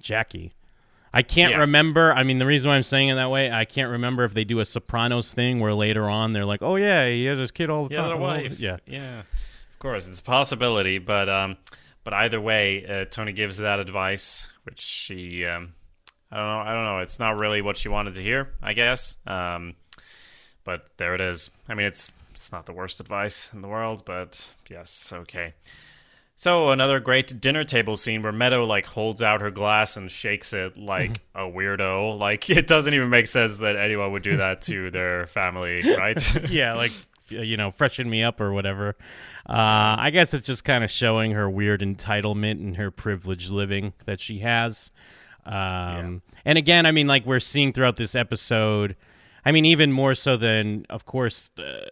Jackie. 0.00 0.52
I 1.12 1.22
can't 1.22 1.52
Yeah. 1.52 1.58
remember. 1.58 2.12
I 2.12 2.22
mean, 2.22 2.38
the 2.38 2.46
reason 2.46 2.68
why 2.70 2.76
I'm 2.76 2.82
saying 2.84 3.08
it 3.10 3.16
that 3.16 3.30
way, 3.30 3.50
I 3.50 3.64
can't 3.64 3.90
remember 3.90 4.24
if 4.24 4.32
they 4.34 4.44
do 4.44 4.60
a 4.60 4.64
Sopranos 4.64 5.32
thing 5.34 5.60
where 5.60 5.74
later 5.74 6.08
on 6.08 6.32
they're 6.32 6.44
like, 6.46 6.62
"Oh 6.62 6.76
yeah, 6.76 7.08
he 7.08 7.24
has 7.26 7.38
his 7.38 7.50
kid 7.50 7.68
all 7.70 7.88
the 7.88 7.94
Yeah, 7.94 8.00
time." 8.02 8.08
their 8.10 8.14
all 8.14 8.34
the- 8.34 8.42
wife. 8.44 8.60
Yeah, 8.60 8.76
yeah. 8.86 9.20
Of 9.20 9.78
course, 9.80 10.06
it's 10.06 10.20
a 10.20 10.22
possibility, 10.22 10.98
but 10.98 11.28
um, 11.28 11.56
but 12.04 12.14
either 12.14 12.40
way, 12.40 12.86
uh, 12.86 13.04
Tony 13.06 13.32
gives 13.32 13.58
that 13.58 13.78
advice, 13.80 14.48
which 14.62 14.80
she, 14.80 15.44
um, 15.44 15.74
I 16.30 16.36
don't 16.36 16.46
know, 16.46 16.60
I 16.60 16.72
don't 16.72 16.84
know. 16.84 16.98
It's 17.00 17.18
not 17.18 17.36
really 17.36 17.62
what 17.62 17.76
she 17.76 17.88
wanted 17.88 18.14
to 18.14 18.22
hear, 18.22 18.54
I 18.62 18.72
guess. 18.74 19.18
Um, 19.26 19.74
but 20.64 20.88
there 20.96 21.14
it 21.14 21.20
is. 21.20 21.50
I 21.68 21.74
mean, 21.74 21.86
it's 21.86 22.14
it's 22.32 22.50
not 22.52 22.66
the 22.66 22.72
worst 22.72 23.00
advice 23.00 23.52
in 23.52 23.60
the 23.62 23.68
world, 23.68 24.04
but 24.04 24.50
yes, 24.70 25.12
okay. 25.12 25.54
So 26.34 26.70
another 26.70 26.98
great 26.98 27.40
dinner 27.40 27.62
table 27.62 27.94
scene 27.94 28.22
where 28.22 28.32
Meadow 28.32 28.64
like 28.64 28.86
holds 28.86 29.22
out 29.22 29.42
her 29.42 29.50
glass 29.50 29.96
and 29.96 30.10
shakes 30.10 30.52
it 30.52 30.76
like 30.76 31.20
a 31.34 31.42
weirdo. 31.42 32.18
Like 32.18 32.50
it 32.50 32.66
doesn't 32.66 32.94
even 32.94 33.10
make 33.10 33.26
sense 33.28 33.58
that 33.58 33.76
anyone 33.76 34.12
would 34.12 34.22
do 34.22 34.38
that 34.38 34.62
to 34.62 34.90
their 34.98 35.26
family, 35.26 35.82
right? 35.96 36.50
yeah, 36.50 36.74
like 36.74 36.92
you 37.28 37.56
know, 37.56 37.70
freshen 37.70 38.10
me 38.10 38.22
up 38.22 38.40
or 38.40 38.52
whatever. 38.52 38.96
Uh, 39.48 39.96
I 39.98 40.10
guess 40.10 40.34
it's 40.34 40.46
just 40.46 40.64
kind 40.64 40.84
of 40.84 40.90
showing 40.90 41.32
her 41.32 41.48
weird 41.50 41.80
entitlement 41.80 42.52
and 42.60 42.76
her 42.76 42.90
privileged 42.90 43.50
living 43.50 43.92
that 44.06 44.20
she 44.20 44.38
has. 44.38 44.92
Um, 45.44 46.22
And 46.44 46.58
again, 46.58 46.86
I 46.86 46.92
mean, 46.92 47.06
like 47.06 47.26
we're 47.26 47.40
seeing 47.40 47.72
throughout 47.72 47.96
this 47.96 48.14
episode, 48.14 48.96
I 49.44 49.52
mean, 49.52 49.64
even 49.64 49.90
more 49.92 50.14
so 50.14 50.36
than, 50.36 50.86
of 50.88 51.04
course, 51.04 51.50
uh, 51.58 51.86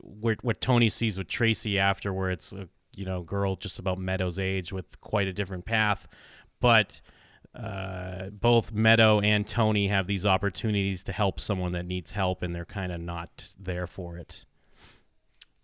what, 0.00 0.42
what 0.44 0.60
Tony 0.60 0.88
sees 0.90 1.16
with 1.16 1.28
Tracy 1.28 1.78
after, 1.78 2.12
where 2.12 2.30
it's, 2.30 2.52
a 2.52 2.68
you 2.96 3.04
know 3.04 3.22
girl 3.22 3.56
just 3.56 3.78
about 3.78 3.98
Meadow's 3.98 4.38
age 4.38 4.72
with 4.72 5.00
quite 5.00 5.28
a 5.28 5.32
different 5.32 5.64
path, 5.64 6.06
but 6.60 7.00
uh, 7.54 8.26
both 8.30 8.72
Meadow 8.72 9.20
and 9.20 9.46
Tony 9.46 9.88
have 9.88 10.06
these 10.06 10.26
opportunities 10.26 11.02
to 11.04 11.12
help 11.12 11.40
someone 11.40 11.72
that 11.72 11.86
needs 11.86 12.12
help, 12.12 12.42
and 12.42 12.54
they're 12.54 12.64
kind 12.64 12.92
of 12.92 13.00
not 13.00 13.52
there 13.58 13.86
for 13.86 14.16
it. 14.18 14.44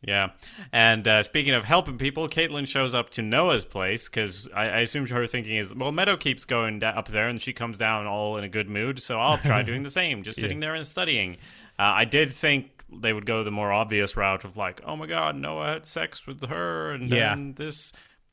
Yeah. 0.07 0.31
And 0.73 1.07
uh, 1.07 1.23
speaking 1.25 1.53
of 1.53 1.65
helping 1.65 1.99
people, 1.99 2.29
Caitlin 2.29 2.67
shows 2.69 2.95
up 2.95 3.11
to 3.11 3.23
Noah's 3.23 3.65
place 3.65 4.09
because 4.09 4.49
I, 4.55 4.63
I 4.69 4.79
assume 4.81 5.07
her 5.09 5.27
thinking 5.27 5.57
is, 5.57 5.75
well, 5.75 5.91
Meadow 5.93 6.17
keeps 6.17 6.45
going 6.45 6.79
da- 6.79 6.91
up 6.91 7.09
there 7.09 7.29
and 7.29 7.41
she 7.41 7.53
comes 7.53 7.77
down 7.77 8.07
all 8.07 8.37
in 8.37 8.45
a 8.45 8.49
good 8.49 8.69
mood, 8.71 9.01
so 9.01 9.21
I'll 9.21 9.39
try 9.39 9.63
doing 9.63 9.83
the 9.83 9.91
same, 9.91 10.23
just 10.23 10.39
sitting 10.41 10.61
there 10.61 10.75
and 10.75 10.87
studying. 10.87 11.37
Uh, 11.79 11.83
I 11.83 12.05
did 12.05 12.31
think 12.31 12.85
they 12.91 13.13
would 13.13 13.27
go 13.27 13.43
the 13.43 13.51
more 13.51 13.73
obvious 13.73 14.17
route 14.17 14.45
of 14.45 14.57
like, 14.57 14.81
oh 14.87 14.95
my 14.95 15.07
god, 15.07 15.35
Noah 15.35 15.67
had 15.75 15.87
sex 15.87 16.25
with 16.27 16.47
her 16.49 16.93
and 16.93 17.11
Yeah. 17.11 17.35
then 17.35 17.55
this. 17.55 17.93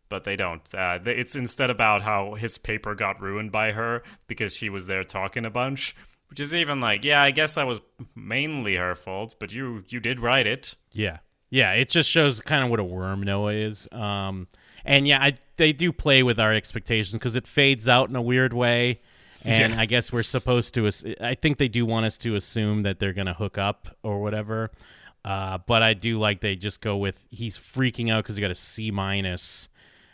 But 0.09 0.25
they 0.25 0.35
don't. 0.35 0.61
Uh, 0.75 0.99
they, 1.01 1.15
it's 1.15 1.35
instead 1.35 1.71
about 1.71 2.03
how 2.03 2.35
his 2.35 2.59
paper 2.59 2.93
got 2.93 3.19
ruined 3.19 3.51
by 3.51 3.71
her 3.71 4.03
because 4.27 4.55
she 4.55 4.69
was 4.69 4.85
there 4.85 5.03
talking 5.03 5.43
a 5.43 5.49
bunch. 5.49 5.95
Which 6.29 6.39
is 6.39 6.53
even 6.53 6.79
like, 6.79 7.03
yeah, 7.03 7.23
I 7.23 7.31
guess 7.31 7.55
that 7.55 7.65
was 7.65 7.81
mainly 8.15 8.75
her 8.75 8.93
fault, 8.93 9.33
but 9.39 9.53
you 9.53 9.83
you 9.89 9.99
did 9.99 10.19
write 10.19 10.45
it. 10.45 10.75
Yeah, 10.91 11.17
yeah. 11.53 11.73
It 11.73 11.89
just 11.89 12.09
shows 12.09 12.39
kind 12.39 12.63
of 12.63 12.69
what 12.71 12.79
a 12.79 12.83
worm 12.83 13.21
Noah 13.21 13.53
is. 13.53 13.87
Um, 13.91 14.47
and 14.83 15.07
yeah, 15.07 15.21
I, 15.21 15.35
they 15.55 15.71
do 15.71 15.93
play 15.93 16.23
with 16.23 16.39
our 16.39 16.51
expectations 16.51 17.13
because 17.13 17.35
it 17.35 17.45
fades 17.47 17.87
out 17.87 18.09
in 18.09 18.15
a 18.15 18.21
weird 18.21 18.53
way. 18.53 19.01
And 19.45 19.73
Yeah. 19.73 19.81
I 19.81 19.85
guess 19.87 20.09
we're 20.11 20.23
supposed 20.23 20.73
to. 20.75 20.89
I 21.19 21.35
think 21.35 21.57
they 21.57 21.67
do 21.67 21.85
want 21.85 22.05
us 22.05 22.17
to 22.19 22.35
assume 22.35 22.83
that 22.83 22.99
they're 22.99 23.11
gonna 23.11 23.33
hook 23.33 23.57
up 23.57 23.89
or 24.01 24.21
whatever. 24.21 24.71
Uh, 25.25 25.57
but 25.67 25.83
I 25.83 25.93
do 25.93 26.17
like 26.17 26.39
they 26.39 26.55
just 26.55 26.79
go 26.79 26.95
with 26.95 27.25
he's 27.29 27.57
freaking 27.57 28.09
out 28.09 28.23
because 28.23 28.37
he 28.37 28.41
got 28.41 28.51
a 28.51 28.55
C 28.55 28.89
minus, 28.89 29.67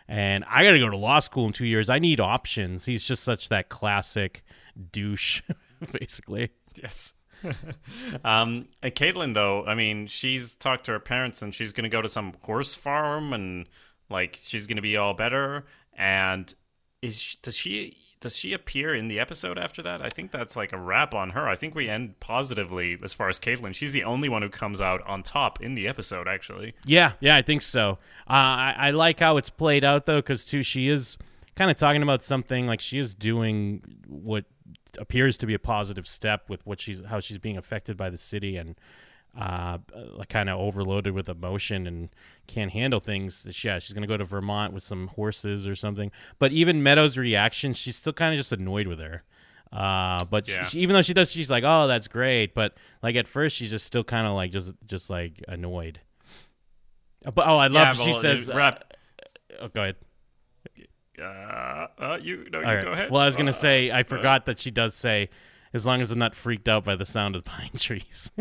and 0.08 0.44
I 0.50 0.64
got 0.64 0.72
to 0.72 0.80
go 0.80 0.90
to 0.90 0.98
law 0.98 1.20
school 1.20 1.46
in 1.46 1.54
two 1.54 1.66
years. 1.68 1.90
I 1.90 2.00
need 2.00 2.20
options. 2.20 2.86
He's 2.86 3.04
just 3.06 3.24
such 3.24 3.50
that 3.50 3.70
classic 3.70 4.44
douche, 4.92 5.44
basically. 5.92 6.50
Yes. 6.82 7.14
um, 8.24 8.68
and 8.82 8.96
Caitlin, 8.96 9.34
though, 9.34 9.66
I 9.66 9.76
mean, 9.76 10.08
she's 10.08 10.56
talked 10.56 10.86
to 10.86 10.94
her 10.94 11.00
parents 11.00 11.42
and 11.42 11.54
she's 11.54 11.74
going 11.74 11.84
to 11.84 11.90
go 11.90 12.02
to 12.02 12.10
some 12.10 12.34
horse 12.44 12.76
farm 12.76 13.34
and 13.34 13.68
like 14.10 14.38
she's 14.40 14.68
going 14.68 14.78
to 14.78 14.82
be 14.82 14.98
all 14.98 15.14
better. 15.14 15.66
And 15.94 16.54
is 17.02 17.20
she, 17.20 17.38
does 17.42 17.56
she 17.56 17.98
does 18.20 18.36
she 18.36 18.52
appear 18.52 18.94
in 18.94 19.08
the 19.08 19.20
episode 19.20 19.58
after 19.58 19.82
that? 19.82 20.02
I 20.02 20.10
think 20.10 20.32
that's 20.32 20.58
like 20.58 20.74
a 20.74 20.78
wrap 20.78 21.14
on 21.14 21.30
her. 21.32 21.48
I 21.48 21.56
think 21.56 21.74
we 21.74 21.88
end 21.88 22.20
positively 22.20 22.98
as 23.02 23.14
far 23.14 23.30
as 23.30 23.40
Caitlin. 23.40 23.74
She's 23.74 23.94
the 23.94 24.04
only 24.04 24.28
one 24.28 24.42
who 24.42 24.50
comes 24.50 24.82
out 24.82 25.02
on 25.08 25.24
top 25.24 25.62
in 25.62 25.74
the 25.76 25.88
episode, 25.88 26.28
actually. 26.28 26.74
Yeah, 26.86 27.14
yeah, 27.22 27.38
I 27.38 27.42
think 27.42 27.62
so. 27.62 27.92
Uh, 28.30 28.34
I, 28.34 28.76
I 28.78 28.92
like 28.92 29.20
how 29.20 29.38
it's 29.38 29.50
played 29.50 29.86
out 29.86 30.06
though, 30.06 30.18
because 30.18 30.44
too 30.44 30.64
she 30.64 30.90
is 30.90 31.18
kind 31.56 31.72
of 31.72 31.78
talking 31.78 32.04
about 32.04 32.22
something 32.22 32.68
like 32.68 32.82
she 32.82 33.00
is 33.00 33.16
doing 33.16 33.82
what 34.08 34.46
appears 34.98 35.38
to 35.38 35.46
be 35.46 35.54
a 35.54 35.60
positive 35.60 36.08
step 36.08 36.50
with 36.50 36.66
what 36.66 36.80
she's 36.82 37.04
how 37.06 37.20
she's 37.20 37.38
being 37.38 37.58
affected 37.58 37.96
by 37.98 38.10
the 38.10 38.18
city 38.18 38.58
and 38.58 38.76
uh, 39.38 39.78
like 40.16 40.30
kind 40.30 40.50
of 40.50 40.60
overloaded 40.60 41.14
with 41.14 41.30
emotion 41.30 41.86
and 41.86 42.10
can't 42.48 42.72
handle 42.72 43.00
things. 43.00 43.46
Yeah, 43.64 43.78
she's 43.80 43.94
gonna 43.94 44.08
go 44.08 44.18
to 44.18 44.26
Vermont 44.26 44.74
with 44.74 44.84
some 44.84 45.08
horses 45.10 45.68
or 45.68 45.76
something. 45.76 46.12
But 46.40 46.52
even 46.52 46.82
Meadows' 46.82 47.18
reaction, 47.18 47.74
she's 47.74 47.96
still 47.96 48.14
kind 48.14 48.34
of 48.34 48.38
just 48.38 48.52
annoyed 48.52 48.88
with 48.88 49.00
her. 49.00 49.24
Uh, 49.72 50.26
but 50.26 50.48
Yeah. 50.48 50.66
she, 50.66 50.80
even 50.80 50.96
though 50.96 51.04
she 51.04 51.14
does, 51.14 51.32
she's 51.32 51.52
like, 51.52 51.64
"Oh, 51.64 51.86
that's 51.88 52.08
great." 52.08 52.56
But 52.56 52.76
like 53.04 53.16
at 53.16 53.28
first, 53.28 53.56
she's 53.56 53.70
just 53.70 53.86
still 53.86 54.04
kind 54.04 54.26
of 54.26 54.34
like 54.34 54.52
just 54.52 54.74
just 54.88 55.12
like 55.12 55.44
annoyed. 55.48 56.00
But 57.24 57.48
oh, 57.48 57.58
I 57.58 57.68
love 57.68 57.98
Yeah, 58.00 58.06
she 58.06 58.14
says. 58.14 58.50
uh, 58.50 58.80
oh, 59.62 59.68
go 59.74 59.82
ahead. 59.84 59.96
Uh, 61.22 61.88
uh, 61.98 62.20
you 62.22 62.48
no, 62.52 62.60
you 62.60 62.66
All 62.66 62.76
right. 62.76 62.84
go 62.86 62.92
ahead. 62.92 63.12
Well, 63.12 63.22
I 63.22 63.26
was 63.26 63.36
gonna 63.36 63.50
Uh, 63.50 63.54
say 63.54 63.92
I 63.92 64.04
forgot 64.04 64.46
that 64.48 64.60
she 64.60 64.72
does 64.72 64.96
say, 64.96 65.30
as 65.74 65.86
long 65.86 66.02
as 66.02 66.12
I'm 66.12 66.20
not 66.20 66.36
freaked 66.36 66.68
out 66.70 66.86
by 66.86 66.96
the 66.96 67.06
sound 67.06 67.36
of 67.36 67.44
pine 67.44 67.72
trees. 67.78 68.32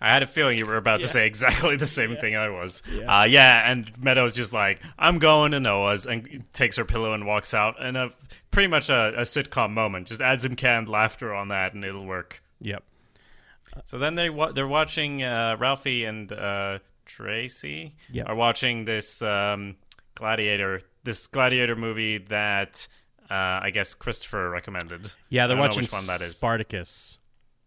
I 0.00 0.10
had 0.12 0.22
a 0.22 0.26
feeling 0.26 0.58
you 0.58 0.66
were 0.66 0.76
about 0.76 1.00
to 1.00 1.06
say 1.06 1.26
exactly 1.26 1.76
the 1.76 1.86
same 1.86 2.16
thing 2.16 2.36
I 2.36 2.48
was. 2.50 2.82
Yeah. 2.94 3.20
Uh, 3.20 3.24
yeah, 3.24 3.70
and 3.70 3.90
Meadows 4.02 4.34
just 4.34 4.52
like, 4.52 4.82
I'm 4.98 5.18
going 5.18 5.52
to 5.52 5.60
Noah's, 5.60 6.04
and 6.06 6.44
takes 6.52 6.76
her 6.76 6.84
pillow 6.84 7.14
and 7.14 7.26
walks 7.26 7.54
out. 7.54 7.76
And 7.82 7.96
a, 7.96 8.10
pretty 8.50 8.68
much 8.68 8.90
a, 8.90 9.14
a 9.16 9.22
sitcom 9.22 9.70
moment. 9.70 10.08
Just 10.08 10.20
add 10.20 10.40
some 10.42 10.56
canned 10.56 10.88
laughter 10.88 11.32
on 11.34 11.48
that, 11.48 11.72
and 11.74 11.82
it'll 11.84 12.04
work. 12.06 12.42
yep. 12.60 12.82
So 13.84 13.98
then 13.98 14.14
they 14.14 14.30
wa- 14.30 14.52
they're 14.52 14.68
watching 14.68 15.22
uh, 15.22 15.56
Ralphie 15.58 16.04
and 16.04 16.30
uh, 16.32 16.78
Tracy 17.06 17.94
Yep. 18.12 18.28
are 18.28 18.34
watching 18.36 18.84
this 18.84 19.20
um, 19.22 19.76
Gladiator 20.14 20.80
this 21.04 21.26
Gladiator 21.26 21.76
movie 21.76 22.18
that 22.18 22.88
uh, 23.30 23.60
I 23.62 23.70
guess 23.70 23.94
Christopher 23.94 24.50
recommended. 24.50 25.12
Yeah, 25.28 25.46
they're 25.46 25.56
watching 25.56 25.82
which 25.82 25.92
one 25.92 26.06
that 26.06 26.20
is. 26.20 26.36
Spartacus 26.36 27.18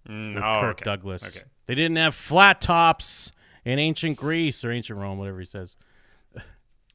Mm, 0.08 0.36
with 0.36 0.44
oh, 0.44 0.62
Kirk 0.62 0.78
okay. 0.78 0.84
Douglas. 0.86 1.38
Okay. 1.38 1.46
They 1.66 1.76
didn't 1.76 1.98
have 1.98 2.16
flat 2.16 2.62
tops 2.62 3.32
in 3.66 3.78
ancient 3.80 4.18
Greece 4.18 4.64
or 4.64 4.72
ancient 4.72 4.98
Rome, 5.00 5.18
whatever 5.18 5.40
he 5.40 5.46
says. 5.46 5.76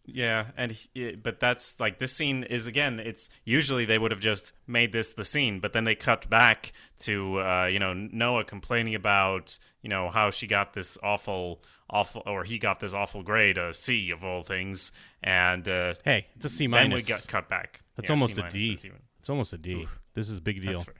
Yeah, 0.05 0.47
and 0.57 0.73
he, 0.73 1.12
but 1.15 1.38
that's 1.38 1.79
like 1.79 1.99
this 2.01 2.12
scene 2.12 2.43
is 2.43 2.67
again. 2.67 2.99
It's 2.99 3.31
usually 3.45 3.85
they 3.85 3.99
would 3.99 4.11
have 4.11 4.21
just 4.21 4.53
made 4.67 4.93
this 4.93 5.12
the 5.12 5.25
scene, 5.25 5.61
but 5.61 5.73
then 5.73 5.85
they 5.85 5.95
cut 5.95 6.29
back 6.29 6.73
to 7.01 7.38
uh, 7.41 7.67
you 7.67 7.79
know 7.79 7.95
Noah 7.95 8.43
complaining 8.45 8.97
about 8.97 9.59
you 9.81 9.88
know 9.88 10.09
how 10.11 10.31
she 10.31 10.49
got 10.49 10.73
this 10.73 10.99
awful, 11.05 11.62
awful, 11.88 12.23
or 12.27 12.43
he 12.43 12.59
got 12.59 12.81
this 12.81 12.93
awful 12.93 13.23
grade, 13.23 13.59
a 13.59 13.73
C 13.73 14.11
of 14.11 14.25
all 14.25 14.43
things, 14.43 14.91
and 15.23 15.69
uh, 15.69 15.95
Hey, 16.05 16.27
it's 16.35 16.47
a 16.47 16.49
C 16.49 16.67
then 16.67 16.71
minus. 16.91 17.05
we 17.07 17.09
got 17.09 17.27
cut 17.29 17.49
back. 17.49 17.81
That's 17.95 18.09
Yeah, 18.09 18.15
almost 18.15 18.35
C 18.35 18.43
a 18.43 18.51
D. 18.51 18.59
even- 18.85 19.03
It's 19.21 19.31
almost 19.31 19.53
a 19.53 19.59
D. 19.59 19.87
This 20.15 20.29
is 20.29 20.38
a 20.38 20.43
big 20.43 20.61
deal. 20.62 20.73
That's 20.73 20.85
very, 20.85 20.97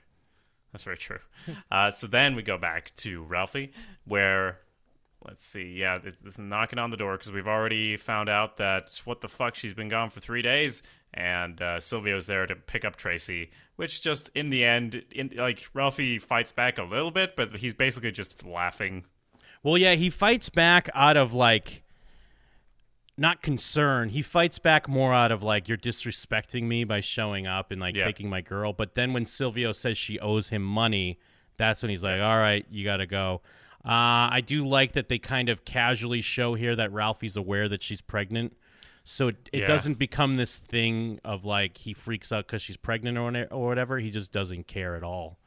that's 0.71 0.83
very 0.85 0.97
true. 0.97 1.19
Uh, 1.69 1.91
so 1.91 2.07
then 2.07 2.35
we 2.37 2.41
go 2.41 2.57
back 2.57 2.95
to 2.95 3.23
Ralphie, 3.23 3.73
where 4.05 4.59
let's 5.25 5.45
see, 5.45 5.73
yeah, 5.73 5.97
this 5.99 6.15
is 6.25 6.39
knocking 6.39 6.79
on 6.79 6.89
the 6.89 6.97
door 6.97 7.13
because 7.17 7.31
we've 7.31 7.47
already 7.47 7.97
found 7.97 8.29
out 8.29 8.57
that 8.57 8.99
what 9.05 9.21
the 9.21 9.27
fuck 9.27 9.55
she's 9.55 9.73
been 9.73 9.89
gone 9.89 10.09
for 10.09 10.19
three 10.19 10.41
days, 10.41 10.83
and 11.13 11.61
uh, 11.61 11.79
Silvio's 11.79 12.27
there 12.27 12.45
to 12.45 12.55
pick 12.55 12.83
up 12.85 12.95
Tracy. 12.95 13.51
Which 13.75 14.01
just 14.01 14.29
in 14.35 14.49
the 14.49 14.63
end, 14.65 15.03
in, 15.13 15.31
like 15.37 15.63
Ralphie 15.73 16.19
fights 16.19 16.51
back 16.51 16.77
a 16.77 16.83
little 16.83 17.11
bit, 17.11 17.35
but 17.35 17.55
he's 17.55 17.73
basically 17.73 18.11
just 18.11 18.45
laughing. 18.45 19.05
Well, 19.63 19.77
yeah, 19.77 19.95
he 19.95 20.09
fights 20.09 20.49
back 20.49 20.89
out 20.93 21.17
of 21.17 21.33
like 21.33 21.83
not 23.17 23.41
concern. 23.41 24.09
He 24.09 24.21
fights 24.21 24.57
back 24.59 24.87
more 24.89 25.13
out 25.13 25.31
of 25.31 25.43
like 25.43 25.67
you're 25.67 25.77
disrespecting 25.77 26.63
me 26.63 26.83
by 26.83 26.99
showing 26.99 27.45
up 27.47 27.71
and 27.71 27.79
like 27.79 27.95
Yeah. 27.95 28.05
taking 28.05 28.29
my 28.29 28.41
girl. 28.41 28.73
But 28.73 28.95
then 28.95 29.13
when 29.13 29.25
Silvio 29.25 29.71
says 29.71 29.97
she 29.97 30.19
owes 30.19 30.49
him 30.49 30.63
money, 30.63 31.19
that's 31.57 31.81
when 31.83 31.89
he's 31.91 32.03
like, 32.03 32.19
"All 32.21 32.37
right, 32.37 32.65
you 32.71 32.83
got 32.83 32.97
to 32.97 33.05
go." 33.05 33.41
Uh, 33.85 34.31
I 34.31 34.41
do 34.45 34.65
like 34.65 34.93
that 34.93 35.09
they 35.09 35.19
kind 35.19 35.49
of 35.49 35.65
casually 35.65 36.21
show 36.21 36.53
here 36.55 36.75
that 36.75 36.91
Ralphie's 36.93 37.35
aware 37.35 37.67
that 37.67 37.83
she's 37.83 38.01
pregnant. 38.01 38.55
So 39.03 39.27
it, 39.29 39.49
it 39.51 39.59
Yeah. 39.61 39.67
doesn't 39.67 39.95
become 39.95 40.37
this 40.37 40.57
thing 40.57 41.19
of 41.25 41.43
like 41.43 41.77
he 41.77 41.93
freaks 41.93 42.31
out 42.31 42.47
because 42.47 42.61
she's 42.61 42.77
pregnant 42.77 43.17
or, 43.17 43.47
or 43.51 43.67
whatever. 43.67 43.99
He 43.99 44.09
just 44.09 44.31
doesn't 44.31 44.67
care 44.67 44.95
at 44.95 45.03
all. 45.03 45.37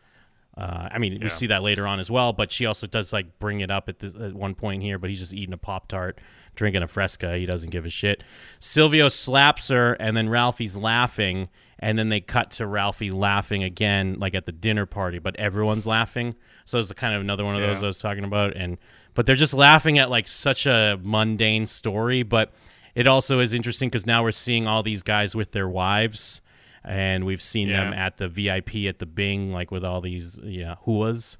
Uh, 0.56 0.88
I 0.90 0.98
mean, 0.98 1.12
Yeah. 1.14 1.24
we 1.24 1.30
see 1.30 1.46
that 1.48 1.62
later 1.62 1.86
on 1.86 1.98
as 1.98 2.10
well, 2.10 2.32
but 2.34 2.52
she 2.52 2.66
also 2.66 2.86
does 2.86 3.12
like 3.12 3.38
bring 3.38 3.60
it 3.60 3.70
up 3.70 3.88
at, 3.88 3.98
this, 4.00 4.14
at 4.14 4.34
one 4.34 4.54
point 4.54 4.82
here. 4.82 4.98
But 4.98 5.08
he's 5.08 5.20
just 5.20 5.32
eating 5.32 5.54
a 5.54 5.58
pop 5.58 5.88
tart, 5.88 6.18
drinking 6.54 6.82
a 6.82 6.88
Fresca. 6.88 7.38
He 7.38 7.46
doesn't 7.46 7.70
give 7.70 7.86
a 7.86 7.90
shit. 7.90 8.22
Silvio 8.58 9.08
slaps 9.08 9.68
her, 9.68 9.94
and 9.94 10.14
then 10.16 10.28
Ralphie's 10.28 10.76
laughing, 10.76 11.48
and 11.78 11.98
then 11.98 12.08
they 12.08 12.20
cut 12.20 12.52
to 12.52 12.66
Ralphie 12.66 13.10
laughing 13.10 13.62
again, 13.62 14.16
like 14.18 14.34
at 14.34 14.46
the 14.46 14.52
dinner 14.52 14.86
party, 14.86 15.18
but 15.18 15.36
everyone's 15.36 15.86
laughing. 15.86 16.34
So 16.64 16.78
it's 16.78 16.90
kind 16.92 17.14
of 17.14 17.20
another 17.20 17.44
one 17.44 17.54
of 17.54 17.60
those 17.60 17.82
I 17.82 17.86
was 17.86 17.98
talking 17.98 18.24
about, 18.24 18.56
and 18.56 18.78
but 19.14 19.26
they're 19.26 19.36
just 19.36 19.54
laughing 19.54 19.98
at 19.98 20.10
like 20.10 20.28
such 20.28 20.66
a 20.66 20.98
mundane 21.02 21.66
story, 21.66 22.22
but 22.22 22.52
it 22.94 23.06
also 23.06 23.40
is 23.40 23.52
interesting 23.52 23.88
because 23.88 24.06
now 24.06 24.22
we're 24.22 24.32
seeing 24.32 24.66
all 24.66 24.82
these 24.82 25.02
guys 25.02 25.34
with 25.34 25.52
their 25.52 25.68
wives. 25.68 26.40
And 26.88 27.26
we've 27.26 27.42
seen 27.42 27.68
them 27.68 27.92
at 27.92 28.16
the 28.16 28.28
VIP 28.28 28.86
at 28.86 29.00
the 29.00 29.06
Bing, 29.06 29.50
like 29.50 29.72
with 29.72 29.84
all 29.84 30.00
these 30.00 30.38
yeah 30.44 30.76
huas. 30.86 31.36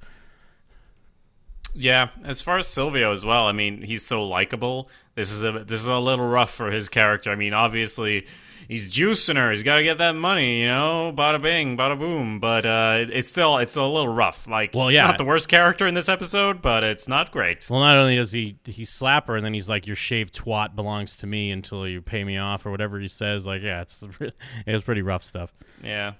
Yeah, 1.76 2.08
as 2.24 2.40
far 2.42 2.56
as 2.58 2.66
Silvio 2.66 3.12
as 3.12 3.24
well, 3.24 3.46
I 3.46 3.52
mean, 3.52 3.82
he's 3.82 4.04
so 4.04 4.26
likable. 4.26 4.88
This 5.14 5.30
is 5.32 5.44
a 5.44 5.52
this 5.52 5.80
is 5.82 5.88
a 5.88 5.98
little 5.98 6.26
rough 6.26 6.50
for 6.50 6.70
his 6.70 6.88
character. 6.88 7.30
I 7.30 7.36
mean, 7.36 7.52
obviously, 7.52 8.26
he's 8.68 8.90
juicing 8.92 9.36
her. 9.36 9.50
He's 9.50 9.62
got 9.62 9.76
to 9.76 9.82
get 9.82 9.98
that 9.98 10.16
money, 10.16 10.60
you 10.60 10.66
know, 10.68 11.12
bada 11.14 11.40
bing, 11.40 11.76
bada 11.76 11.98
boom. 11.98 12.40
But 12.40 12.64
uh, 12.66 13.04
it's 13.10 13.28
still 13.28 13.58
it's 13.58 13.76
a 13.76 13.82
little 13.84 14.08
rough. 14.08 14.48
Like, 14.48 14.72
Well, 14.74 14.88
he's 14.88 14.96
yeah. 14.96 15.06
not 15.06 15.18
the 15.18 15.24
worst 15.24 15.48
character 15.48 15.86
in 15.86 15.94
this 15.94 16.08
episode, 16.08 16.60
but 16.62 16.82
it's 16.84 17.08
not 17.08 17.30
great. 17.30 17.66
Well, 17.70 17.80
not 17.80 17.96
only 17.96 18.16
does 18.16 18.32
he 18.32 18.58
he 18.64 18.84
slap 18.84 19.26
her, 19.28 19.36
and 19.36 19.44
then 19.44 19.54
he's 19.54 19.68
like, 19.68 19.86
"Your 19.86 19.96
shaved 19.96 20.34
twat 20.34 20.74
belongs 20.74 21.16
to 21.18 21.26
me 21.26 21.50
until 21.50 21.86
you 21.86 22.00
pay 22.02 22.24
me 22.24 22.38
off," 22.38 22.64
or 22.66 22.70
whatever 22.70 22.98
he 22.98 23.08
says. 23.08 23.46
Like, 23.46 23.62
yeah, 23.62 23.82
it's 23.82 24.02
it 24.20 24.32
was 24.72 24.82
pretty 24.84 25.02
rough 25.02 25.24
stuff. 25.24 25.54
Yeah, 25.82 26.12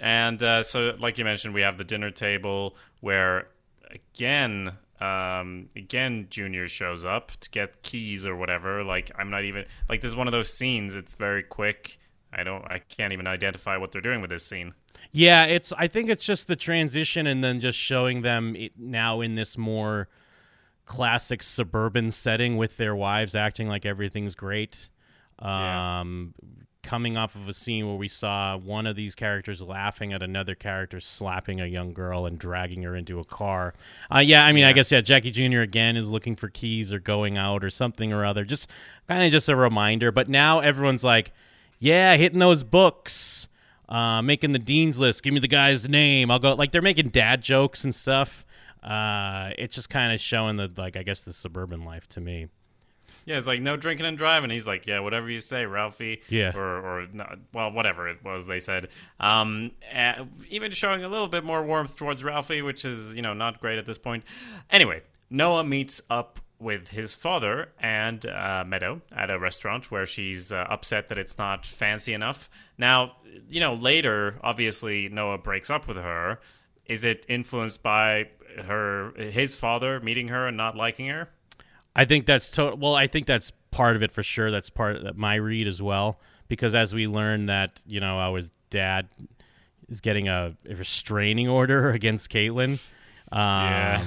and 0.00 0.42
uh, 0.42 0.62
so 0.62 0.94
like 0.98 1.18
you 1.18 1.24
mentioned, 1.24 1.52
we 1.54 1.60
have 1.62 1.76
the 1.78 1.84
dinner 1.84 2.10
table 2.10 2.76
where 3.00 3.48
again 3.90 4.72
um, 5.00 5.68
again, 5.76 6.26
Junior 6.30 6.68
shows 6.68 7.04
up 7.04 7.32
to 7.40 7.50
get 7.50 7.82
keys 7.82 8.26
or 8.26 8.36
whatever. 8.36 8.82
Like, 8.82 9.10
I'm 9.18 9.30
not 9.30 9.44
even 9.44 9.66
like 9.88 10.00
this 10.00 10.10
is 10.10 10.16
one 10.16 10.26
of 10.26 10.32
those 10.32 10.52
scenes. 10.52 10.96
It's 10.96 11.14
very 11.14 11.42
quick. 11.42 11.98
I 12.32 12.42
don't. 12.44 12.64
I 12.64 12.78
can't 12.78 13.12
even 13.12 13.26
identify 13.26 13.76
what 13.76 13.92
they're 13.92 14.00
doing 14.00 14.20
with 14.20 14.30
this 14.30 14.44
scene. 14.44 14.74
Yeah, 15.12 15.44
it's. 15.44 15.72
I 15.72 15.88
think 15.88 16.10
it's 16.10 16.24
just 16.24 16.48
the 16.48 16.56
transition, 16.56 17.26
and 17.26 17.42
then 17.42 17.60
just 17.60 17.78
showing 17.78 18.22
them 18.22 18.56
it, 18.56 18.72
now 18.78 19.20
in 19.20 19.34
this 19.34 19.56
more 19.56 20.08
classic 20.84 21.42
suburban 21.42 22.10
setting 22.10 22.56
with 22.56 22.76
their 22.76 22.94
wives 22.94 23.34
acting 23.34 23.68
like 23.68 23.84
everything's 23.84 24.34
great. 24.34 24.88
Yeah. 25.42 26.00
Coming 26.86 27.16
off 27.16 27.34
of 27.34 27.48
a 27.48 27.52
scene 27.52 27.84
where 27.88 27.96
we 27.96 28.06
saw 28.06 28.56
one 28.56 28.86
of 28.86 28.94
these 28.94 29.16
characters 29.16 29.60
laughing 29.60 30.12
at 30.12 30.22
another 30.22 30.54
character 30.54 31.00
slapping 31.00 31.60
a 31.60 31.66
young 31.66 31.92
girl 31.92 32.26
and 32.26 32.38
dragging 32.38 32.84
her 32.84 32.94
into 32.94 33.18
a 33.18 33.24
car. 33.24 33.74
Uh, 34.14 34.20
yeah, 34.20 34.46
I 34.46 34.52
mean, 34.52 34.62
I 34.62 34.72
guess 34.72 34.92
yeah, 34.92 35.00
Jackie 35.00 35.32
Jr. 35.32 35.62
again 35.62 35.96
is 35.96 36.08
looking 36.08 36.36
for 36.36 36.48
keys 36.48 36.92
or 36.92 37.00
going 37.00 37.36
out 37.36 37.64
or 37.64 37.70
something 37.70 38.12
or 38.12 38.24
other. 38.24 38.44
Just 38.44 38.70
kind 39.08 39.24
of 39.24 39.32
just 39.32 39.48
a 39.48 39.56
reminder. 39.56 40.12
But 40.12 40.28
now 40.28 40.60
everyone's 40.60 41.02
like, 41.02 41.32
yeah, 41.80 42.16
hitting 42.16 42.38
those 42.38 42.62
books, 42.62 43.48
uh, 43.88 44.22
making 44.22 44.52
the 44.52 44.60
dean's 44.60 45.00
list. 45.00 45.24
Give 45.24 45.34
me 45.34 45.40
the 45.40 45.48
guy's 45.48 45.88
name. 45.88 46.30
I'll 46.30 46.38
go. 46.38 46.54
Like 46.54 46.70
they're 46.70 46.82
making 46.82 47.08
dad 47.08 47.42
jokes 47.42 47.82
and 47.82 47.92
stuff. 47.92 48.46
Uh, 48.80 49.50
it's 49.58 49.74
just 49.74 49.90
kind 49.90 50.12
of 50.12 50.20
showing 50.20 50.56
the 50.56 50.70
like 50.76 50.96
I 50.96 51.02
guess 51.02 51.22
the 51.22 51.32
suburban 51.32 51.84
life 51.84 52.08
to 52.10 52.20
me. 52.20 52.46
Yeah, 53.26 53.36
it's 53.38 53.46
like 53.46 53.60
no 53.60 53.76
drinking 53.76 54.06
and 54.06 54.16
driving. 54.16 54.50
He's 54.50 54.68
like, 54.68 54.86
yeah, 54.86 55.00
whatever 55.00 55.28
you 55.28 55.40
say, 55.40 55.66
Ralphie. 55.66 56.22
Yeah. 56.28 56.56
Or, 56.56 56.62
or 56.62 57.06
no, 57.12 57.26
well, 57.52 57.72
whatever 57.72 58.08
it 58.08 58.24
was 58.24 58.46
they 58.46 58.60
said. 58.60 58.88
Um, 59.18 59.72
even 60.48 60.70
showing 60.70 61.02
a 61.04 61.08
little 61.08 61.26
bit 61.26 61.44
more 61.44 61.62
warmth 61.64 61.96
towards 61.96 62.22
Ralphie, 62.22 62.62
which 62.62 62.84
is 62.84 63.16
you 63.16 63.22
know 63.22 63.34
not 63.34 63.60
great 63.60 63.78
at 63.78 63.84
this 63.84 63.98
point. 63.98 64.24
Anyway, 64.70 65.02
Noah 65.28 65.64
meets 65.64 66.00
up 66.08 66.38
with 66.58 66.88
his 66.88 67.14
father 67.14 67.72
and 67.80 68.24
uh, 68.26 68.64
Meadow 68.66 69.02
at 69.14 69.30
a 69.30 69.38
restaurant 69.38 69.90
where 69.90 70.06
she's 70.06 70.52
uh, 70.52 70.66
upset 70.70 71.08
that 71.08 71.18
it's 71.18 71.36
not 71.36 71.66
fancy 71.66 72.14
enough. 72.14 72.48
Now, 72.78 73.16
you 73.48 73.60
know, 73.60 73.74
later, 73.74 74.36
obviously, 74.42 75.08
Noah 75.08 75.38
breaks 75.38 75.68
up 75.68 75.86
with 75.86 75.98
her. 75.98 76.38
Is 76.86 77.04
it 77.04 77.26
influenced 77.28 77.82
by 77.82 78.28
her, 78.64 79.12
his 79.16 79.54
father 79.54 80.00
meeting 80.00 80.28
her 80.28 80.46
and 80.46 80.56
not 80.56 80.76
liking 80.76 81.08
her? 81.08 81.28
I 81.96 82.04
think 82.04 82.26
that's 82.26 82.50
to- 82.52 82.76
well. 82.76 82.94
I 82.94 83.06
think 83.08 83.26
that's 83.26 83.50
part 83.72 83.96
of 83.96 84.02
it 84.02 84.12
for 84.12 84.22
sure. 84.22 84.50
That's 84.52 84.70
part 84.70 84.96
of 84.96 85.16
my 85.16 85.34
read 85.36 85.66
as 85.66 85.80
well. 85.82 86.20
Because 86.48 86.74
as 86.76 86.94
we 86.94 87.08
learn 87.08 87.46
that 87.46 87.82
you 87.86 87.98
know 87.98 88.18
our 88.18 88.40
dad 88.70 89.08
is 89.88 90.00
getting 90.00 90.28
a, 90.28 90.54
a 90.68 90.74
restraining 90.76 91.48
order 91.48 91.90
against 91.98 92.30
Caitlin. 92.30 92.72
Um, 93.32 93.38
Yeah. 93.40 94.02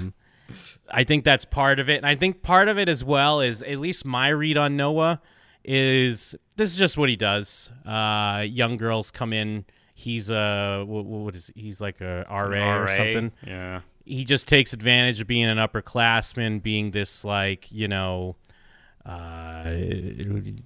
I 0.91 1.03
think 1.03 1.23
that's 1.25 1.45
part 1.45 1.79
of 1.79 1.89
it, 1.89 1.97
and 1.97 2.05
I 2.07 2.15
think 2.15 2.41
part 2.41 2.69
of 2.69 2.79
it 2.79 2.89
as 2.89 3.03
well 3.03 3.41
is 3.41 3.61
at 3.61 3.77
least 3.79 4.03
my 4.05 4.29
read 4.29 4.57
on 4.57 4.75
Noah 4.77 5.21
is 5.63 6.35
this 6.55 6.71
is 6.71 6.75
just 6.77 6.97
what 6.97 7.09
he 7.09 7.15
does. 7.15 7.69
Uh, 7.85 8.43
young 8.47 8.77
girls 8.77 9.11
come 9.11 9.31
in. 9.33 9.65
He's 9.93 10.29
a 10.31 10.83
what, 10.87 11.05
what 11.05 11.35
is 11.35 11.51
he's 11.55 11.79
like 11.81 12.01
a 12.01 12.25
RA, 12.29 12.81
or 12.81 12.87
something 12.87 13.31
Yeah. 13.45 13.81
He 14.09 14.25
just 14.25 14.47
takes 14.47 14.73
advantage 14.73 15.21
of 15.21 15.27
being 15.27 15.45
an 15.45 15.57
upperclassman, 15.57 16.61
being 16.61 16.91
this 16.91 17.23
like 17.23 17.71
you 17.71 17.87
know, 17.87 18.35
uh, 19.05 19.71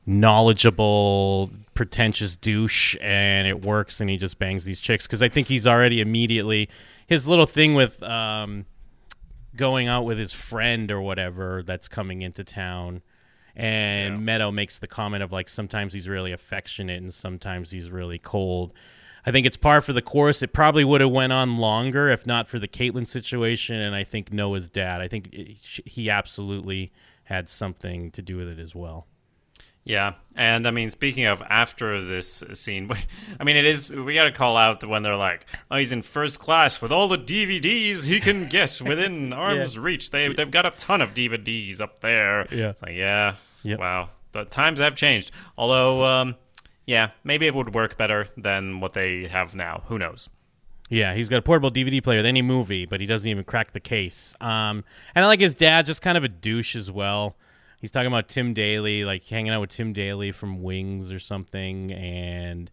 knowledgeable, 0.06 1.50
pretentious 1.74 2.38
douche, 2.38 2.96
and 3.02 3.48
it 3.48 3.66
works, 3.66 4.00
and 4.02 4.10
he 4.10 4.18
just 4.18 4.40
bangs 4.40 4.66
these 4.66 4.80
chicks 4.80 5.06
because 5.06 5.22
I 5.22 5.30
think 5.30 5.48
he's 5.48 5.68
already 5.68 6.02
immediately 6.02 6.70
his 7.08 7.28
little 7.28 7.46
thing 7.46 7.74
with 7.74 8.02
um, 8.04 8.66
going 9.56 9.88
out 9.88 10.06
with 10.06 10.18
his 10.18 10.34
friend 10.34 10.90
or 10.92 11.02
whatever 11.02 11.64
that's 11.64 11.88
coming 11.88 12.22
into 12.22 12.44
town. 12.44 13.02
And 13.56 14.16
Yeah. 14.16 14.20
Meadow 14.20 14.52
makes 14.52 14.80
the 14.80 14.88
comment 14.88 15.22
of 15.22 15.32
like 15.32 15.48
sometimes 15.48 15.94
he's 15.94 16.10
really 16.10 16.32
affectionate 16.32 17.02
and 17.02 17.14
sometimes 17.14 17.70
he's 17.72 17.92
really 17.92 18.18
cold. 18.18 18.74
I 19.26 19.32
think 19.32 19.46
it's 19.46 19.58
par 19.58 19.80
for 19.82 19.94
the 19.94 20.02
course. 20.02 20.42
It 20.44 20.54
probably 20.54 20.84
would 20.84 21.02
have 21.02 21.12
went 21.12 21.32
on 21.34 21.58
longer 21.58 22.10
if 22.10 22.26
not 22.28 22.48
for 22.48 22.60
the 22.60 22.68
Caitlin 22.68 23.08
situation, 23.08 23.76
and 23.76 23.96
I 23.96 24.04
think 24.04 24.32
Noah's 24.34 24.70
dad. 24.70 25.00
I 25.02 25.08
think 25.08 25.30
it, 25.34 25.58
he 25.86 26.10
absolutely 26.10 26.92
had 27.26 27.48
something 27.48 28.12
to 28.12 28.22
do 28.22 28.36
with 28.38 28.48
it 28.50 28.60
as 28.60 28.76
well. 28.76 29.08
Yeah, 29.86 30.14
and 30.38 30.66
I 30.66 30.72
mean, 30.72 30.90
speaking 30.90 31.26
of 31.26 31.42
after 31.50 32.00
this 32.02 32.42
scene, 32.54 32.90
I 33.40 33.44
mean, 33.44 33.58
it 33.58 33.66
is 33.66 33.90
we 33.92 34.14
got 34.14 34.24
to 34.26 34.32
call 34.32 34.56
out 34.56 34.84
when 34.88 35.04
they're 35.04 35.16
like, 35.18 35.46
"Oh, 35.70 35.76
he's 35.78 35.92
in 35.92 36.02
first 36.02 36.40
class 36.40 36.82
with 36.82 36.92
all 36.94 37.10
the 37.10 37.18
DVDs 37.18 38.08
he 38.08 38.22
can 38.22 38.48
get 38.50 38.80
within 38.82 39.34
arm's 39.34 39.78
reach." 39.78 40.12
They 40.12 40.30
they've 40.30 40.50
got 40.50 40.66
a 40.66 40.72
ton 40.72 41.02
of 41.02 41.14
DVDs 41.14 41.82
up 41.82 42.00
there. 42.00 42.48
Yeah. 42.50 42.70
it's 42.70 42.82
like, 42.82 42.96
yeah, 42.96 43.36
Yep. 43.64 43.80
wow, 43.80 44.10
the 44.32 44.46
times 44.46 44.80
have 44.80 44.96
changed. 44.96 45.32
Although, 45.58 46.06
um, 46.06 46.36
yeah, 46.86 47.12
maybe 47.24 47.48
it 47.48 47.56
would 47.56 47.74
work 47.74 47.98
better 47.98 48.28
than 48.38 48.80
what 48.80 48.94
they 48.94 49.28
have 49.28 49.56
now. 49.56 49.84
Who 49.88 49.98
knows? 49.98 50.30
Yeah, 50.90 51.16
he's 51.16 51.30
got 51.30 51.38
a 51.38 51.42
portable 51.42 51.72
DVD 51.72 52.04
player 52.04 52.20
with 52.20 52.26
any 52.26 52.42
movie, 52.42 52.86
but 52.86 53.00
he 53.00 53.08
doesn't 53.08 53.30
even 53.30 53.44
crack 53.44 53.72
the 53.72 53.80
case. 53.80 54.36
Um, 54.42 54.84
and 55.16 55.24
I 55.24 55.28
like 55.28 55.40
his 55.40 55.56
dad, 55.56 55.86
just 55.86 56.02
kind 56.02 56.18
of 56.18 56.24
a 56.24 56.28
douche 56.28 56.76
as 56.76 56.92
well. 56.92 57.36
He's 57.80 57.92
talking 57.92 58.08
about 58.08 58.28
Tim 58.28 58.54
Daly, 58.54 59.04
like 59.04 59.24
hanging 59.24 59.52
out 59.52 59.62
with 59.62 59.72
Tim 59.72 59.92
Daly 59.92 60.32
from 60.32 60.62
Wings 60.62 61.12
or 61.12 61.20
something, 61.20 61.92
and 61.92 62.70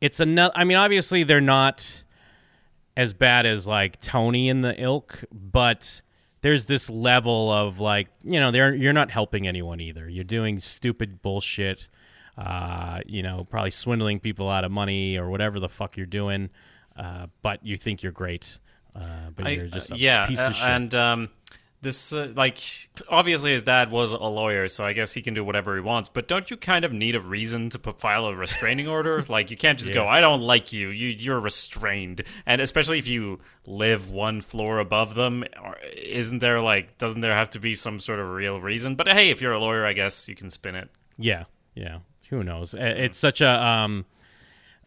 it's 0.00 0.20
another. 0.20 0.52
I 0.56 0.64
mean, 0.64 0.76
obviously 0.76 1.22
they're 1.22 1.40
not 1.40 2.02
as 2.96 3.12
bad 3.12 3.46
as 3.46 3.66
like 3.66 4.00
Tony 4.00 4.48
in 4.48 4.62
the 4.62 4.80
ilk, 4.80 5.24
but 5.30 6.02
there's 6.42 6.66
this 6.66 6.90
level 6.90 7.52
of 7.52 7.78
like 7.78 8.08
you 8.24 8.40
know 8.40 8.50
they're 8.50 8.74
you're 8.74 8.92
not 8.92 9.10
helping 9.10 9.46
anyone 9.46 9.80
either. 9.80 10.08
You're 10.08 10.24
doing 10.24 10.58
stupid 10.58 11.22
bullshit. 11.22 11.88
Uh, 12.40 13.00
you 13.06 13.22
know, 13.22 13.42
probably 13.50 13.70
swindling 13.70 14.18
people 14.18 14.48
out 14.48 14.64
of 14.64 14.70
money 14.70 15.18
or 15.18 15.28
whatever 15.28 15.60
the 15.60 15.68
fuck 15.68 15.96
you're 15.96 16.06
doing. 16.06 16.48
Uh, 16.96 17.26
but 17.42 17.64
you 17.64 17.76
think 17.76 18.02
you're 18.02 18.12
great. 18.12 18.58
Uh, 18.96 19.30
but 19.36 19.46
I- 19.46 19.50
you're 19.50 19.66
just 19.66 19.90
a 19.90 19.94
uh, 19.94 19.96
yeah, 19.98 20.26
piece 20.26 20.40
uh, 20.40 20.44
of 20.44 20.56
shit. 20.56 20.68
and 20.68 20.94
um, 20.94 21.28
this 21.82 22.12
uh, 22.12 22.32
like 22.34 22.58
obviously 23.08 23.52
his 23.52 23.62
dad 23.62 23.90
was 23.90 24.12
a 24.12 24.18
lawyer, 24.18 24.68
so 24.68 24.84
I 24.84 24.92
guess 24.92 25.12
he 25.12 25.22
can 25.22 25.34
do 25.34 25.44
whatever 25.44 25.74
he 25.76 25.80
wants. 25.82 26.08
But 26.08 26.28
don't 26.28 26.50
you 26.50 26.56
kind 26.56 26.84
of 26.84 26.92
need 26.92 27.14
a 27.14 27.20
reason 27.20 27.70
to 27.70 27.78
put, 27.78 28.00
file 28.00 28.26
a 28.26 28.34
restraining 28.34 28.88
order? 28.96 29.22
Like 29.28 29.50
you 29.50 29.56
can't 29.56 29.78
just 29.78 29.92
go, 29.92 30.06
"I 30.06 30.20
don't 30.20 30.42
like 30.42 30.72
you. 30.72 30.88
You 30.88 31.08
you're 31.08 31.40
restrained." 31.40 32.22
And 32.46 32.60
especially 32.60 32.98
if 32.98 33.06
you 33.06 33.40
live 33.66 34.10
one 34.10 34.40
floor 34.40 34.78
above 34.78 35.14
them, 35.14 35.44
isn't 35.94 36.38
there 36.38 36.60
like 36.60 36.98
doesn't 36.98 37.20
there 37.20 37.34
have 37.34 37.50
to 37.50 37.60
be 37.60 37.74
some 37.74 37.98
sort 37.98 38.18
of 38.18 38.28
real 38.28 38.60
reason? 38.60 38.94
But 38.94 39.08
hey, 39.08 39.30
if 39.30 39.40
you're 39.40 39.52
a 39.52 39.60
lawyer, 39.60 39.84
I 39.86 39.92
guess 39.92 40.28
you 40.28 40.34
can 40.34 40.50
spin 40.50 40.74
it. 40.74 40.90
Yeah, 41.18 41.44
yeah. 41.74 41.98
Who 42.30 42.42
knows? 42.44 42.74
It's 42.74 43.18
such 43.18 43.40
a 43.40 43.66
um, 43.66 44.06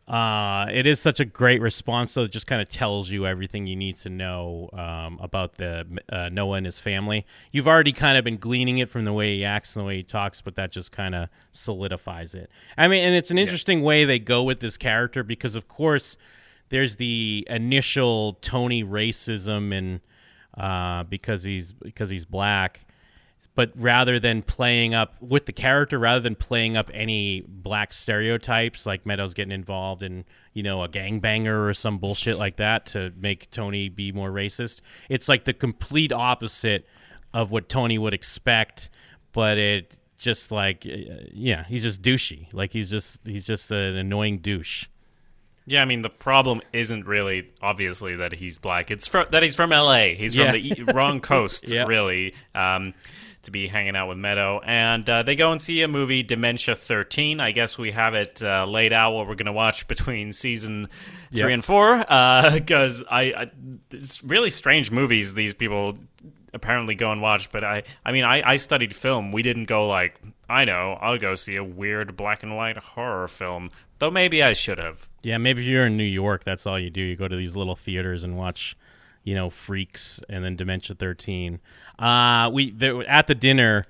uh, 0.07 0.67
it 0.71 0.85
is 0.85 0.99
such 0.99 1.19
a 1.19 1.25
great 1.25 1.61
response. 1.61 2.11
So 2.11 2.23
it 2.23 2.31
just 2.31 2.47
kind 2.47 2.61
of 2.61 2.67
tells 2.67 3.09
you 3.09 3.25
everything 3.25 3.67
you 3.67 3.75
need 3.75 3.95
to 3.97 4.09
know 4.09 4.69
um, 4.73 5.17
about 5.21 5.55
the 5.55 5.85
uh, 6.09 6.29
Noah 6.29 6.57
and 6.57 6.65
his 6.65 6.79
family. 6.79 7.25
You've 7.51 7.67
already 7.67 7.93
kind 7.93 8.17
of 8.17 8.25
been 8.25 8.37
gleaning 8.37 8.79
it 8.79 8.89
from 8.89 9.05
the 9.05 9.13
way 9.13 9.35
he 9.35 9.45
acts 9.45 9.75
and 9.75 9.81
the 9.81 9.87
way 9.87 9.97
he 9.97 10.03
talks, 10.03 10.41
but 10.41 10.55
that 10.55 10.71
just 10.71 10.91
kind 10.91 11.15
of 11.15 11.29
solidifies 11.51 12.33
it. 12.33 12.49
I 12.77 12.87
mean, 12.87 13.03
and 13.03 13.15
it's 13.15 13.31
an 13.31 13.37
interesting 13.37 13.81
way 13.81 14.03
they 14.03 14.19
go 14.19 14.43
with 14.43 14.59
this 14.59 14.77
character 14.77 15.23
because, 15.23 15.55
of 15.55 15.67
course, 15.67 16.17
there's 16.69 16.97
the 16.97 17.47
initial 17.49 18.33
Tony 18.41 18.83
racism 18.83 19.77
and 19.77 20.01
uh, 20.57 21.03
because 21.03 21.43
he's 21.43 21.73
because 21.73 22.09
he's 22.09 22.25
black 22.25 22.81
but 23.55 23.71
rather 23.75 24.19
than 24.19 24.41
playing 24.41 24.93
up 24.93 25.15
with 25.21 25.45
the 25.45 25.51
character, 25.53 25.99
rather 25.99 26.19
than 26.19 26.35
playing 26.35 26.75
up 26.75 26.89
any 26.93 27.41
black 27.47 27.93
stereotypes, 27.93 28.85
like 28.85 29.05
Meadows 29.05 29.33
getting 29.33 29.51
involved 29.51 30.01
in, 30.03 30.25
you 30.53 30.63
know, 30.63 30.83
a 30.83 30.89
gangbanger 30.89 31.67
or 31.69 31.73
some 31.73 31.97
bullshit 31.99 32.37
like 32.37 32.55
that 32.57 32.85
to 32.87 33.11
make 33.17 33.49
Tony 33.51 33.89
be 33.89 34.11
more 34.11 34.31
racist, 34.31 34.81
it's 35.09 35.29
like 35.29 35.45
the 35.45 35.53
complete 35.53 36.11
opposite 36.11 36.87
of 37.33 37.51
what 37.51 37.69
Tony 37.69 37.97
would 37.97 38.13
expect, 38.13 38.89
but 39.33 39.57
it 39.57 39.99
just 40.17 40.51
like, 40.51 40.85
uh, 40.85 41.25
yeah, 41.31 41.63
he's 41.65 41.83
just 41.83 42.01
douchey. 42.01 42.47
Like 42.53 42.71
he's 42.71 42.89
just 42.89 43.25
he's 43.25 43.45
just 43.45 43.69
an 43.71 43.95
annoying 43.95 44.39
douche. 44.39 44.85
Yeah, 45.65 45.81
I 45.81 45.85
mean 45.85 46.01
the 46.01 46.09
problem 46.09 46.61
isn't 46.73 47.05
really 47.05 47.49
obviously 47.61 48.15
that 48.17 48.33
he's 48.33 48.57
black. 48.57 48.91
It's 48.91 49.07
fr- 49.07 49.29
that 49.31 49.43
he's 49.43 49.55
from 49.55 49.71
L.A. 49.71 50.13
He's 50.15 50.35
Yeah. 50.35 50.51
from 50.51 50.61
the 50.61 50.69
e- 50.81 50.83
wrong 50.93 51.19
coast, 51.31 51.71
Yeah. 51.71 51.85
really, 51.85 52.33
um, 52.53 52.93
to 53.43 53.51
be 53.51 53.67
hanging 53.67 53.95
out 53.95 54.07
with 54.07 54.17
Meadow. 54.17 54.59
And 54.65 55.07
uh, 55.09 55.23
they 55.23 55.35
go 55.35 55.51
and 55.51 55.61
see 55.61 55.81
a 55.81 55.87
movie, 55.87 56.23
Dementia 56.23 56.75
13. 56.75 57.39
I 57.39 57.51
guess 57.51 57.77
we 57.77 57.91
have 57.91 58.15
it 58.15 58.41
uh, 58.43 58.65
laid 58.65 58.93
out 58.93 59.13
what 59.13 59.27
we're 59.27 59.35
going 59.35 59.45
to 59.45 59.51
watch 59.53 59.87
between 59.93 60.31
season 60.33 60.87
three 61.31 61.39
Yeah. 61.41 61.47
and 61.47 61.63
four, 61.63 61.97
because 61.99 63.03
I, 63.09 63.21
I 63.21 63.47
it's 63.91 64.23
really 64.23 64.49
strange 64.49 64.91
movies 64.91 65.33
these 65.33 65.53
people 65.53 65.95
apparently 66.53 66.95
go 66.95 67.11
and 67.11 67.21
watch. 67.21 67.51
But 67.51 67.63
I, 67.63 67.83
I 68.05 68.11
mean, 68.11 68.23
I, 68.23 68.41
I 68.51 68.55
studied 68.57 68.93
film. 68.93 69.31
We 69.31 69.41
didn't 69.41 69.65
go 69.65 69.87
like 69.87 70.19
I 70.49 70.65
know 70.65 70.97
I'll 71.01 71.17
go 71.17 71.35
see 71.35 71.55
a 71.55 71.63
weird 71.63 72.15
black 72.15 72.43
and 72.43 72.55
white 72.55 72.77
horror 72.77 73.27
film. 73.27 73.71
Though 73.99 74.11
maybe 74.11 74.43
I 74.43 74.53
should 74.53 74.77
have. 74.79 75.07
Yeah, 75.23 75.37
maybe 75.37 75.61
if 75.61 75.67
you're 75.67 75.85
in 75.85 75.95
New 75.97 76.03
York, 76.03 76.43
that's 76.43 76.67
all 76.67 76.77
you 76.77 76.89
do. 76.89 77.01
You 77.01 77.15
go 77.15 77.27
to 77.27 77.35
these 77.35 77.55
little 77.55 77.75
theaters 77.75 78.23
and 78.23 78.37
watch, 78.37 78.75
you 79.23 79.35
know, 79.35 79.49
freaks, 79.49 80.19
and 80.29 80.43
then 80.43 80.55
Dementia 80.55 80.95
Thirteen. 80.95 81.59
Uh, 81.99 82.49
we 82.53 82.71
there, 82.71 83.07
at 83.07 83.27
the 83.27 83.35
dinner. 83.35 83.85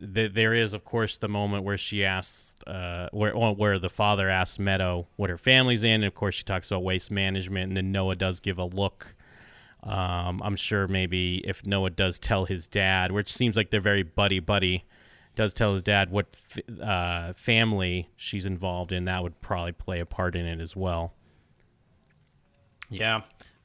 th 0.00 0.32
there 0.34 0.52
is, 0.52 0.74
of 0.74 0.84
course, 0.84 1.18
the 1.18 1.28
moment 1.28 1.64
where 1.64 1.78
she 1.78 2.04
asks, 2.04 2.56
uh, 2.66 3.08
where 3.12 3.32
where 3.34 3.78
the 3.78 3.88
father 3.88 4.28
asks 4.28 4.58
Meadow 4.58 5.06
what 5.16 5.30
her 5.30 5.38
family's 5.38 5.84
in, 5.84 6.02
and 6.02 6.04
of 6.04 6.14
course 6.14 6.34
she 6.34 6.42
talks 6.44 6.70
about 6.70 6.82
waste 6.82 7.10
management, 7.10 7.68
and 7.68 7.76
then 7.76 7.92
Noah 7.92 8.16
does 8.16 8.40
give 8.40 8.58
a 8.58 8.64
look. 8.64 9.14
Um, 9.84 10.42
I'm 10.42 10.56
sure 10.56 10.88
maybe 10.88 11.42
if 11.46 11.64
Noah 11.64 11.90
does 11.90 12.18
tell 12.18 12.46
his 12.46 12.66
dad, 12.66 13.12
which 13.12 13.32
seems 13.32 13.56
like 13.56 13.70
they're 13.70 13.80
very 13.80 14.02
buddy 14.02 14.40
buddy, 14.40 14.84
does 15.36 15.54
tell 15.54 15.74
his 15.74 15.82
dad 15.82 16.10
what 16.10 16.26
f- 16.56 16.80
uh, 16.80 17.32
family 17.34 18.08
she's 18.16 18.46
involved 18.46 18.92
in, 18.92 19.04
that 19.04 19.22
would 19.22 19.40
probably 19.40 19.72
play 19.72 20.00
a 20.00 20.06
part 20.06 20.36
in 20.36 20.46
it 20.46 20.60
as 20.60 20.74
well. 20.74 21.12
Yeah, 22.90 23.22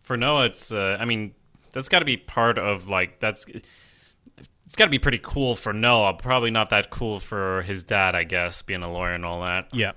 for 0.10 0.18
Noah, 0.18 0.46
it's. 0.46 0.74
Uh, 0.74 0.98
I 1.00 1.06
mean, 1.06 1.36
that's 1.72 1.88
got 1.88 2.00
to 2.00 2.06
be 2.06 2.18
part 2.18 2.58
of 2.58 2.90
like 2.90 3.20
that's. 3.20 3.46
It's 3.46 4.76
got 4.76 4.86
to 4.86 4.90
be 4.90 4.98
pretty 4.98 5.20
cool 5.22 5.54
for 5.54 5.72
Noah. 5.72 6.16
Probably 6.16 6.50
not 6.50 6.72
that 6.72 6.90
cool 6.90 7.20
for 7.20 7.62
his 7.62 7.84
dad, 7.84 8.16
I 8.16 8.24
guess, 8.24 8.64
being 8.64 8.82
a 8.82 8.92
lawyer 8.92 9.12
and 9.12 9.24
all 9.24 9.42
that. 9.42 9.68
Yeah. 9.72 9.92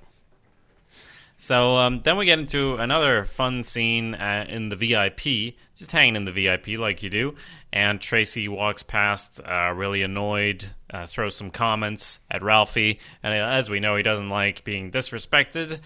So 1.39 1.77
um, 1.77 2.03
then 2.05 2.19
we 2.19 2.27
get 2.27 2.39
into 2.39 2.77
another 2.77 3.25
fun 3.25 3.63
scene 3.63 4.15
uh, 4.15 4.45
in 4.51 4.69
the 4.69 4.77
VIP, 4.77 5.55
just 5.75 5.93
hanging 5.93 6.17
in 6.17 6.27
the 6.27 6.33
VIP 6.33 6.79
like 6.79 7.03
you 7.03 7.09
do. 7.09 7.35
And 7.73 7.99
Tracy 7.99 8.49
walks 8.49 8.83
past, 8.83 9.41
uh, 9.41 9.73
really 9.75 10.03
annoyed, 10.03 10.67
uh, 10.91 11.07
throws 11.07 11.37
some 11.37 11.51
comments 11.51 12.21
at 12.31 12.43
Ralphie. 12.43 13.01
And 13.23 13.33
uh, 13.33 13.47
as 13.47 13.71
we 13.71 13.81
know, 13.81 13.97
he 13.97 14.03
doesn't 14.03 14.29
like 14.29 14.63
being 14.63 14.91
disrespected. 14.91 15.81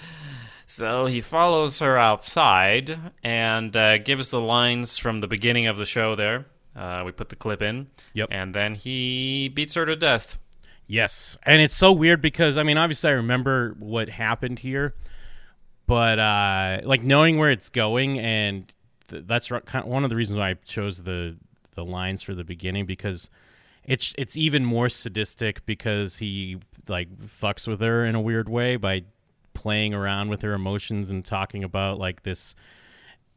So 0.67 1.07
he 1.07 1.21
follows 1.21 1.79
her 1.79 1.97
outside 1.97 2.99
and 3.23 3.77
uh, 3.77 3.99
gives 3.99 4.33
the 4.33 4.41
lines 4.41 4.99
from 4.99 5.19
the 5.19 5.29
beginning 5.29 5.67
of 5.67 5.79
the 5.79 5.85
show 5.85 6.17
there. 6.17 6.47
Uh, 6.75 7.03
we 7.07 7.13
put 7.13 7.29
the 7.29 7.37
clip 7.37 7.63
in. 7.63 7.87
Yep. 8.15 8.29
And 8.33 8.55
then 8.55 8.75
he 8.75 9.49
beats 9.49 9.75
her 9.75 9.87
to 9.87 9.97
death. 9.97 10.39
Yes, 10.89 11.37
and 11.43 11.61
it's 11.61 11.77
so 11.77 11.91
weird 11.91 12.21
because 12.21 12.57
I 12.57 12.63
mean, 12.63 12.79
obviously, 12.79 13.11
I 13.11 13.15
remember 13.15 13.75
what 13.81 14.09
happened 14.09 14.61
here, 14.61 14.95
but 15.87 16.19
uh, 16.19 16.81
like 16.85 17.03
knowing 17.03 17.39
where 17.39 17.51
it's 17.51 17.69
going, 17.71 18.21
and 18.21 18.73
th- 19.09 19.25
that's 19.27 19.51
ri- 19.51 19.63
kind 19.63 19.85
of 19.85 19.91
one 19.91 20.05
of 20.05 20.11
the 20.11 20.17
reasons 20.17 20.39
why 20.39 20.51
I 20.51 20.55
chose 20.65 21.03
the 21.03 21.37
the 21.75 21.85
lines 21.85 22.23
for 22.23 22.35
the 22.35 22.45
beginning 22.45 22.87
because 22.87 23.31
it's 23.85 24.15
it's 24.17 24.37
even 24.37 24.65
more 24.65 24.89
sadistic 24.89 25.67
because 25.67 26.19
he 26.19 26.59
like 26.87 27.09
fucks 27.19 27.67
with 27.67 27.81
her 27.81 28.07
in 28.07 28.15
a 28.15 28.21
weird 28.21 28.49
way 28.49 28.77
by 28.77 29.03
playing 29.67 29.93
around 29.95 30.29
with 30.29 30.43
her 30.43 30.53
emotions 30.55 31.11
and 31.11 31.25
talking 31.25 31.65
about 31.65 31.99
like 31.99 32.23
this 32.23 32.55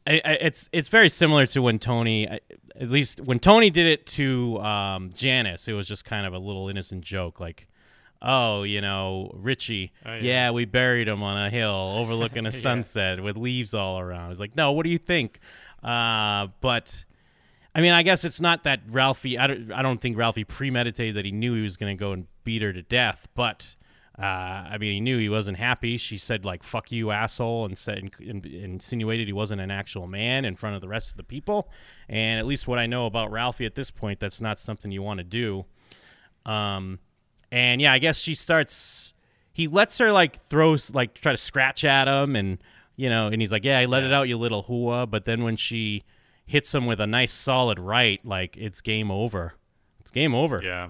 I, 0.06 0.22
I, 0.24 0.32
it's 0.34 0.70
it's 0.72 0.90
very 0.90 1.10
similar 1.10 1.46
to 1.48 1.62
when 1.64 1.80
Tony, 1.80 2.28
I- 2.30 2.40
at 2.80 2.90
least 2.92 3.20
when 3.22 3.40
Tony 3.40 3.70
did 3.72 3.88
it 3.88 4.06
to 4.18 4.60
um, 4.60 5.10
Janice, 5.14 5.68
it 5.68 5.74
was 5.74 5.88
just 5.88 6.06
kind 6.06 6.26
of 6.28 6.34
a 6.34 6.38
little 6.40 6.70
innocent 6.70 7.04
joke, 7.04 7.40
like, 7.40 7.68
"Oh, 8.22 8.64
you 8.64 8.80
know, 8.82 9.32
Richie, 9.36 9.92
Oh, 10.06 10.14
yeah. 10.14 10.22
yeah. 10.22 10.52
we 10.52 10.66
buried 10.66 11.08
him 11.08 11.22
on 11.24 11.38
a 11.38 11.50
hill 11.50 11.96
overlooking 11.98 12.46
a 12.46 12.52
sunset 12.68 13.22
with 13.22 13.38
leaves 13.38 13.74
all 13.74 14.00
around." 14.00 14.32
It's 14.32 14.40
like, 14.40 14.56
no, 14.56 14.72
what 14.72 14.84
do 14.84 14.90
you 14.90 14.98
think? 15.00 15.40
Uh, 15.84 16.48
but 16.62 17.04
I 17.76 17.82
mean, 17.82 17.92
I 17.92 18.02
guess 18.04 18.24
it's 18.24 18.40
not 18.42 18.64
that 18.64 18.80
Ralphie. 18.90 19.38
I 19.38 19.48
don't, 19.48 19.72
I 19.72 19.82
don't 19.82 20.00
think 20.02 20.18
Ralphie 20.18 20.46
premeditated 20.46 21.16
that 21.18 21.26
he 21.26 21.32
knew 21.32 21.54
he 21.56 21.62
was 21.62 21.76
going 21.78 21.96
to 21.96 22.00
go 22.00 22.14
and 22.14 22.26
beat 22.46 22.62
her 22.62 22.72
to 22.74 22.82
death. 22.82 23.28
But 23.36 23.76
uh, 24.20 24.68
I 24.72 24.78
mean, 24.78 24.94
he 24.94 25.00
knew 25.00 25.18
he 25.18 25.30
wasn't 25.30 25.58
happy. 25.58 25.98
She 25.98 26.18
said 26.18 26.44
like 26.44 26.62
"fuck 26.62 26.92
you, 26.92 27.10
asshole," 27.12 27.66
and 27.66 27.78
said 27.78 28.12
and, 28.20 28.46
insinuated 28.46 29.28
he 29.28 29.34
wasn't 29.34 29.62
an 29.62 29.72
actual 29.72 30.08
man 30.08 30.44
in 30.44 30.58
front 30.58 30.76
of 30.76 30.82
the 30.82 30.90
rest 30.90 31.12
of 31.12 31.18
the 31.18 31.24
people. 31.24 31.70
And 32.10 32.38
at 32.38 32.46
least 32.46 32.68
what 32.68 32.80
I 32.80 32.86
know 32.86 33.06
about 33.06 33.32
Ralphie 33.32 33.66
at 33.66 33.76
this 33.76 33.92
point, 33.92 34.20
that's 34.20 34.42
not 34.42 34.60
something 34.60 34.92
you 34.92 35.02
want 35.02 35.20
to 35.20 35.24
do. 35.24 35.66
Um, 36.46 37.00
and 37.50 37.80
yeah, 37.80 37.94
I 37.94 38.00
guess 38.00 38.18
she 38.18 38.36
starts. 38.36 39.14
He 39.54 39.68
lets 39.68 39.98
her 40.00 40.12
like 40.12 40.46
throws 40.48 40.94
like 40.94 41.14
try 41.14 41.32
to 41.32 41.38
scratch 41.38 41.86
at 41.86 42.10
him, 42.10 42.36
and 42.36 42.58
you 42.98 43.10
know, 43.10 43.28
and 43.28 43.42
he's 43.42 43.54
like, 43.54 43.64
"Yeah, 43.64 43.80
I 43.80 43.86
let 43.86 44.04
it 44.04 44.12
out, 44.12 44.28
you 44.28 44.38
little 44.38 44.64
hua." 44.64 45.06
But 45.06 45.24
then 45.24 45.44
when 45.44 45.56
she 45.56 46.04
hits 46.46 46.76
him 46.76 46.86
with 46.86 47.00
a 47.00 47.08
nice 47.08 47.32
solid 47.32 47.80
right, 47.80 48.20
like 48.26 48.58
it's 48.58 48.82
game 48.82 49.12
over. 49.12 49.54
It's 50.02 50.12
game 50.12 50.36
over. 50.36 50.62
Yeah. 50.62 50.90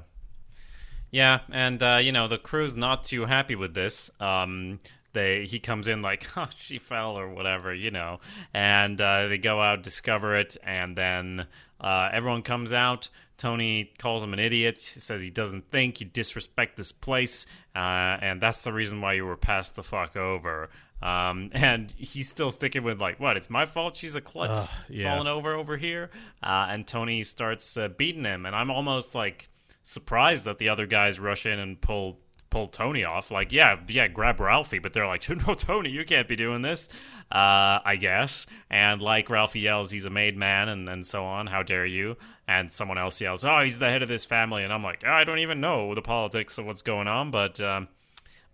Yeah, 1.11 1.39
and 1.51 1.81
uh, 1.81 1.99
you 2.01 2.11
know 2.11 2.27
the 2.27 2.37
crew's 2.37 2.75
not 2.75 3.03
too 3.03 3.25
happy 3.25 3.55
with 3.55 3.73
this. 3.73 4.11
Um, 4.19 4.79
they 5.13 5.45
he 5.45 5.59
comes 5.59 5.87
in 5.87 6.01
like, 6.01 6.25
"Oh, 6.37 6.47
she 6.55 6.77
fell" 6.77 7.17
or 7.17 7.29
whatever, 7.29 7.73
you 7.73 7.91
know, 7.91 8.19
and 8.53 8.99
uh, 8.99 9.27
they 9.27 9.37
go 9.37 9.61
out, 9.61 9.83
discover 9.83 10.35
it, 10.35 10.57
and 10.63 10.95
then 10.95 11.47
uh, 11.81 12.09
everyone 12.11 12.43
comes 12.43 12.71
out. 12.71 13.09
Tony 13.37 13.91
calls 13.97 14.21
him 14.21 14.33
an 14.33 14.39
idiot. 14.39 14.79
Says 14.79 15.21
he 15.21 15.29
doesn't 15.29 15.71
think 15.71 16.01
you 16.01 16.07
disrespect 16.07 16.77
this 16.77 16.91
place, 16.91 17.45
uh, 17.75 18.17
and 18.21 18.41
that's 18.41 18.63
the 18.63 18.73
reason 18.73 19.01
why 19.01 19.13
you 19.13 19.25
were 19.25 19.37
passed 19.37 19.75
the 19.75 19.83
fuck 19.83 20.15
over. 20.15 20.69
Um, 21.01 21.49
and 21.53 21.91
he's 21.97 22.27
still 22.27 22.51
sticking 22.51 22.83
with 22.83 22.99
like, 22.99 23.19
what? 23.19 23.37
It's 23.37 23.49
my 23.49 23.65
fault. 23.65 23.95
She's 23.95 24.15
a 24.15 24.21
klutz 24.21 24.69
yeah. 24.89 25.09
falling 25.09 25.27
over 25.27 25.55
over 25.55 25.77
here. 25.77 26.09
Uh, 26.43 26.67
and 26.69 26.85
Tony 26.85 27.23
starts 27.23 27.77
uh, 27.77 27.87
beating 27.87 28.25
him, 28.25 28.45
and 28.45 28.55
I'm 28.55 28.69
almost 28.69 29.15
like 29.15 29.49
surprised 29.81 30.45
that 30.45 30.57
the 30.57 30.69
other 30.69 30.85
guys 30.85 31.19
rush 31.19 31.45
in 31.45 31.59
and 31.59 31.79
pull 31.79 32.19
pull 32.49 32.67
Tony 32.67 33.03
off. 33.03 33.31
Like, 33.31 33.51
yeah, 33.51 33.79
yeah, 33.87 34.07
grab 34.07 34.39
Ralphie, 34.39 34.79
but 34.79 34.93
they're 34.93 35.07
like, 35.07 35.29
no, 35.47 35.53
Tony, 35.53 35.89
you 35.89 36.05
can't 36.05 36.27
be 36.27 36.35
doing 36.35 36.61
this. 36.61 36.89
Uh, 37.31 37.79
I 37.85 37.97
guess. 37.99 38.47
And 38.69 39.01
like 39.01 39.29
Ralphie 39.29 39.61
yells, 39.61 39.91
he's 39.91 40.05
a 40.05 40.09
made 40.09 40.37
man, 40.37 40.69
and 40.69 40.89
and 40.89 41.05
so 41.05 41.25
on. 41.25 41.47
How 41.47 41.63
dare 41.63 41.85
you? 41.85 42.17
And 42.47 42.71
someone 42.71 42.97
else 42.97 43.21
yells, 43.21 43.45
oh, 43.45 43.61
he's 43.61 43.79
the 43.79 43.89
head 43.89 44.01
of 44.01 44.07
this 44.07 44.25
family, 44.25 44.63
and 44.63 44.73
I'm 44.73 44.83
like, 44.83 45.05
I 45.05 45.23
don't 45.23 45.39
even 45.39 45.61
know 45.61 45.93
the 45.93 46.01
politics 46.01 46.57
of 46.57 46.65
what's 46.65 46.81
going 46.81 47.07
on, 47.07 47.31
but 47.31 47.59
um, 47.61 47.87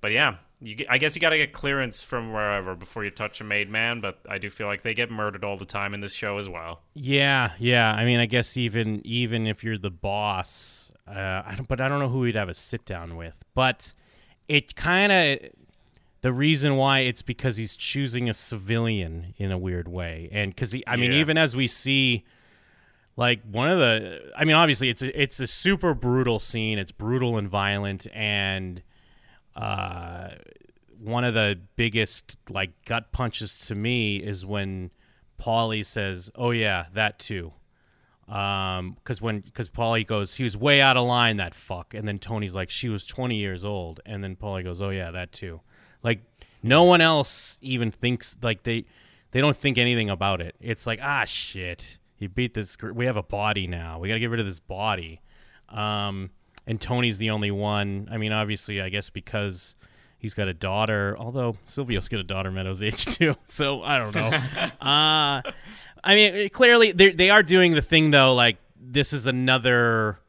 but 0.01 0.11
yeah. 0.11 0.35
You, 0.61 0.85
I 0.89 0.99
guess 0.99 1.15
you 1.15 1.21
got 1.21 1.31
to 1.31 1.37
get 1.37 1.51
clearance 1.51 2.01
from 2.01 2.31
wherever 2.31 2.75
before 2.75 3.03
you 3.03 3.11
touch 3.11 3.41
a 3.41 3.43
made 3.43 3.69
man, 3.69 3.99
but 3.99 4.19
I 4.27 4.37
do 4.37 4.49
feel 4.49 4.67
like 4.67 4.83
they 4.83 4.93
get 4.93 5.11
murdered 5.11 5.43
all 5.43 5.57
the 5.57 5.65
time 5.65 5.93
in 5.93 5.99
this 5.99 6.13
show 6.13 6.37
as 6.37 6.47
well. 6.47 6.81
Yeah, 6.93 7.51
yeah. 7.59 7.91
I 7.91 8.05
mean, 8.05 8.21
I 8.21 8.25
guess 8.25 8.55
even 8.55 9.05
even 9.05 9.47
if 9.47 9.65
you're 9.65 9.77
the 9.77 9.91
boss, 9.91 10.84
uh, 11.07 11.43
I 11.45 11.53
don't, 11.55 11.67
but 11.67 11.79
I 11.81 11.87
don't 11.87 11.99
know 11.99 12.09
who 12.09 12.19
we'd 12.19 12.35
have 12.35 12.49
a 12.49 12.53
sit 12.53 12.85
down 12.85 13.15
with. 13.15 13.35
But 13.53 13.93
it 14.47 14.75
kind 14.75 15.11
of 15.11 15.39
the 16.21 16.33
reason 16.33 16.75
why 16.75 16.99
it's 17.01 17.21
because 17.21 17.57
he's 17.57 17.75
choosing 17.75 18.29
a 18.29 18.33
civilian 18.33 19.35
in 19.37 19.51
a 19.51 19.57
weird 19.57 19.87
way, 19.87 20.29
and 20.31 20.53
because 20.53 20.71
he, 20.71 20.83
I 20.87 20.95
mean, 20.95 21.11
even 21.13 21.37
as 21.37 21.55
we 21.55 21.67
see, 21.67 22.23
like 23.15 23.41
one 23.43 23.69
of 23.69 23.77
the, 23.77 24.31
I 24.35 24.45
mean, 24.45 24.55
obviously 24.55 24.89
it's 24.89 25.03
a, 25.03 25.21
it's 25.21 25.39
a 25.39 25.47
super 25.47 25.93
brutal 25.93 26.39
scene. 26.39 26.79
It's 26.79 26.91
brutal 26.91 27.37
and 27.37 27.47
violent, 27.47 28.07
and 28.11 28.81
uh, 29.55 30.29
one 30.99 31.23
of 31.23 31.35
the 31.35 31.59
biggest 31.75 32.37
like 32.49 32.71
gut 32.85 33.11
punches 33.11 33.59
to 33.67 33.75
me 33.75 34.17
is 34.17 34.43
when 34.43 34.89
Paulie 35.39 35.85
says, 35.85 36.31
"Oh 36.35 36.49
yeah, 36.49 36.85
that 36.93 37.19
too." 37.19 37.53
Um, 38.27 38.93
because 38.95 39.21
when 39.21 39.41
because 39.41 39.69
Paulie 39.69 40.05
goes, 40.05 40.35
he 40.35 40.43
was 40.43 40.57
way 40.57 40.81
out 40.81 40.97
of 40.97 41.05
line 41.05 41.37
that 41.37 41.53
fuck, 41.53 41.93
and 41.93 42.07
then 42.07 42.17
Tony's 42.17 42.55
like, 42.55 42.69
she 42.69 42.89
was 42.89 43.05
twenty 43.05 43.35
years 43.37 43.63
old, 43.63 43.99
and 44.05 44.23
then 44.23 44.35
Paulie 44.35 44.63
goes, 44.63 44.81
"Oh 44.81 44.89
yeah, 44.89 45.11
that 45.11 45.31
too." 45.31 45.61
Like 46.01 46.21
no 46.63 46.83
one 46.83 47.01
else 47.01 47.57
even 47.61 47.91
thinks 47.91 48.35
like 48.41 48.63
they 48.63 48.85
they 49.31 49.41
don't 49.41 49.55
think 49.55 49.77
anything 49.77 50.09
about 50.09 50.41
it. 50.41 50.55
It's 50.59 50.87
like 50.87 50.99
ah 51.03 51.25
shit, 51.25 51.99
he 52.15 52.27
beat 52.27 52.55
this. 52.55 52.77
We 52.81 53.05
have 53.05 53.17
a 53.17 53.23
body 53.23 53.67
now. 53.67 53.99
We 53.99 54.07
got 54.07 54.15
to 54.15 54.19
get 54.19 54.29
rid 54.29 54.39
of 54.39 54.45
this 54.47 54.59
body. 54.59 55.21
Um, 55.69 56.31
and 56.65 56.81
Tony's 56.81 57.17
the 57.17 57.29
only 57.29 57.51
one. 57.51 58.07
I 58.11 58.17
mean, 58.17 58.31
obviously, 58.31 58.81
I 58.81 58.89
guess 58.89 59.09
because 59.09 59.75
he's 60.25 60.33
got 60.33 60.47
a 60.47 60.53
daughter. 60.53 61.15
Although 61.19 61.55
Silvio's 61.65 62.09
got 62.09 62.19
a 62.19 62.23
daughter 62.23 62.51
Meadows' 62.51 62.81
age 62.81 63.05
too, 63.17 63.35
so 63.47 63.81
I 63.83 63.99
don't 63.99 64.15
know. 64.15 64.21
uh, 64.81 65.41
I 66.03 66.15
mean, 66.15 66.49
clearly 66.49 66.91
they 66.91 67.11
they 67.11 67.29
are 67.29 67.43
doing 67.43 67.73
the 67.75 67.81
thing 67.81 68.09
though. 68.11 68.33
Like 68.33 68.57
this 68.75 69.13
is 69.13 69.27
another 69.27 70.19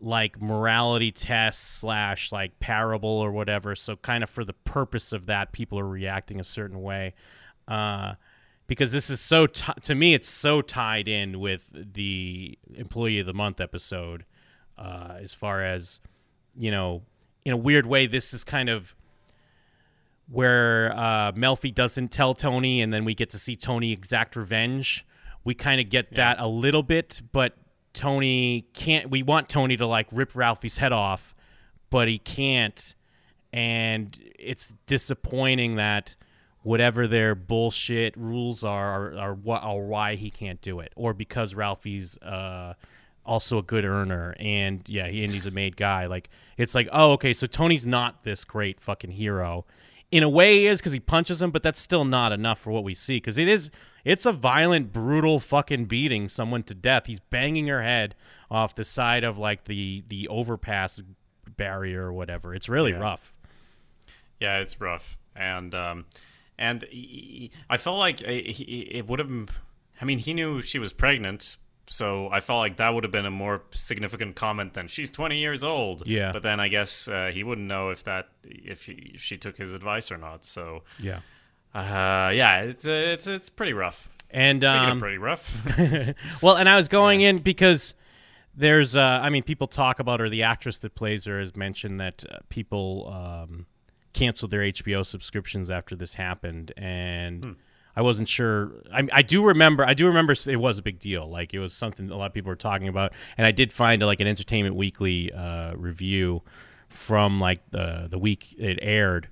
like 0.00 0.40
morality 0.40 1.10
test 1.10 1.78
slash 1.78 2.30
like 2.30 2.58
parable 2.60 3.10
or 3.10 3.32
whatever. 3.32 3.74
So 3.74 3.96
kind 3.96 4.22
of 4.22 4.30
for 4.30 4.44
the 4.44 4.52
purpose 4.52 5.12
of 5.12 5.26
that, 5.26 5.52
people 5.52 5.78
are 5.78 5.88
reacting 5.88 6.38
a 6.38 6.44
certain 6.44 6.82
way. 6.82 7.14
Uh, 7.66 8.14
because 8.68 8.92
this 8.92 9.10
is 9.10 9.20
so 9.20 9.46
ti 9.46 9.72
to 9.82 9.94
me, 9.94 10.14
it's 10.14 10.28
so 10.28 10.62
tied 10.62 11.08
in 11.08 11.40
with 11.40 11.68
the 11.72 12.58
employee 12.74 13.18
of 13.18 13.26
the 13.26 13.34
month 13.34 13.60
episode. 13.60 14.24
Uh, 14.78 15.14
as 15.20 15.32
far 15.32 15.64
as 15.64 15.98
you 16.56 16.70
know, 16.70 17.02
in 17.44 17.52
a 17.52 17.56
weird 17.56 17.86
way, 17.86 18.06
this 18.06 18.32
is 18.32 18.44
kind 18.44 18.68
of 18.68 18.94
where 20.28 20.92
uh, 20.94 21.32
Melfi 21.32 21.74
doesn't 21.74 22.08
tell 22.08 22.34
Tony, 22.34 22.82
and 22.82 22.92
then 22.92 23.04
we 23.04 23.14
get 23.14 23.30
to 23.30 23.38
see 23.38 23.56
Tony 23.56 23.92
exact 23.92 24.36
revenge. 24.36 25.06
We 25.44 25.54
kind 25.54 25.80
of 25.80 25.88
get 25.88 26.14
that 26.14 26.38
a 26.40 26.48
little 26.48 26.82
bit, 26.82 27.22
but 27.32 27.56
Tony 27.92 28.66
can't. 28.74 29.10
We 29.10 29.22
want 29.22 29.48
Tony 29.48 29.76
to 29.76 29.86
like 29.86 30.08
rip 30.12 30.34
Ralphie's 30.34 30.78
head 30.78 30.92
off, 30.92 31.34
but 31.90 32.08
he 32.08 32.18
can't, 32.18 32.94
and 33.52 34.18
it's 34.38 34.74
disappointing 34.86 35.76
that 35.76 36.16
whatever 36.62 37.06
their 37.06 37.36
bullshit 37.36 38.16
rules 38.16 38.64
are, 38.64 39.12
are, 39.12 39.18
are 39.18 39.34
what 39.34 39.62
or 39.62 39.86
why 39.86 40.16
he 40.16 40.30
can't 40.30 40.60
do 40.60 40.80
it, 40.80 40.92
or 40.96 41.14
because 41.14 41.54
Ralphie's 41.54 42.18
uh, 42.18 42.74
also 43.24 43.58
a 43.58 43.62
good 43.62 43.84
earner 43.84 44.34
and 44.38 44.82
yeah, 44.88 45.06
he 45.08 45.22
and 45.22 45.32
he's 45.32 45.46
a 45.46 45.50
made 45.50 45.76
guy. 45.76 46.06
Like 46.06 46.28
it's 46.56 46.74
like, 46.74 46.88
oh, 46.92 47.12
okay, 47.12 47.32
so 47.32 47.46
Tony's 47.46 47.86
not 47.86 48.24
this 48.24 48.44
great 48.44 48.80
fucking 48.80 49.12
hero. 49.12 49.64
In 50.12 50.22
a 50.22 50.28
way, 50.28 50.58
he 50.58 50.66
is 50.66 50.78
because 50.78 50.92
he 50.92 51.00
punches 51.00 51.42
him, 51.42 51.50
but 51.50 51.62
that's 51.62 51.80
still 51.80 52.04
not 52.04 52.30
enough 52.32 52.60
for 52.60 52.70
what 52.70 52.84
we 52.84 52.94
see. 52.94 53.16
Because 53.16 53.38
it 53.38 53.48
is, 53.48 53.70
it's 54.04 54.24
a 54.24 54.32
violent, 54.32 54.92
brutal 54.92 55.40
fucking 55.40 55.86
beating 55.86 56.28
someone 56.28 56.62
to 56.64 56.74
death. 56.74 57.06
He's 57.06 57.18
banging 57.20 57.66
her 57.66 57.82
head 57.82 58.14
off 58.50 58.74
the 58.74 58.84
side 58.84 59.24
of 59.24 59.36
like 59.38 59.64
the 59.64 60.04
the 60.08 60.28
overpass 60.28 61.00
barrier 61.56 62.04
or 62.06 62.12
whatever. 62.12 62.54
It's 62.54 62.68
really 62.68 62.92
Yeah. 62.92 62.98
rough. 62.98 63.32
Yeah, 64.40 64.58
it's 64.58 64.80
rough, 64.80 65.16
and 65.34 65.74
um, 65.74 66.04
and 66.58 66.84
he, 66.84 67.50
I 67.68 67.76
felt 67.78 67.98
like 67.98 68.22
uh, 68.22 68.28
he, 68.30 68.88
it 68.92 69.08
would 69.08 69.18
have. 69.18 69.58
I 70.00 70.04
mean, 70.04 70.18
he 70.18 70.34
knew 70.34 70.60
she 70.62 70.78
was 70.78 70.92
pregnant, 70.92 71.56
so 71.86 72.28
I 72.30 72.40
felt 72.40 72.58
like 72.58 72.76
that 72.76 72.92
would 72.94 73.04
have 73.04 73.12
been 73.12 73.26
a 73.26 73.30
more 73.30 73.62
significant 73.70 74.36
comment 74.36 74.74
than 74.74 74.88
she's 74.88 75.10
twenty 75.10 75.38
years 75.38 75.62
old. 75.64 76.06
Yeah. 76.06 76.32
but 76.32 76.42
then 76.42 76.58
I 76.60 76.68
guess 76.68 77.08
uh, 77.08 77.30
he 77.32 77.42
wouldn't 77.44 77.66
know 77.68 77.90
if 77.90 78.04
that 78.04 78.28
if 78.44 78.82
she, 78.82 79.12
she 79.16 79.36
took 79.36 79.56
his 79.56 79.72
advice 79.72 80.10
or 80.10 80.18
not. 80.18 80.44
So, 80.44 80.82
Yeah. 81.00 81.20
uh, 81.74 82.30
yeah, 82.34 82.62
it's 82.62 82.86
it's 82.86 83.26
it's 83.26 83.48
pretty 83.50 83.72
rough. 83.72 84.08
And 84.30 84.64
um, 84.64 84.98
pretty 84.98 85.18
rough, 85.18 85.56
well, 86.42 86.56
and 86.56 86.68
I 86.68 86.74
was 86.76 86.88
going 86.88 87.20
in 87.20 87.38
because 87.38 87.94
there's, 88.56 88.96
uh, 88.96 89.20
I 89.22 89.30
mean, 89.30 89.44
people 89.44 89.68
talk 89.68 90.00
about 90.00 90.18
her. 90.18 90.28
The 90.28 90.42
actress 90.42 90.78
that 90.78 90.94
plays 90.96 91.26
her 91.26 91.38
has 91.38 91.54
mentioned 91.54 92.00
that 92.00 92.24
uh, 92.28 92.38
people 92.48 93.08
um, 93.12 93.66
canceled 94.14 94.50
their 94.50 94.62
HBO 94.62 95.06
subscriptions 95.06 95.70
after 95.70 95.94
this 95.94 96.12
happened, 96.14 96.72
and 96.76 97.56
I 97.96 98.02
wasn't 98.02 98.28
sure. 98.28 98.72
I, 98.92 99.08
I 99.10 99.22
do 99.22 99.44
remember. 99.44 99.84
I 99.84 99.94
do 99.94 100.06
remember 100.06 100.34
it 100.46 100.56
was 100.56 100.78
a 100.78 100.82
big 100.82 100.98
deal. 100.98 101.28
Like 101.28 101.54
it 101.54 101.58
was 101.58 101.72
something 101.72 102.10
a 102.10 102.16
lot 102.16 102.26
of 102.26 102.34
people 102.34 102.50
were 102.50 102.56
talking 102.56 102.88
about, 102.88 103.12
and 103.38 103.46
I 103.46 103.52
did 103.52 103.72
find 103.72 104.02
like 104.02 104.20
an 104.20 104.26
Entertainment 104.26 104.76
Weekly 104.76 105.32
uh, 105.32 105.74
review 105.74 106.42
from 106.88 107.40
like 107.40 107.60
the 107.70 108.06
the 108.10 108.18
week 108.18 108.54
it 108.58 108.78
aired. 108.82 109.28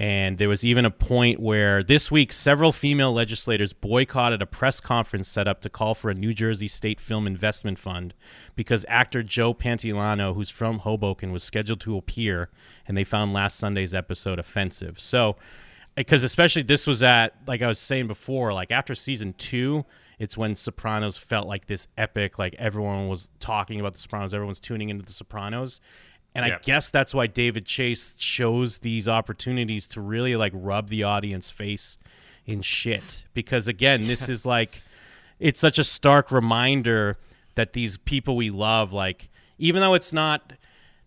And 0.00 0.38
there 0.38 0.48
was 0.48 0.64
even 0.64 0.84
a 0.84 0.92
point 0.92 1.40
where 1.40 1.82
this 1.82 2.08
week 2.08 2.32
several 2.32 2.70
female 2.70 3.12
legislators 3.12 3.72
boycotted 3.72 4.40
a 4.40 4.46
press 4.46 4.78
conference 4.78 5.28
set 5.28 5.48
up 5.48 5.60
to 5.62 5.68
call 5.68 5.96
for 5.96 6.08
a 6.08 6.14
New 6.14 6.32
Jersey 6.32 6.68
State 6.68 7.00
Film 7.00 7.26
Investment 7.26 7.80
Fund 7.80 8.14
because 8.54 8.86
actor 8.88 9.24
Joe 9.24 9.52
Pantoliano, 9.52 10.36
who's 10.36 10.50
from 10.50 10.78
Hoboken, 10.78 11.32
was 11.32 11.42
scheduled 11.42 11.80
to 11.80 11.96
appear, 11.96 12.48
and 12.86 12.96
they 12.96 13.02
found 13.02 13.32
last 13.32 13.58
Sunday's 13.58 13.92
episode 13.92 14.38
offensive. 14.38 15.00
So, 15.00 15.34
because 15.98 16.22
especially 16.22 16.62
this 16.62 16.86
was 16.86 17.02
at, 17.02 17.34
like 17.48 17.60
I 17.60 17.66
was 17.66 17.78
saying 17.78 18.06
before, 18.06 18.52
like 18.52 18.70
after 18.70 18.94
season 18.94 19.34
two, 19.34 19.84
it's 20.20 20.36
when 20.36 20.54
Sopranos 20.54 21.18
felt 21.18 21.48
like 21.48 21.66
this 21.66 21.88
epic, 21.96 22.38
like 22.38 22.54
everyone 22.56 23.08
was 23.08 23.28
talking 23.40 23.80
about 23.80 23.94
the 23.94 23.98
Sopranos, 23.98 24.32
everyone's 24.32 24.60
tuning 24.60 24.90
into 24.90 25.04
the 25.04 25.12
Sopranos. 25.12 25.80
And 26.36 26.44
I 26.44 26.58
guess 26.62 26.92
that's 26.92 27.12
why 27.12 27.26
David 27.26 27.66
Chase 27.66 28.14
chose 28.14 28.78
these 28.78 29.08
opportunities 29.08 29.88
to 29.88 30.00
really 30.00 30.36
like 30.36 30.52
rub 30.54 30.88
the 30.88 31.02
audience 31.02 31.50
face 31.50 31.98
in 32.46 32.62
shit. 32.62 33.24
Because 33.34 33.66
again, 33.66 34.00
this 34.00 34.28
is 34.28 34.46
like 34.46 34.80
it's 35.40 35.58
such 35.58 35.80
a 35.80 35.84
stark 35.84 36.30
reminder 36.30 37.16
that 37.56 37.72
these 37.72 37.96
people 37.96 38.36
we 38.36 38.50
love, 38.50 38.92
like 38.92 39.30
even 39.58 39.80
though 39.80 39.94
it's 39.94 40.12
not 40.12 40.52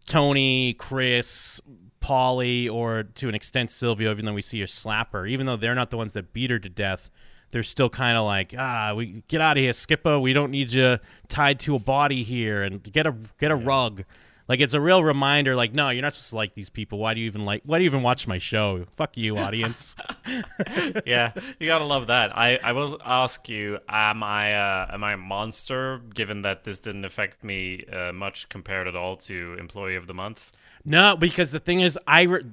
Tony, 0.05 0.73
Chris, 0.73 1.61
Paulie, 2.01 2.71
or 2.71 3.03
to 3.03 3.29
an 3.29 3.35
extent 3.35 3.71
Silvio, 3.71 4.11
even 4.11 4.25
though 4.25 4.33
we 4.33 4.41
see 4.41 4.59
her 4.59 4.67
slap 4.67 5.13
her, 5.13 5.25
even 5.25 5.45
though 5.45 5.55
they're 5.55 5.75
not 5.75 5.91
the 5.91 5.97
ones 5.97 6.13
that 6.13 6.33
beat 6.33 6.49
her 6.49 6.59
to 6.59 6.69
death, 6.69 7.09
they're 7.51 7.63
still 7.63 7.89
kind 7.89 8.17
of 8.17 8.25
like, 8.25 8.55
ah, 8.57 8.93
we 8.95 9.23
get 9.27 9.41
out 9.41 9.57
of 9.57 9.61
here, 9.61 9.73
Skipper. 9.73 10.19
We 10.19 10.33
don't 10.33 10.51
need 10.51 10.71
you 10.71 10.99
tied 11.27 11.59
to 11.61 11.75
a 11.75 11.79
body 11.79 12.23
here, 12.23 12.63
and 12.63 12.81
get 12.83 13.05
a 13.05 13.15
get 13.39 13.51
a 13.51 13.55
rug. 13.55 14.03
Like 14.47 14.59
it's 14.59 14.73
a 14.73 14.81
real 14.81 15.03
reminder. 15.03 15.55
Like, 15.55 15.73
no, 15.73 15.89
you're 15.91 16.01
not 16.01 16.13
supposed 16.13 16.31
to 16.31 16.35
like 16.35 16.53
these 16.55 16.69
people. 16.69 16.97
Why 16.97 17.13
do 17.13 17.21
you 17.21 17.25
even 17.27 17.43
like? 17.43 17.61
Why 17.65 17.77
do 17.77 17.83
you 17.83 17.89
even 17.89 18.03
watch 18.03 18.27
my 18.27 18.37
show? 18.37 18.85
Fuck 18.95 19.15
you, 19.15 19.37
audience. 19.37 19.95
yeah, 21.05 21.31
you 21.59 21.67
gotta 21.67 21.85
love 21.85 22.07
that. 22.07 22.37
I, 22.37 22.59
I 22.63 22.73
will 22.73 22.99
ask 23.05 23.47
you: 23.47 23.77
Am 23.87 24.23
I 24.23 24.53
uh, 24.53 24.87
am 24.91 25.03
I 25.03 25.13
a 25.13 25.17
monster? 25.17 26.01
Given 26.13 26.41
that 26.41 26.63
this 26.63 26.79
didn't 26.79 27.05
affect 27.05 27.43
me 27.43 27.85
uh, 27.85 28.11
much 28.11 28.49
compared 28.49 28.87
at 28.87 28.95
all 28.95 29.15
to 29.17 29.55
Employee 29.59 29.95
of 29.95 30.07
the 30.07 30.13
Month. 30.13 30.51
No, 30.85 31.15
because 31.15 31.51
the 31.51 31.59
thing 31.59 31.81
is, 31.81 31.97
I 32.07 32.23
re- 32.23 32.43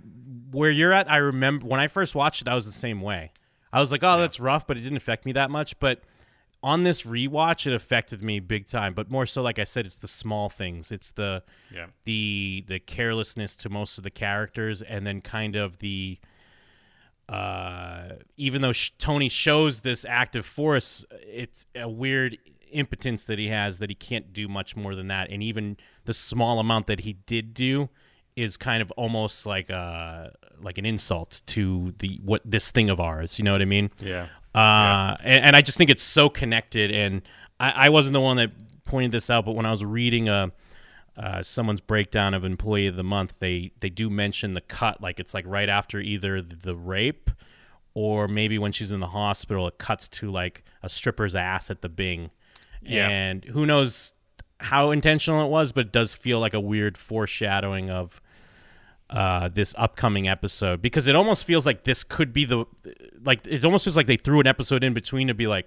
where 0.51 0.71
you're 0.71 0.93
at, 0.93 1.11
I 1.11 1.17
remember 1.19 1.67
when 1.67 1.81
I 1.81 1.87
first 1.89 2.15
watched 2.15 2.43
it, 2.43 2.49
I 2.49 2.55
was 2.55 2.67
the 2.67 2.73
same 2.73 3.01
way. 3.01 3.33
I 3.73 3.81
was 3.81 3.93
like, 3.93 4.03
oh, 4.03 4.19
that's 4.19 4.41
rough, 4.41 4.67
but 4.67 4.77
it 4.77 4.81
didn't 4.81 4.97
affect 4.97 5.27
me 5.27 5.33
that 5.33 5.51
much. 5.51 5.79
But 5.79 6.01
on 6.63 6.83
this 6.85 7.03
rewatch, 7.03 7.67
it 7.67 7.75
affected 7.75 8.23
me 8.25 8.41
big 8.41 8.67
time. 8.67 8.95
But 8.95 9.11
more 9.11 9.27
so, 9.27 9.43
like 9.43 9.59
I 9.59 9.65
said, 9.65 9.87
it's 9.87 9.97
the 9.97 10.09
small 10.09 10.49
things. 10.49 10.91
It's 10.91 11.13
the 11.13 11.43
Yeah. 11.75 11.87
the 12.05 12.65
the 12.67 12.81
carelessness 12.81 13.55
to 13.57 13.69
most 13.69 13.99
of 13.99 14.05
the 14.05 14.11
characters, 14.11 14.81
and 14.83 15.07
then 15.07 15.21
kind 15.21 15.55
of 15.57 15.79
the 15.79 16.19
uh, 17.29 18.15
even 18.39 18.63
though 18.63 18.73
sh- 18.73 18.91
Tony 18.99 19.29
shows 19.29 19.81
this 19.81 20.07
active 20.09 20.47
force, 20.47 21.05
it's 21.23 21.67
a 21.75 21.89
weird 21.89 22.39
impotence 22.73 23.25
that 23.25 23.39
he 23.39 23.49
has 23.49 23.79
that 23.81 23.91
he 23.91 23.95
can't 23.95 24.33
do 24.33 24.49
much 24.49 24.77
more 24.77 24.95
than 24.95 25.09
that. 25.09 25.31
And 25.31 25.43
even 25.43 25.77
the 26.07 26.15
small 26.15 26.59
amount 26.59 26.87
that 26.87 27.01
he 27.01 27.13
did 27.13 27.53
do 27.53 27.91
is 28.39 28.57
kind 28.57 28.83
of 28.83 28.91
almost 28.93 29.47
like 29.47 29.71
a 29.71 30.33
like 30.61 30.79
an 30.79 30.87
insult 30.87 31.43
to 31.47 31.95
the 31.99 32.21
what 32.25 32.43
this 32.45 32.71
thing 32.71 32.91
of 32.91 33.01
ours. 33.01 33.39
You 33.39 33.45
know 33.45 33.53
what 33.53 33.63
I 33.63 33.67
mean? 33.67 33.91
Yeah. 33.99 34.29
Uh, 34.55 35.17
and, 35.23 35.45
and 35.45 35.57
I 35.57 35.63
just 35.63 35.79
think 35.79 35.91
it's 35.91 36.03
so 36.03 36.29
connected. 36.29 36.91
And 36.91 37.23
I, 37.61 37.71
I 37.71 37.89
wasn't 37.91 38.15
the 38.15 38.21
one 38.21 38.37
that 38.39 38.51
pointed 38.85 39.13
this 39.13 39.31
out, 39.31 39.45
but 39.45 39.53
when 39.53 39.67
I 39.67 39.71
was 39.71 39.85
reading 39.85 40.29
a 40.29 40.53
uh, 41.17 41.43
someone's 41.43 41.81
breakdown 41.81 42.33
of 42.33 42.45
employee 42.45 42.87
of 42.87 42.97
the 42.97 43.05
month, 43.05 43.35
they 43.41 43.73
they 43.81 43.91
do 43.91 44.09
mention 44.09 44.55
the 44.55 44.61
cut, 44.61 45.01
like 45.01 45.19
it's 45.19 45.35
like 45.35 45.45
right 45.47 45.69
after 45.69 45.99
either 46.01 46.41
the, 46.41 46.55
the 46.55 46.77
rape 46.77 47.31
or 47.95 48.29
maybe 48.29 48.59
when 48.59 48.71
she's 48.71 48.93
in 48.93 49.01
the 49.01 49.09
hospital, 49.09 49.67
it 49.67 49.79
cuts 49.79 50.09
to 50.09 50.31
like 50.31 50.63
a 50.83 50.89
stripper's 50.89 51.35
ass 51.35 51.71
at 51.71 51.83
the 51.83 51.89
Bing. 51.89 52.31
Yeah. 52.81 53.09
And 53.09 53.45
who 53.45 53.67
knows 53.67 54.13
how 54.61 54.93
intentional 54.93 55.45
it 55.45 55.49
was, 55.49 55.73
but 55.73 55.87
it 55.87 55.93
does 55.93 56.15
feel 56.15 56.39
like 56.39 56.55
a 56.55 56.61
weird 56.61 56.97
foreshadowing 56.97 57.91
of 57.91 58.21
uh, 59.11 59.49
this 59.49 59.75
upcoming 59.79 60.29
episode 60.29 60.83
because 60.83 61.07
it 61.07 61.17
almost 61.17 61.47
feels 61.47 61.65
like 61.65 61.85
this 61.85 62.05
could 62.05 62.33
be 62.33 62.45
the 62.45 62.65
like 63.25 63.47
it 63.47 63.65
almost 63.65 63.85
feels 63.85 63.97
like 63.97 64.07
they 64.07 64.17
threw 64.17 64.41
an 64.41 64.47
episode 64.47 64.85
in 64.85 64.93
between 64.93 65.29
to 65.29 65.35
be 65.35 65.47
like 65.47 65.67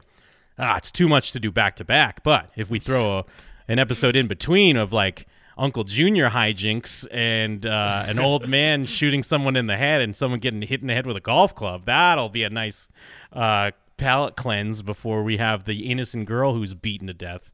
ah 0.59 0.77
it's 0.77 0.91
too 0.91 1.07
much 1.07 1.31
to 1.31 1.39
do 1.39 1.51
back 1.51 1.75
to 1.75 1.83
back 1.83 2.23
but 2.23 2.51
if 2.55 2.69
we 2.69 2.79
throw 2.79 3.19
a, 3.19 3.25
an 3.67 3.79
episode 3.79 4.15
in 4.15 4.27
between 4.27 4.77
of 4.77 4.93
like 4.93 5.27
Uncle 5.57 5.83
Junior 5.83 6.29
hijinks 6.29 7.07
and 7.11 7.65
uh, 7.65 8.05
an 8.07 8.19
old 8.19 8.47
man 8.57 8.85
shooting 8.85 9.23
someone 9.23 9.55
in 9.55 9.67
the 9.67 9.77
head 9.77 10.01
and 10.01 10.15
someone 10.15 10.39
getting 10.39 10.61
hit 10.61 10.81
in 10.81 10.87
the 10.87 10.93
head 10.93 11.05
with 11.05 11.17
a 11.17 11.21
golf 11.21 11.55
club 11.55 11.85
that'll 11.85 12.29
be 12.29 12.43
a 12.43 12.49
nice 12.49 12.89
uh, 13.33 13.71
palate 13.97 14.35
cleanse 14.35 14.81
before 14.81 15.23
we 15.23 15.37
have 15.37 15.65
the 15.65 15.91
innocent 15.91 16.25
girl 16.25 16.53
who's 16.53 16.73
beaten 16.73 17.07
to 17.07 17.13
death. 17.13 17.51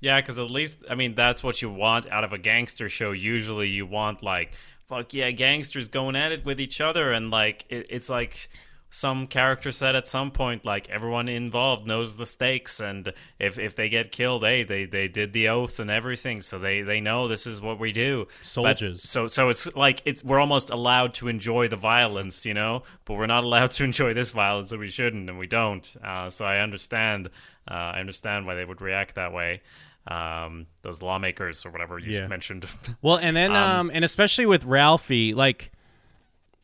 Yeah, 0.00 0.20
because 0.20 0.38
at 0.38 0.50
least 0.50 0.84
I 0.90 0.94
mean 0.94 1.14
that's 1.14 1.42
what 1.42 1.62
you 1.62 1.70
want 1.70 2.06
out 2.08 2.24
of 2.24 2.32
a 2.32 2.38
gangster 2.38 2.88
show. 2.88 3.12
Usually, 3.12 3.68
you 3.68 3.86
want 3.86 4.22
like 4.22 4.52
fuck 4.86 5.12
yeah, 5.14 5.30
gangsters 5.30 5.88
going 5.88 6.16
at 6.16 6.32
it 6.32 6.44
with 6.44 6.60
each 6.60 6.80
other, 6.80 7.12
and 7.12 7.30
like 7.30 7.64
it, 7.68 7.86
it's 7.90 8.08
like 8.08 8.48
some 8.88 9.26
character 9.26 9.72
said 9.72 9.96
at 9.96 10.08
some 10.08 10.30
point, 10.30 10.64
like 10.64 10.88
everyone 10.88 11.28
involved 11.28 11.86
knows 11.86 12.16
the 12.16 12.24
stakes, 12.24 12.80
and 12.80 13.12
if 13.38 13.58
if 13.58 13.76
they 13.76 13.88
get 13.88 14.12
killed, 14.12 14.42
hey, 14.42 14.62
they 14.62 14.84
they 14.86 15.08
did 15.08 15.32
the 15.32 15.48
oath 15.48 15.80
and 15.80 15.90
everything, 15.90 16.40
so 16.40 16.58
they 16.58 16.82
they 16.82 17.00
know 17.00 17.28
this 17.28 17.46
is 17.46 17.60
what 17.60 17.78
we 17.78 17.92
do. 17.92 18.26
But- 18.26 18.46
Soldiers. 18.46 19.02
so 19.02 19.26
so 19.26 19.48
it's 19.48 19.74
like 19.76 20.02
it's 20.04 20.22
we're 20.24 20.40
almost 20.40 20.70
allowed 20.70 21.14
to 21.14 21.28
enjoy 21.28 21.68
the 21.68 21.76
violence, 21.76 22.46
you 22.46 22.54
know, 22.54 22.84
but 23.04 23.14
we're 23.14 23.26
not 23.26 23.44
allowed 23.44 23.72
to 23.72 23.84
enjoy 23.90 24.14
this 24.14 24.30
violence, 24.30 24.70
and 24.72 24.80
we 24.80 24.88
shouldn't, 24.88 25.28
and 25.28 25.38
we 25.38 25.46
don't. 25.46 25.96
Uh, 26.02 26.30
so 26.30 26.44
I 26.44 26.60
understand. 26.60 27.28
Uh, 27.68 27.74
I 27.96 28.00
understand 28.00 28.46
why 28.46 28.54
they 28.54 28.64
would 28.64 28.80
react 28.80 29.16
that 29.16 29.32
way. 29.32 29.60
Um, 30.08 30.66
those 30.82 31.02
lawmakers 31.02 31.66
or 31.66 31.70
whatever 31.70 31.98
you 31.98 32.12
Yeah. 32.12 32.26
mentioned. 32.28 32.66
Well, 33.02 33.16
and 33.16 33.36
then 33.36 33.54
um, 33.56 33.90
and 33.92 34.04
especially 34.04 34.46
with 34.46 34.64
Ralphie, 34.64 35.34
like 35.34 35.72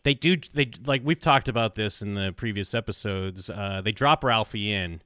they 0.05 0.15
do 0.15 0.37
they 0.55 0.71
like 0.87 1.03
we've 1.05 1.19
talked 1.21 1.49
about 1.49 1.75
this 1.75 2.03
in 2.03 2.15
the 2.15 2.33
previous 2.33 2.75
episodes. 2.75 3.51
Uh, 3.51 3.81
they 3.85 3.93
drop 3.93 4.23
Ralphie 4.25 4.73
in, 4.73 5.01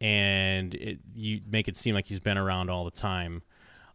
and 0.00 0.74
it, 0.74 0.98
you 1.14 1.40
make 1.48 1.68
it 1.68 1.76
seem 1.76 1.94
like 1.94 2.06
he's 2.06 2.20
been 2.20 2.38
around 2.38 2.70
all 2.70 2.84
the 2.84 2.90
time. 2.90 3.42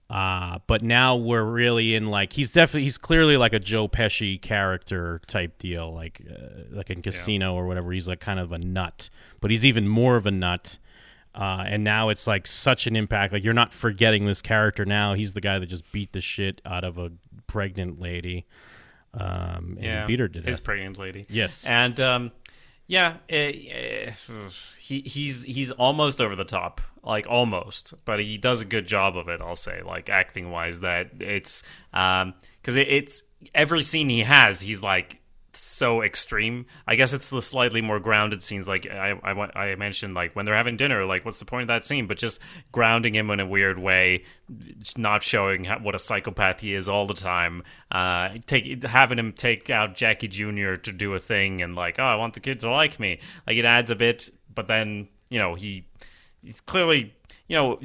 Uh, 0.08 0.60
but 0.68 0.84
now 0.84 1.16
we're 1.16 1.44
really 1.44 1.96
in 1.96 2.06
like 2.06 2.32
he's 2.34 2.52
definitely 2.52 2.84
he's 2.84 2.98
clearly 2.98 3.38
like 3.38 3.54
a 3.54 3.60
Joe 3.60 3.88
Pesci 3.88 4.40
character 4.40 5.20
type 5.26 5.58
deal, 5.58 5.92
like 5.94 6.22
uh, 6.30 6.64
like 6.76 6.90
in 6.92 7.02
Casino 7.02 7.56
or 7.56 7.66
whatever. 7.66 7.92
He's 7.92 8.08
like 8.08 8.20
kind 8.20 8.40
of 8.40 8.52
a 8.52 8.60
nut, 8.60 9.10
but 9.42 9.50
he's 9.52 9.66
even 9.66 9.88
more 9.88 10.16
of 10.16 10.28
a 10.28 10.32
nut. 10.32 10.78
Uh, 11.36 11.66
and 11.68 11.84
now 11.84 12.08
it's 12.10 12.28
like 12.28 12.48
such 12.48 12.88
an 12.88 12.96
impact. 12.96 13.34
Like 13.34 13.44
you're 13.44 13.54
not 13.54 13.74
forgetting 13.74 14.26
this 14.26 14.42
character 14.42 14.86
now. 14.86 15.14
He's 15.16 15.34
the 15.34 15.42
guy 15.42 15.60
that 15.60 15.66
just 15.66 15.92
beat 15.92 16.14
the 16.14 16.22
shit 16.22 16.62
out 16.66 16.86
of 16.86 16.98
a 16.98 17.12
pregnant 17.48 18.00
lady, 18.00 18.46
um, 19.14 19.78
and 19.82 20.08
beat 20.08 20.20
her 20.20 20.30
to 20.30 20.40
death. 20.40 20.48
his 20.48 20.60
pregnant 20.62 20.98
lady. 20.98 21.26
Yes. 21.30 21.66
and 21.66 22.00
um, 22.00 22.32
Yeah, 22.88 23.18
eh, 23.28 23.52
eh, 23.70 24.12
he 24.80 25.02
he's 25.02 25.44
he's 25.44 25.72
almost 25.72 26.22
over 26.22 26.38
the 26.38 26.46
top, 26.46 26.80
like 27.04 27.28
almost, 27.28 27.94
but 28.06 28.22
he 28.22 28.38
does 28.38 28.62
a 28.62 28.66
good 28.66 28.88
job 28.88 29.18
of 29.18 29.28
it. 29.28 29.42
I'll 29.42 29.58
say, 29.58 29.82
like 29.82 30.10
acting 30.10 30.52
wise, 30.52 30.80
that 30.82 31.10
it's 31.20 31.64
um 31.94 32.34
because 32.62 32.78
it, 32.78 32.88
it's 32.88 33.24
every 33.54 33.82
scene 33.82 34.08
he 34.08 34.22
has, 34.22 34.62
he's 34.62 34.82
like 34.82 35.20
so 35.60 36.02
extreme. 36.02 36.66
I 36.88 36.96
guess 36.96 37.14
it's 37.14 37.30
the 37.30 37.42
slightly 37.42 37.82
more 37.82 38.00
grounded 38.00 38.42
scenes, 38.44 38.68
like 38.68 38.90
I, 38.90 39.12
I, 39.24 39.72
I 39.72 39.76
mentioned, 39.76 40.14
like 40.14 40.36
when 40.36 40.46
they're 40.46 40.56
having 40.56 40.78
dinner. 40.78 41.06
Like, 41.06 41.26
what's 41.26 41.40
the 41.40 41.46
point 41.46 41.64
of 41.64 41.68
that 41.68 41.86
scene? 41.86 42.08
But 42.08 42.18
just 42.18 42.40
grounding 42.72 43.16
him 43.16 43.30
in 43.32 43.40
a 43.40 43.46
weird 43.46 43.80
way, 43.80 44.24
not 44.98 45.24
showing 45.24 45.66
how, 45.66 45.80
what 45.80 45.96
a 45.96 46.00
psychopath 46.00 46.62
he 46.62 46.74
is 46.74 46.90
all 46.90 47.08
the 47.08 47.14
time. 47.14 47.64
Uh, 47.92 48.30
take 48.46 48.84
having 48.84 49.20
him 49.20 49.34
take 49.34 49.70
out 49.70 49.96
Jackie 49.96 50.28
Jr. 50.28 50.76
to 50.76 50.92
do 50.92 51.14
a 51.14 51.20
thing, 51.20 51.62
and 51.62 51.76
like, 51.76 52.00
oh, 52.00 52.04
I 52.04 52.16
want 52.16 52.34
the 52.34 52.40
kids 52.40 52.64
to 52.64 52.72
like 52.72 53.00
me. 53.00 53.20
Like, 53.48 53.58
it 53.58 53.66
adds 53.66 53.92
a 53.92 53.96
bit, 53.96 54.30
but 54.54 54.68
then 54.68 55.08
you 55.30 55.40
know 55.40 55.56
he 55.56 55.88
he's 56.42 56.62
clearly 56.62 57.14
you 57.48 57.56
know 57.56 57.80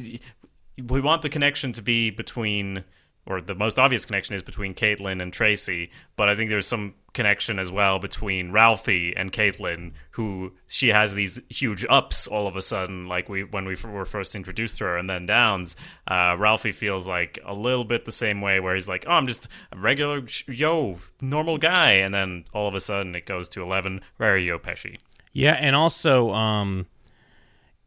we 0.88 1.00
want 1.00 1.22
the 1.22 1.28
connection 1.28 1.72
to 1.72 1.82
be 1.82 2.10
between 2.10 2.84
or 3.26 3.40
the 3.40 3.54
most 3.54 3.78
obvious 3.78 4.06
connection 4.06 4.34
is 4.34 4.42
between 4.42 4.74
Caitlin 4.74 5.20
and 5.20 5.32
Tracy, 5.32 5.90
but 6.16 6.28
I 6.28 6.34
think 6.34 6.50
there's 6.50 6.66
some 6.66 6.94
connection 7.12 7.58
as 7.58 7.70
well 7.70 7.98
between 7.98 8.52
Ralphie 8.52 9.14
and 9.16 9.32
Caitlin, 9.32 9.92
who 10.12 10.52
she 10.66 10.88
has 10.88 11.14
these 11.14 11.40
huge 11.48 11.84
ups 11.88 12.26
all 12.26 12.46
of 12.46 12.56
a 12.56 12.62
sudden, 12.62 13.06
like 13.08 13.28
we 13.28 13.44
when 13.44 13.66
we 13.66 13.76
were 13.84 14.04
first 14.04 14.34
introduced 14.34 14.78
to 14.78 14.84
her, 14.84 14.96
and 14.96 15.08
then 15.08 15.26
downs. 15.26 15.76
Uh, 16.06 16.36
Ralphie 16.38 16.72
feels 16.72 17.06
like 17.06 17.38
a 17.44 17.54
little 17.54 17.84
bit 17.84 18.04
the 18.04 18.12
same 18.12 18.40
way, 18.40 18.60
where 18.60 18.74
he's 18.74 18.88
like, 18.88 19.04
"Oh, 19.06 19.12
I'm 19.12 19.26
just 19.26 19.48
a 19.72 19.78
regular 19.78 20.22
yo 20.48 20.98
normal 21.20 21.58
guy," 21.58 21.92
and 21.92 22.14
then 22.14 22.44
all 22.52 22.68
of 22.68 22.74
a 22.74 22.80
sudden 22.80 23.14
it 23.14 23.26
goes 23.26 23.48
to 23.48 23.62
eleven, 23.62 24.00
very 24.18 24.44
yo 24.44 24.58
Pesci. 24.58 24.98
Yeah, 25.32 25.54
and 25.54 25.76
also 25.76 26.30
um, 26.32 26.86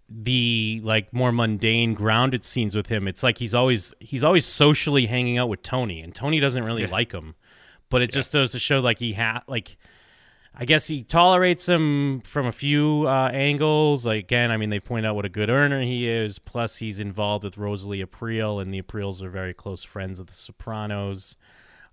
the 0.10 0.82
like 0.84 1.12
more 1.14 1.32
mundane, 1.32 1.94
grounded 1.94 2.44
scenes 2.46 2.76
with 2.76 2.88
him. 2.88 3.08
It's 3.08 3.24
like 3.24 3.38
he's 3.38 3.54
always 3.56 3.94
he's 4.00 4.24
always 4.24 4.46
socially 4.46 5.06
hanging 5.06 5.38
out 5.38 5.50
with 5.50 5.62
Tony, 5.64 6.02
and 6.02 6.14
Tony 6.14 6.40
doesn't 6.40 6.64
really 6.64 6.84
Yeah. 6.84 6.92
like 6.92 7.12
him. 7.12 7.36
But 7.90 8.02
it 8.02 8.12
just 8.12 8.34
goes 8.34 8.52
to 8.54 8.60
show 8.60 8.80
like 8.80 9.00
he 9.00 9.14
had 9.14 9.42
like. 9.48 9.78
I 10.56 10.66
guess 10.66 10.86
he 10.86 11.02
tolerates 11.04 11.68
him 11.68 12.22
from 12.22 12.46
a 12.46 12.52
few 12.52 13.08
uh, 13.08 13.32
angles. 13.34 14.06
Like 14.06 14.26
again, 14.26 14.52
I 14.52 14.58
mean, 14.58 14.70
they 14.70 14.80
point 14.80 15.04
out 15.04 15.16
what 15.16 15.26
a 15.26 15.30
good 15.30 15.50
earner 15.50 15.82
he 15.82 16.08
is. 16.08 16.38
Plus, 16.38 16.78
he's 16.78 17.00
involved 17.00 17.44
with 17.44 17.58
Rosalie 17.58 18.02
April, 18.02 18.60
and 18.60 18.72
the 18.72 18.78
Aprils 18.78 19.24
are 19.24 19.32
very 19.32 19.56
close 19.56 19.84
friends 19.84 20.20
of 20.20 20.28
the 20.28 20.34
Sopranos. 20.34 21.38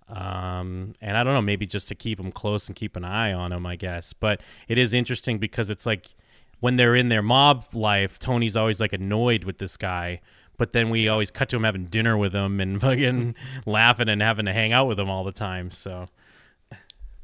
Um, 0.07 0.93
and 1.01 1.17
I 1.17 1.23
don't 1.23 1.33
know, 1.33 1.41
maybe 1.41 1.65
just 1.65 1.87
to 1.87 1.95
keep 1.95 2.19
him 2.19 2.31
close 2.31 2.67
and 2.67 2.75
keep 2.75 2.95
an 2.95 3.03
eye 3.03 3.33
on 3.33 3.51
him, 3.51 3.65
I 3.65 3.77
guess. 3.77 4.13
But 4.13 4.41
it 4.67 4.77
is 4.77 4.93
interesting 4.93 5.39
because 5.39 5.71
it's 5.71 5.87
like 5.87 6.13
when 6.61 6.77
they're 6.77 6.95
in 6.95 7.09
their 7.09 7.21
mob 7.21 7.65
life, 7.73 8.17
Tony's 8.17 8.55
always 8.55 8.79
like 8.79 8.93
annoyed 8.93 9.43
with 9.43 9.57
this 9.57 9.75
guy. 9.75 10.21
But 10.57 10.73
then 10.73 10.89
we 10.89 11.07
always 11.07 11.31
cut 11.31 11.49
to 11.49 11.55
him 11.57 11.63
having 11.63 11.85
dinner 11.85 12.17
with 12.17 12.33
him 12.33 12.61
and 12.61 12.79
fucking 12.81 13.35
laughing 13.65 14.07
and 14.07 14.21
having 14.21 14.45
to 14.45 14.53
hang 14.53 14.71
out 14.71 14.87
with 14.87 14.99
him 14.99 15.09
all 15.09 15.25
the 15.25 15.31
time. 15.31 15.71
So 15.71 16.05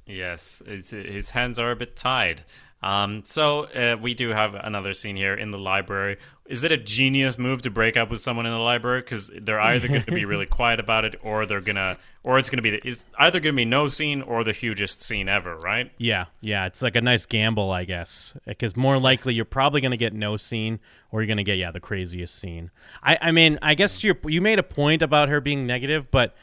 Yes, 0.08 0.64
it's, 0.66 0.92
his 0.92 1.32
hands 1.32 1.60
are 1.60 1.72
a 1.72 1.76
bit 1.76 1.96
tied. 1.96 2.44
Um, 2.82 3.24
so 3.24 3.64
uh, 3.66 3.98
we 4.00 4.14
do 4.14 4.30
have 4.30 4.54
another 4.54 4.94
scene 4.94 5.16
here 5.16 5.34
in 5.34 5.52
the 5.52 5.58
library. 5.58 6.18
Is 6.46 6.64
it 6.64 6.72
a 6.72 6.78
genius 6.78 7.38
move 7.38 7.62
to 7.64 7.72
break 7.72 7.98
up 7.98 8.10
with 8.10 8.22
someone 8.22 8.46
in 8.46 8.52
the 8.52 8.60
library? 8.60 9.02
Because 9.02 9.32
they're 9.36 9.60
either 9.60 9.88
going 9.88 10.04
to 10.04 10.12
be 10.12 10.26
really 10.26 10.46
quiet 10.58 10.80
about 10.80 11.04
it, 11.04 11.16
or 11.22 11.46
they're 11.46 11.60
gonna, 11.60 11.98
or 12.24 12.38
it's 12.38 12.50
going 12.50 12.60
to 12.60 12.62
be, 12.62 12.70
the, 12.70 12.88
it's 12.88 13.08
either 13.18 13.40
going 13.40 13.54
to 13.54 13.58
be 13.58 13.66
no 13.66 13.88
scene 13.88 14.22
or 14.22 14.44
the 14.44 14.54
hugest 14.54 15.02
scene 15.02 15.28
ever, 15.28 15.58
right? 15.58 15.92
yeah, 15.98 16.26
yeah, 16.40 16.66
it's 16.66 16.82
like 16.82 16.96
a 16.96 17.02
nice 17.02 17.26
gamble, 17.26 17.72
I 17.72 17.84
guess. 17.84 18.34
Because 18.46 18.78
more 18.78 18.98
likely 19.00 19.34
you're 19.34 19.46
probably 19.46 19.82
going 19.82 19.92
to 19.92 19.98
get 19.98 20.14
no 20.14 20.38
scene, 20.38 20.80
or 21.12 21.22
you're 21.22 21.28
going 21.28 21.38
to 21.38 21.44
get 21.44 21.58
yeah 21.58 21.72
the 21.72 21.80
craziest 21.80 22.36
scene. 22.36 22.72
I, 23.04 23.18
I 23.22 23.32
mean, 23.32 23.60
I 23.62 23.74
guess 23.74 24.04
you 24.04 24.16
you 24.26 24.40
made 24.40 24.60
a 24.60 24.64
point 24.64 25.02
about 25.02 25.30
her 25.30 25.42
being 25.42 25.66
negative, 25.66 26.12
but 26.12 26.36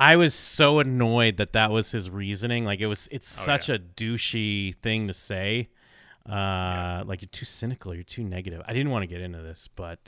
I 0.00 0.16
was 0.16 0.34
so 0.34 0.80
annoyed 0.80 1.36
that 1.36 1.52
that 1.52 1.70
was 1.70 1.92
his 1.92 2.08
reasoning. 2.08 2.64
Like 2.64 2.80
it 2.80 2.86
was, 2.86 3.06
it's 3.12 3.28
such 3.28 3.68
a 3.68 3.78
douchey 3.78 4.74
thing 4.76 5.06
to 5.08 5.14
say. 5.14 5.68
Uh, 6.28 7.02
like 7.06 7.22
you're 7.22 7.28
too 7.30 7.44
cynical, 7.44 7.94
you're 7.94 8.02
too 8.02 8.24
negative. 8.24 8.62
I 8.66 8.72
didn't 8.72 8.90
want 8.90 9.02
to 9.02 9.06
get 9.06 9.20
into 9.20 9.42
this, 9.42 9.68
but 9.74 9.98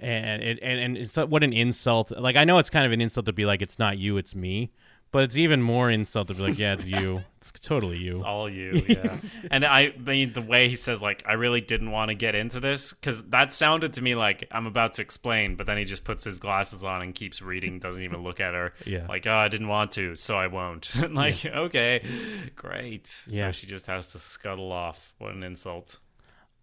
and 0.00 0.42
it 0.42 0.58
and, 0.62 0.78
and 0.78 0.96
it's 0.96 1.16
what 1.16 1.42
an 1.42 1.52
insult. 1.52 2.10
Like 2.10 2.36
I 2.36 2.44
know 2.44 2.58
it's 2.58 2.70
kind 2.70 2.86
of 2.86 2.92
an 2.92 3.00
insult 3.00 3.26
to 3.26 3.32
be 3.32 3.46
like 3.46 3.62
it's 3.62 3.78
not 3.78 3.98
you, 3.98 4.16
it's 4.16 4.34
me. 4.34 4.70
But 5.16 5.24
it's 5.24 5.38
even 5.38 5.62
more 5.62 5.90
insult 5.90 6.28
to 6.28 6.34
be 6.34 6.42
like, 6.42 6.58
yeah, 6.58 6.74
it's 6.74 6.84
you. 6.84 7.24
It's 7.38 7.52
totally 7.52 7.98
you. 7.98 8.16
It's 8.16 8.24
all 8.24 8.50
you, 8.50 8.82
yeah. 8.88 9.18
and 9.52 9.64
I 9.64 9.92
mean, 10.04 10.32
the 10.32 10.42
way 10.42 10.68
he 10.68 10.74
says, 10.74 11.00
like, 11.00 11.22
I 11.26 11.34
really 11.34 11.60
didn't 11.60 11.92
want 11.92 12.08
to 12.08 12.14
get 12.14 12.34
into 12.34 12.58
this 12.58 12.92
because 12.92 13.22
that 13.28 13.52
sounded 13.52 13.92
to 13.94 14.02
me 14.02 14.16
like 14.16 14.48
I'm 14.50 14.66
about 14.66 14.94
to 14.94 15.02
explain, 15.02 15.54
but 15.54 15.66
then 15.66 15.78
he 15.78 15.84
just 15.84 16.04
puts 16.04 16.24
his 16.24 16.38
glasses 16.38 16.82
on 16.82 17.02
and 17.02 17.14
keeps 17.14 17.40
reading, 17.40 17.78
doesn't 17.78 18.02
even 18.02 18.24
look 18.24 18.40
at 18.40 18.52
her. 18.54 18.74
Yeah. 18.84 19.06
Like, 19.06 19.28
oh, 19.28 19.36
I 19.36 19.46
didn't 19.46 19.68
want 19.68 19.92
to, 19.92 20.16
so 20.16 20.36
I 20.36 20.48
won't. 20.48 20.92
like, 21.14 21.46
okay, 21.46 22.02
great. 22.56 23.24
Yeah. 23.28 23.42
So 23.42 23.52
she 23.52 23.66
just 23.68 23.86
has 23.86 24.10
to 24.12 24.18
scuttle 24.18 24.72
off. 24.72 25.14
What 25.18 25.32
an 25.32 25.44
insult. 25.44 25.98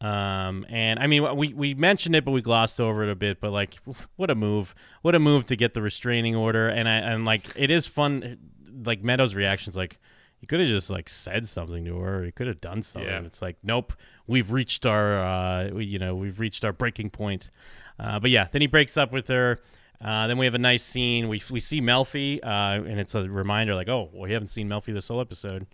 Um, 0.04 0.66
and 0.68 1.00
I 1.00 1.08
mean, 1.08 1.38
we 1.38 1.54
we 1.54 1.74
mentioned 1.74 2.14
it, 2.16 2.26
but 2.26 2.32
we 2.32 2.42
glossed 2.42 2.82
over 2.82 3.04
it 3.04 3.10
a 3.10 3.16
bit. 3.16 3.40
But 3.40 3.52
like, 3.52 3.80
what 4.18 4.30
a 4.30 4.36
move! 4.36 4.76
What 5.02 5.16
a 5.16 5.20
move 5.20 5.46
to 5.46 5.56
get 5.56 5.74
the 5.74 5.82
restraining 5.82 6.36
order. 6.36 6.68
And 6.68 6.90
I 6.90 6.96
and 6.96 7.24
like, 7.24 7.42
it 7.56 7.72
is 7.72 7.88
fun. 7.88 8.38
Like 8.86 9.02
Meadows' 9.02 9.34
reactions, 9.34 9.78
like 9.78 9.98
he 10.42 10.46
could 10.46 10.60
have 10.60 10.68
just 10.68 10.90
like 10.90 11.08
said 11.08 11.48
something 11.48 11.86
to 11.86 11.98
her. 12.00 12.20
Or 12.20 12.26
he 12.26 12.32
could 12.32 12.48
have 12.48 12.60
done 12.60 12.82
something. 12.82 13.10
Yeah. 13.10 13.22
It's 13.22 13.42
like, 13.42 13.56
nope, 13.64 13.94
we've 14.28 14.52
reached 14.52 14.86
our, 14.86 15.24
uh, 15.24 15.70
we, 15.70 15.86
you 15.86 16.00
know, 16.00 16.16
we've 16.16 16.40
reached 16.40 16.66
our 16.66 16.74
breaking 16.74 17.12
point. 17.12 17.50
Uh, 17.98 18.20
but 18.20 18.30
yeah, 18.30 18.48
then 18.52 18.60
he 18.60 18.68
breaks 18.68 18.98
up 18.98 19.14
with 19.14 19.30
her. 19.30 19.62
Uh, 20.04 20.28
then 20.28 20.38
we 20.38 20.46
have 20.46 20.56
a 20.56 20.60
nice 20.60 20.84
scene. 20.84 21.30
We 21.30 21.42
we 21.50 21.62
see 21.62 21.80
Melfi, 21.80 22.40
uh, 22.44 22.84
and 22.84 23.00
it's 23.00 23.16
a 23.16 23.30
reminder, 23.30 23.74
like, 23.74 23.88
oh, 23.88 24.10
well, 24.12 24.24
we 24.24 24.34
haven't 24.34 24.50
seen 24.50 24.68
Melfi 24.68 24.94
this 24.94 25.08
whole 25.08 25.22
episode. 25.22 25.66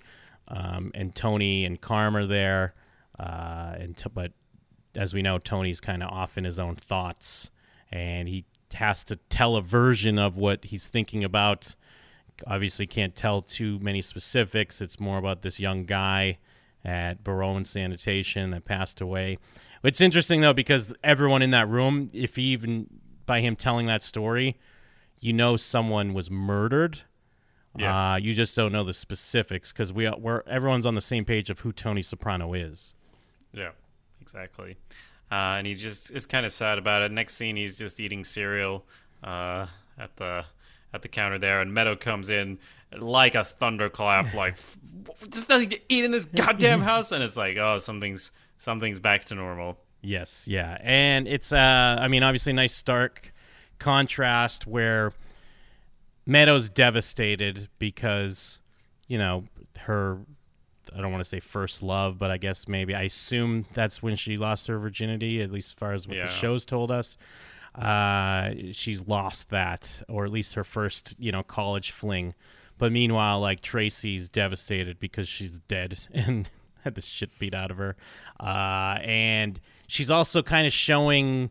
Um, 0.47 0.91
and 0.93 1.15
Tony 1.15 1.65
and 1.65 1.81
Carm 1.81 2.15
are 2.15 2.27
there. 2.27 2.75
Uh, 3.19 3.75
and 3.79 3.97
t- 3.97 4.09
but 4.13 4.31
as 4.95 5.13
we 5.13 5.21
know, 5.21 5.37
Tony's 5.37 5.81
kind 5.81 6.01
of 6.01 6.09
off 6.09 6.37
in 6.37 6.43
his 6.43 6.59
own 6.59 6.75
thoughts, 6.75 7.51
and 7.91 8.27
he 8.27 8.45
has 8.73 9.03
to 9.05 9.15
tell 9.15 9.55
a 9.55 9.61
version 9.61 10.17
of 10.17 10.37
what 10.37 10.65
he's 10.65 10.87
thinking 10.87 11.23
about. 11.23 11.75
Obviously, 12.47 12.87
can't 12.87 13.15
tell 13.15 13.41
too 13.41 13.79
many 13.79 14.01
specifics. 14.01 14.81
It's 14.81 14.99
more 14.99 15.17
about 15.17 15.41
this 15.41 15.59
young 15.59 15.85
guy 15.85 16.37
at 16.85 17.23
Barone 17.23 17.65
Sanitation 17.65 18.51
that 18.51 18.65
passed 18.65 19.01
away. 19.01 19.37
It's 19.83 20.01
interesting 20.01 20.41
though 20.41 20.53
because 20.53 20.93
everyone 21.03 21.41
in 21.41 21.51
that 21.51 21.67
room, 21.67 22.09
if 22.13 22.35
he 22.35 22.43
even 22.43 22.87
by 23.25 23.41
him 23.41 23.55
telling 23.55 23.87
that 23.87 24.01
story, 24.01 24.57
you 25.19 25.33
know 25.33 25.57
someone 25.57 26.13
was 26.13 26.31
murdered. 26.31 27.01
Yeah. 27.77 28.13
Uh, 28.13 28.15
you 28.17 28.33
just 28.33 28.55
don't 28.55 28.71
know 28.71 28.83
the 28.83 28.93
specifics 28.93 29.71
because 29.71 29.93
we 29.93 30.09
we're 30.09 30.41
everyone's 30.47 30.85
on 30.85 30.95
the 30.95 31.01
same 31.01 31.23
page 31.25 31.49
of 31.49 31.59
who 31.59 31.71
Tony 31.71 32.01
Soprano 32.01 32.53
is. 32.53 32.93
Yeah, 33.53 33.71
exactly. 34.21 34.77
Uh, 35.31 35.57
and 35.57 35.67
he 35.67 35.75
just 35.75 36.11
is 36.11 36.25
kind 36.25 36.45
of 36.45 36.51
sad 36.51 36.77
about 36.77 37.01
it. 37.01 37.11
Next 37.11 37.35
scene, 37.35 37.55
he's 37.55 37.77
just 37.77 37.99
eating 37.99 38.23
cereal 38.23 38.85
uh, 39.23 39.67
at 39.97 40.15
the 40.15 40.45
at 40.91 41.03
the 41.03 41.07
counter 41.07 41.37
there, 41.37 41.61
and 41.61 41.73
Meadow 41.73 41.95
comes 41.95 42.31
in 42.31 42.57
like 42.97 43.35
a 43.35 43.43
thunderclap, 43.43 44.33
like 44.33 44.57
there's 45.21 45.47
nothing 45.47 45.69
to 45.69 45.79
eat 45.89 46.03
in 46.03 46.11
this 46.11 46.25
goddamn 46.25 46.81
house, 46.81 47.11
and 47.11 47.23
it's 47.23 47.37
like, 47.37 47.57
oh, 47.57 47.77
something's 47.77 48.31
something's 48.57 48.99
back 48.99 49.25
to 49.25 49.35
normal. 49.35 49.77
Yes, 50.01 50.47
yeah, 50.47 50.77
and 50.81 51.27
it's 51.27 51.51
uh, 51.51 51.97
I 51.99 52.07
mean, 52.07 52.23
obviously, 52.23 52.51
a 52.51 52.55
nice 52.55 52.73
stark 52.73 53.33
contrast 53.77 54.65
where 54.65 55.13
Meadows 56.25 56.69
devastated 56.69 57.69
because 57.77 58.59
you 59.07 59.17
know 59.17 59.45
her. 59.81 60.19
I 60.95 61.01
don't 61.01 61.11
want 61.11 61.23
to 61.23 61.29
say 61.29 61.39
first 61.39 61.81
love, 61.83 62.17
but 62.17 62.31
I 62.31 62.37
guess 62.37 62.67
maybe 62.67 62.95
I 62.95 63.03
assume 63.03 63.65
that's 63.73 64.01
when 64.03 64.15
she 64.15 64.37
lost 64.37 64.67
her 64.67 64.77
virginity. 64.79 65.41
At 65.41 65.51
least 65.51 65.69
as 65.69 65.73
far 65.73 65.93
as 65.93 66.07
what 66.07 66.17
Yeah. 66.17 66.27
the 66.27 66.31
shows 66.31 66.65
told 66.65 66.91
us, 66.91 67.17
uh, 67.75 68.51
she's 68.71 69.07
lost 69.07 69.49
that, 69.49 70.01
or 70.09 70.25
at 70.25 70.31
least 70.31 70.55
her 70.55 70.63
first, 70.63 71.15
you 71.19 71.31
know, 71.31 71.43
college 71.43 71.91
fling. 71.91 72.33
But 72.77 72.91
meanwhile, 72.91 73.39
like 73.39 73.61
Tracy's 73.61 74.29
devastated 74.29 74.99
because 74.99 75.27
she's 75.27 75.59
dead 75.59 75.99
and 76.13 76.49
had 76.83 76.95
the 76.95 77.01
shit 77.01 77.29
beat 77.39 77.53
out 77.53 77.71
of 77.71 77.77
her, 77.77 77.95
uh, 78.39 78.97
and 79.01 79.59
she's 79.87 80.09
also 80.09 80.41
kind 80.41 80.65
of 80.65 80.71
showing 80.73 81.49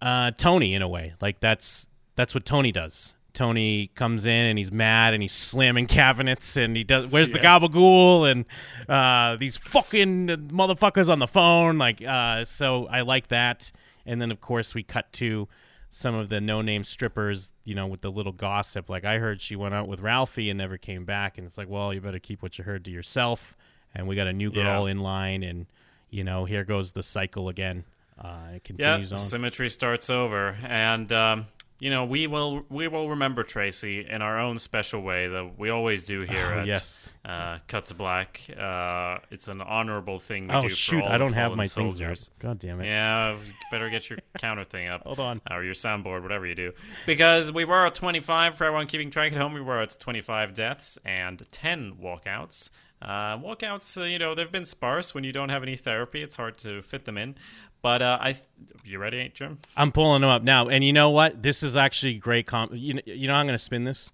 uh, 0.00 0.30
Tony 0.32 0.74
in 0.74 0.82
a 0.82 0.88
way. 0.88 1.14
Like 1.20 1.40
that's 1.40 1.86
that's 2.14 2.34
what 2.34 2.44
Tony 2.46 2.72
does. 2.72 3.14
Tony 3.36 3.88
comes 3.94 4.24
in 4.24 4.46
and 4.46 4.58
he's 4.58 4.72
mad 4.72 5.12
and 5.14 5.22
he's 5.22 5.32
slamming 5.34 5.86
cabinets 5.86 6.56
and 6.56 6.74
he 6.76 6.82
does 6.82 7.12
where's 7.12 7.30
the 7.30 7.38
gabagool 7.38 8.28
and 8.28 8.44
uh, 8.88 9.36
these 9.36 9.56
fucking 9.58 10.26
motherfuckers 10.48 11.08
on 11.08 11.18
the 11.18 11.26
phone 11.28 11.76
like 11.78 12.02
uh, 12.02 12.44
so 12.44 12.86
I 12.86 13.02
like 13.02 13.28
that 13.28 13.70
and 14.06 14.20
then 14.20 14.30
of 14.30 14.40
course 14.40 14.74
we 14.74 14.82
cut 14.82 15.12
to 15.14 15.46
some 15.90 16.14
of 16.14 16.30
the 16.30 16.40
no 16.40 16.62
name 16.62 16.82
strippers 16.82 17.52
you 17.64 17.74
know 17.74 17.86
with 17.86 18.00
the 18.00 18.10
little 18.10 18.32
gossip 18.32 18.88
like 18.90 19.04
I 19.04 19.18
heard 19.18 19.40
she 19.42 19.54
went 19.54 19.74
out 19.74 19.86
with 19.86 20.00
Ralphie 20.00 20.48
and 20.50 20.56
never 20.58 20.78
came 20.78 21.04
back 21.04 21.36
and 21.38 21.46
it's 21.46 21.58
like 21.58 21.68
well 21.68 21.92
you 21.92 22.00
better 22.00 22.18
keep 22.18 22.42
what 22.42 22.56
you 22.58 22.64
heard 22.64 22.84
to 22.86 22.90
yourself 22.90 23.54
and 23.94 24.08
we 24.08 24.16
got 24.16 24.26
a 24.26 24.32
new 24.32 24.50
girl 24.50 24.86
Yeah. 24.86 24.92
in 24.92 25.00
line, 25.00 25.42
and 25.42 25.66
you 26.10 26.22
know, 26.24 26.44
here 26.44 26.64
goes 26.64 26.92
the 26.92 27.02
cycle 27.02 27.48
again. 27.48 27.84
Uh, 28.18 28.28
it 28.48 28.52
Yeah, 28.52 28.58
continues 28.62 29.12
on. 29.12 29.18
symmetry 29.18 29.68
starts 29.70 30.10
over, 30.10 30.54
and 30.64 31.10
um, 31.14 31.46
you 31.78 31.90
know 31.90 32.04
we 32.04 32.26
will 32.26 32.64
we 32.68 32.88
will 32.88 33.10
remember 33.10 33.42
Tracy 33.42 34.06
in 34.08 34.22
our 34.22 34.38
own 34.38 34.58
special 34.58 35.02
way 35.02 35.28
that 35.28 35.58
we 35.58 35.70
always 35.70 36.04
do 36.04 36.20
here 36.22 36.52
Oh, 36.54 36.58
at 36.60 36.66
yes. 36.66 37.08
uh, 37.24 37.58
Cut 37.68 37.86
to 37.86 37.94
Black. 37.94 38.40
Uh, 38.58 39.18
it's 39.30 39.48
an 39.48 39.60
honorable 39.60 40.18
thing 40.18 40.48
we 40.48 40.54
oh 40.54 40.62
do 40.62 40.68
for 40.70 40.74
shoot, 40.74 41.04
I 41.04 41.16
don't 41.18 41.34
have 41.34 41.54
my 41.54 41.64
soldiers. 41.64 42.30
God 42.38 42.58
damn 42.58 42.80
it! 42.80 42.86
Yeah, 42.86 43.36
better 43.70 43.90
get 43.90 44.08
your 44.08 44.18
counter 44.38 44.64
thing 44.64 44.88
up. 44.88 45.02
Hold 45.04 45.20
on. 45.20 45.40
Or 45.50 45.62
your 45.62 45.74
soundboard, 45.74 46.22
whatever 46.22 46.46
you 46.46 46.54
do. 46.54 46.72
Because 47.04 47.52
we 47.52 47.64
were 47.64 47.86
at 47.86 47.94
25, 47.94 48.56
for 48.56 48.64
everyone 48.64 48.86
keeping 48.86 49.10
track 49.10 49.32
at 49.32 49.38
home, 49.38 49.52
we 49.54 49.60
were 49.60 49.80
at 49.80 49.98
25 49.98 50.54
deaths 50.54 50.98
and 51.04 51.42
10 51.50 51.96
walkouts. 52.02 52.70
Uh, 53.02 53.38
walkouts, 53.38 54.00
uh, 54.00 54.04
you 54.04 54.18
know, 54.18 54.34
they've 54.34 54.50
been 54.50 54.64
sparse. 54.64 55.14
When 55.14 55.22
you 55.24 55.32
don't 55.32 55.50
have 55.50 55.62
any 55.62 55.76
therapy, 55.76 56.22
it's 56.22 56.36
hard 56.36 56.58
to 56.58 56.82
fit 56.82 57.04
them 57.04 57.18
in. 57.18 57.36
But 57.82 58.02
uh, 58.02 58.18
I, 58.20 58.32
th- 58.32 58.44
you 58.84 58.98
ready, 58.98 59.30
Jim? 59.34 59.58
I'm 59.76 59.92
pulling 59.92 60.22
them 60.22 60.30
up 60.30 60.42
now, 60.42 60.68
and 60.68 60.82
you 60.82 60.92
know 60.92 61.10
what? 61.10 61.42
This 61.42 61.62
is 61.62 61.76
actually 61.76 62.14
great. 62.14 62.46
Com- 62.46 62.70
you 62.72 62.94
know, 62.94 63.02
you 63.04 63.28
know, 63.28 63.34
I'm 63.34 63.46
going 63.46 63.58
to 63.58 63.62
spin 63.62 63.84
this. 63.84 64.12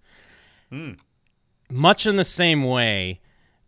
Much 1.71 2.07
in 2.07 2.17
the 2.17 2.25
same 2.25 2.65
way 2.65 3.21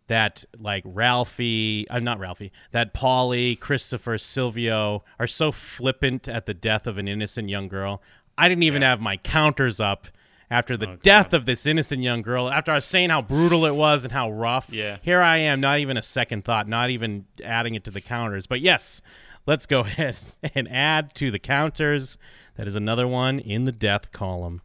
that 0.09 0.45
like 0.59 0.83
Ralphie, 0.87 1.87
I'm 1.91 2.05
not 2.05 2.19
Ralphie, 2.19 2.53
that 2.73 2.93
Paulie, 2.93 3.59
Christopher, 3.59 4.19
Silvio 4.19 5.05
are 5.19 5.27
so 5.27 5.53
flippant 5.53 6.29
at 6.29 6.47
the 6.47 6.55
death 6.55 6.87
of 6.87 6.99
an 6.99 7.09
innocent 7.09 7.49
young 7.49 7.69
girl. 7.69 8.03
I 8.37 8.49
didn't 8.49 8.65
even 8.65 8.83
have 8.83 9.01
my 9.01 9.17
counters 9.17 9.81
up 9.81 10.09
after 10.55 10.77
the 10.77 10.99
death 11.03 11.35
of 11.35 11.47
this 11.47 11.67
innocent 11.67 12.01
young 12.01 12.23
girl. 12.23 12.49
After 12.49 12.71
I 12.71 12.77
was 12.77 12.85
saying 12.85 13.11
how 13.11 13.21
brutal 13.21 13.67
it 13.67 13.75
was 13.75 14.05
and 14.05 14.13
how 14.13 14.31
rough. 14.31 14.73
Yeah. 14.73 14.99
Here 15.03 15.21
I 15.21 15.39
am, 15.39 15.61
not 15.61 15.81
even 15.81 15.97
a 15.97 16.03
second 16.03 16.45
thought, 16.45 16.69
not 16.69 16.91
even 16.91 17.27
adding 17.43 17.75
it 17.75 17.83
to 17.85 17.91
the 17.91 18.01
counters. 18.01 18.47
But 18.47 18.61
yes, 18.61 19.03
let's 19.47 19.67
go 19.67 19.81
ahead 19.81 20.17
and 20.55 20.69
add 20.69 21.13
to 21.17 21.33
the 21.33 21.41
counters. 21.41 22.19
That 22.57 22.69
is 22.69 22.77
another 22.77 23.09
one 23.09 23.41
in 23.41 23.65
the 23.65 23.73
death 23.73 24.13
column. 24.13 24.63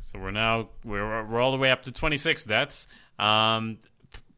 So 0.00 0.18
we're 0.18 0.30
now 0.30 0.68
we're 0.84 1.24
we're 1.24 1.40
all 1.40 1.52
the 1.52 1.58
way 1.58 1.70
up 1.70 1.84
to 1.84 1.92
26 1.92 2.44
deaths. 2.44 2.88
Um, 3.18 3.78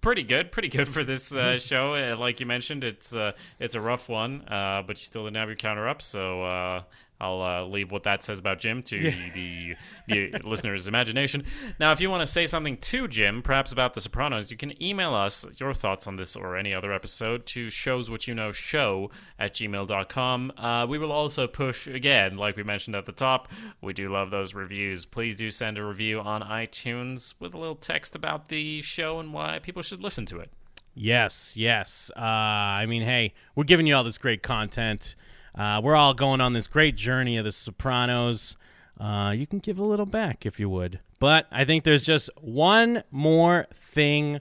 pretty 0.01 0.23
good, 0.23 0.53
pretty 0.53 0.69
good 0.69 0.87
for 0.87 1.03
this 1.03 1.35
uh, 1.35 1.59
show. 1.59 1.95
Uh, 1.95 2.17
like 2.17 2.39
you 2.39 2.47
mentioned, 2.47 2.85
it's 2.85 3.17
uh, 3.17 3.33
it's 3.59 3.75
a 3.75 3.81
rough 3.81 4.09
one, 4.09 4.43
uh, 4.49 4.83
but 4.87 4.99
you 4.99 5.05
still 5.05 5.25
didn't 5.25 5.39
have 5.39 5.49
your 5.49 5.57
counter 5.57 5.89
up. 5.89 6.03
So 6.03 6.43
uh, 6.45 6.83
I'll 7.23 7.41
uh, 7.41 7.65
leave 7.65 7.93
what 7.93 8.03
that 8.03 8.25
says 8.25 8.41
about 8.41 8.59
Jim 8.59 8.83
to 8.83 9.13
the 9.33 9.77
the 10.09 10.31
listener's 10.45 10.89
imagination. 10.89 11.45
Now, 11.79 11.93
if 11.93 12.01
you 12.01 12.11
want 12.11 12.23
to 12.23 12.27
say 12.27 12.47
something 12.47 12.77
to 12.79 13.07
Jim, 13.07 13.43
perhaps 13.43 13.73
about 13.73 13.95
The 13.95 14.01
Sopranos, 14.01 14.51
you 14.51 14.57
can 14.57 14.83
email 14.83 15.15
us 15.15 15.47
your 15.61 15.73
thoughts 15.73 16.07
on 16.07 16.17
this 16.17 16.35
or 16.35 16.57
any 16.57 16.75
other 16.75 16.93
episode 16.93 17.47
to 17.47 17.67
showswhatyouknow 17.67 19.13
at 19.39 19.55
gmail.com. 19.55 20.53
Uh, 20.57 20.87
we 20.89 20.99
will 20.99 21.13
also 21.13 21.47
push, 21.47 21.87
again, 21.87 22.37
like 22.37 22.57
we 22.57 22.65
mentioned 22.65 22.97
at 22.97 23.07
the 23.07 23.13
top, 23.13 23.49
we 23.81 23.93
do 23.93 24.11
love 24.11 24.31
those 24.31 24.53
reviews. 24.55 25.05
Please 25.05 25.37
do 25.37 25.49
send 25.49 25.79
a 25.79 25.85
review 25.85 26.21
on 26.21 26.43
iTunes 26.43 27.35
with 27.39 27.55
a 27.55 27.59
little 27.59 27.75
text 27.77 28.17
about 28.17 28.49
the 28.49 28.83
show 28.83 29.21
and 29.21 29.33
why 29.33 29.61
people 29.61 29.83
should 29.83 30.03
listen 30.03 30.27
to 30.27 30.41
it. 30.41 30.51
Yes, 30.95 31.55
yes. 31.57 32.11
Uh, 32.17 32.21
I 32.21 32.87
mean, 32.87 33.03
hey, 33.03 33.33
we're 33.55 33.65
giving 33.65 33.87
you 33.87 33.95
all 33.95 34.05
this 34.05 34.19
great 34.19 34.43
content. 34.43 35.15
Uh, 35.55 35.81
we're 35.83 35.97
all 35.97 36.15
going 36.15 36.41
on 36.41 36.53
this 36.53 36.67
great 36.67 36.97
journey 36.97 37.37
of 37.37 37.45
The 37.45 37.53
Sopranos. 37.53 38.57
Uh, 38.99 39.35
you 39.37 39.47
can 39.47 39.59
give 39.59 39.79
a 39.79 39.85
little 39.85 40.07
back 40.07 40.47
if 40.47 40.59
you 40.59 40.69
would. 40.69 41.01
But 41.19 41.47
I 41.51 41.65
think 41.65 41.85
there's 41.85 42.03
just 42.03 42.31
one 42.41 43.05
more 43.11 43.67
thing 43.93 44.41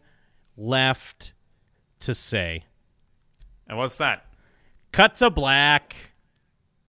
left 0.58 1.34
to 2.02 2.16
say. 2.16 2.66
And 3.68 3.78
what's 3.78 3.98
that? 3.98 4.26
Cut 4.92 5.16
to 5.16 5.30
black. 5.30 5.96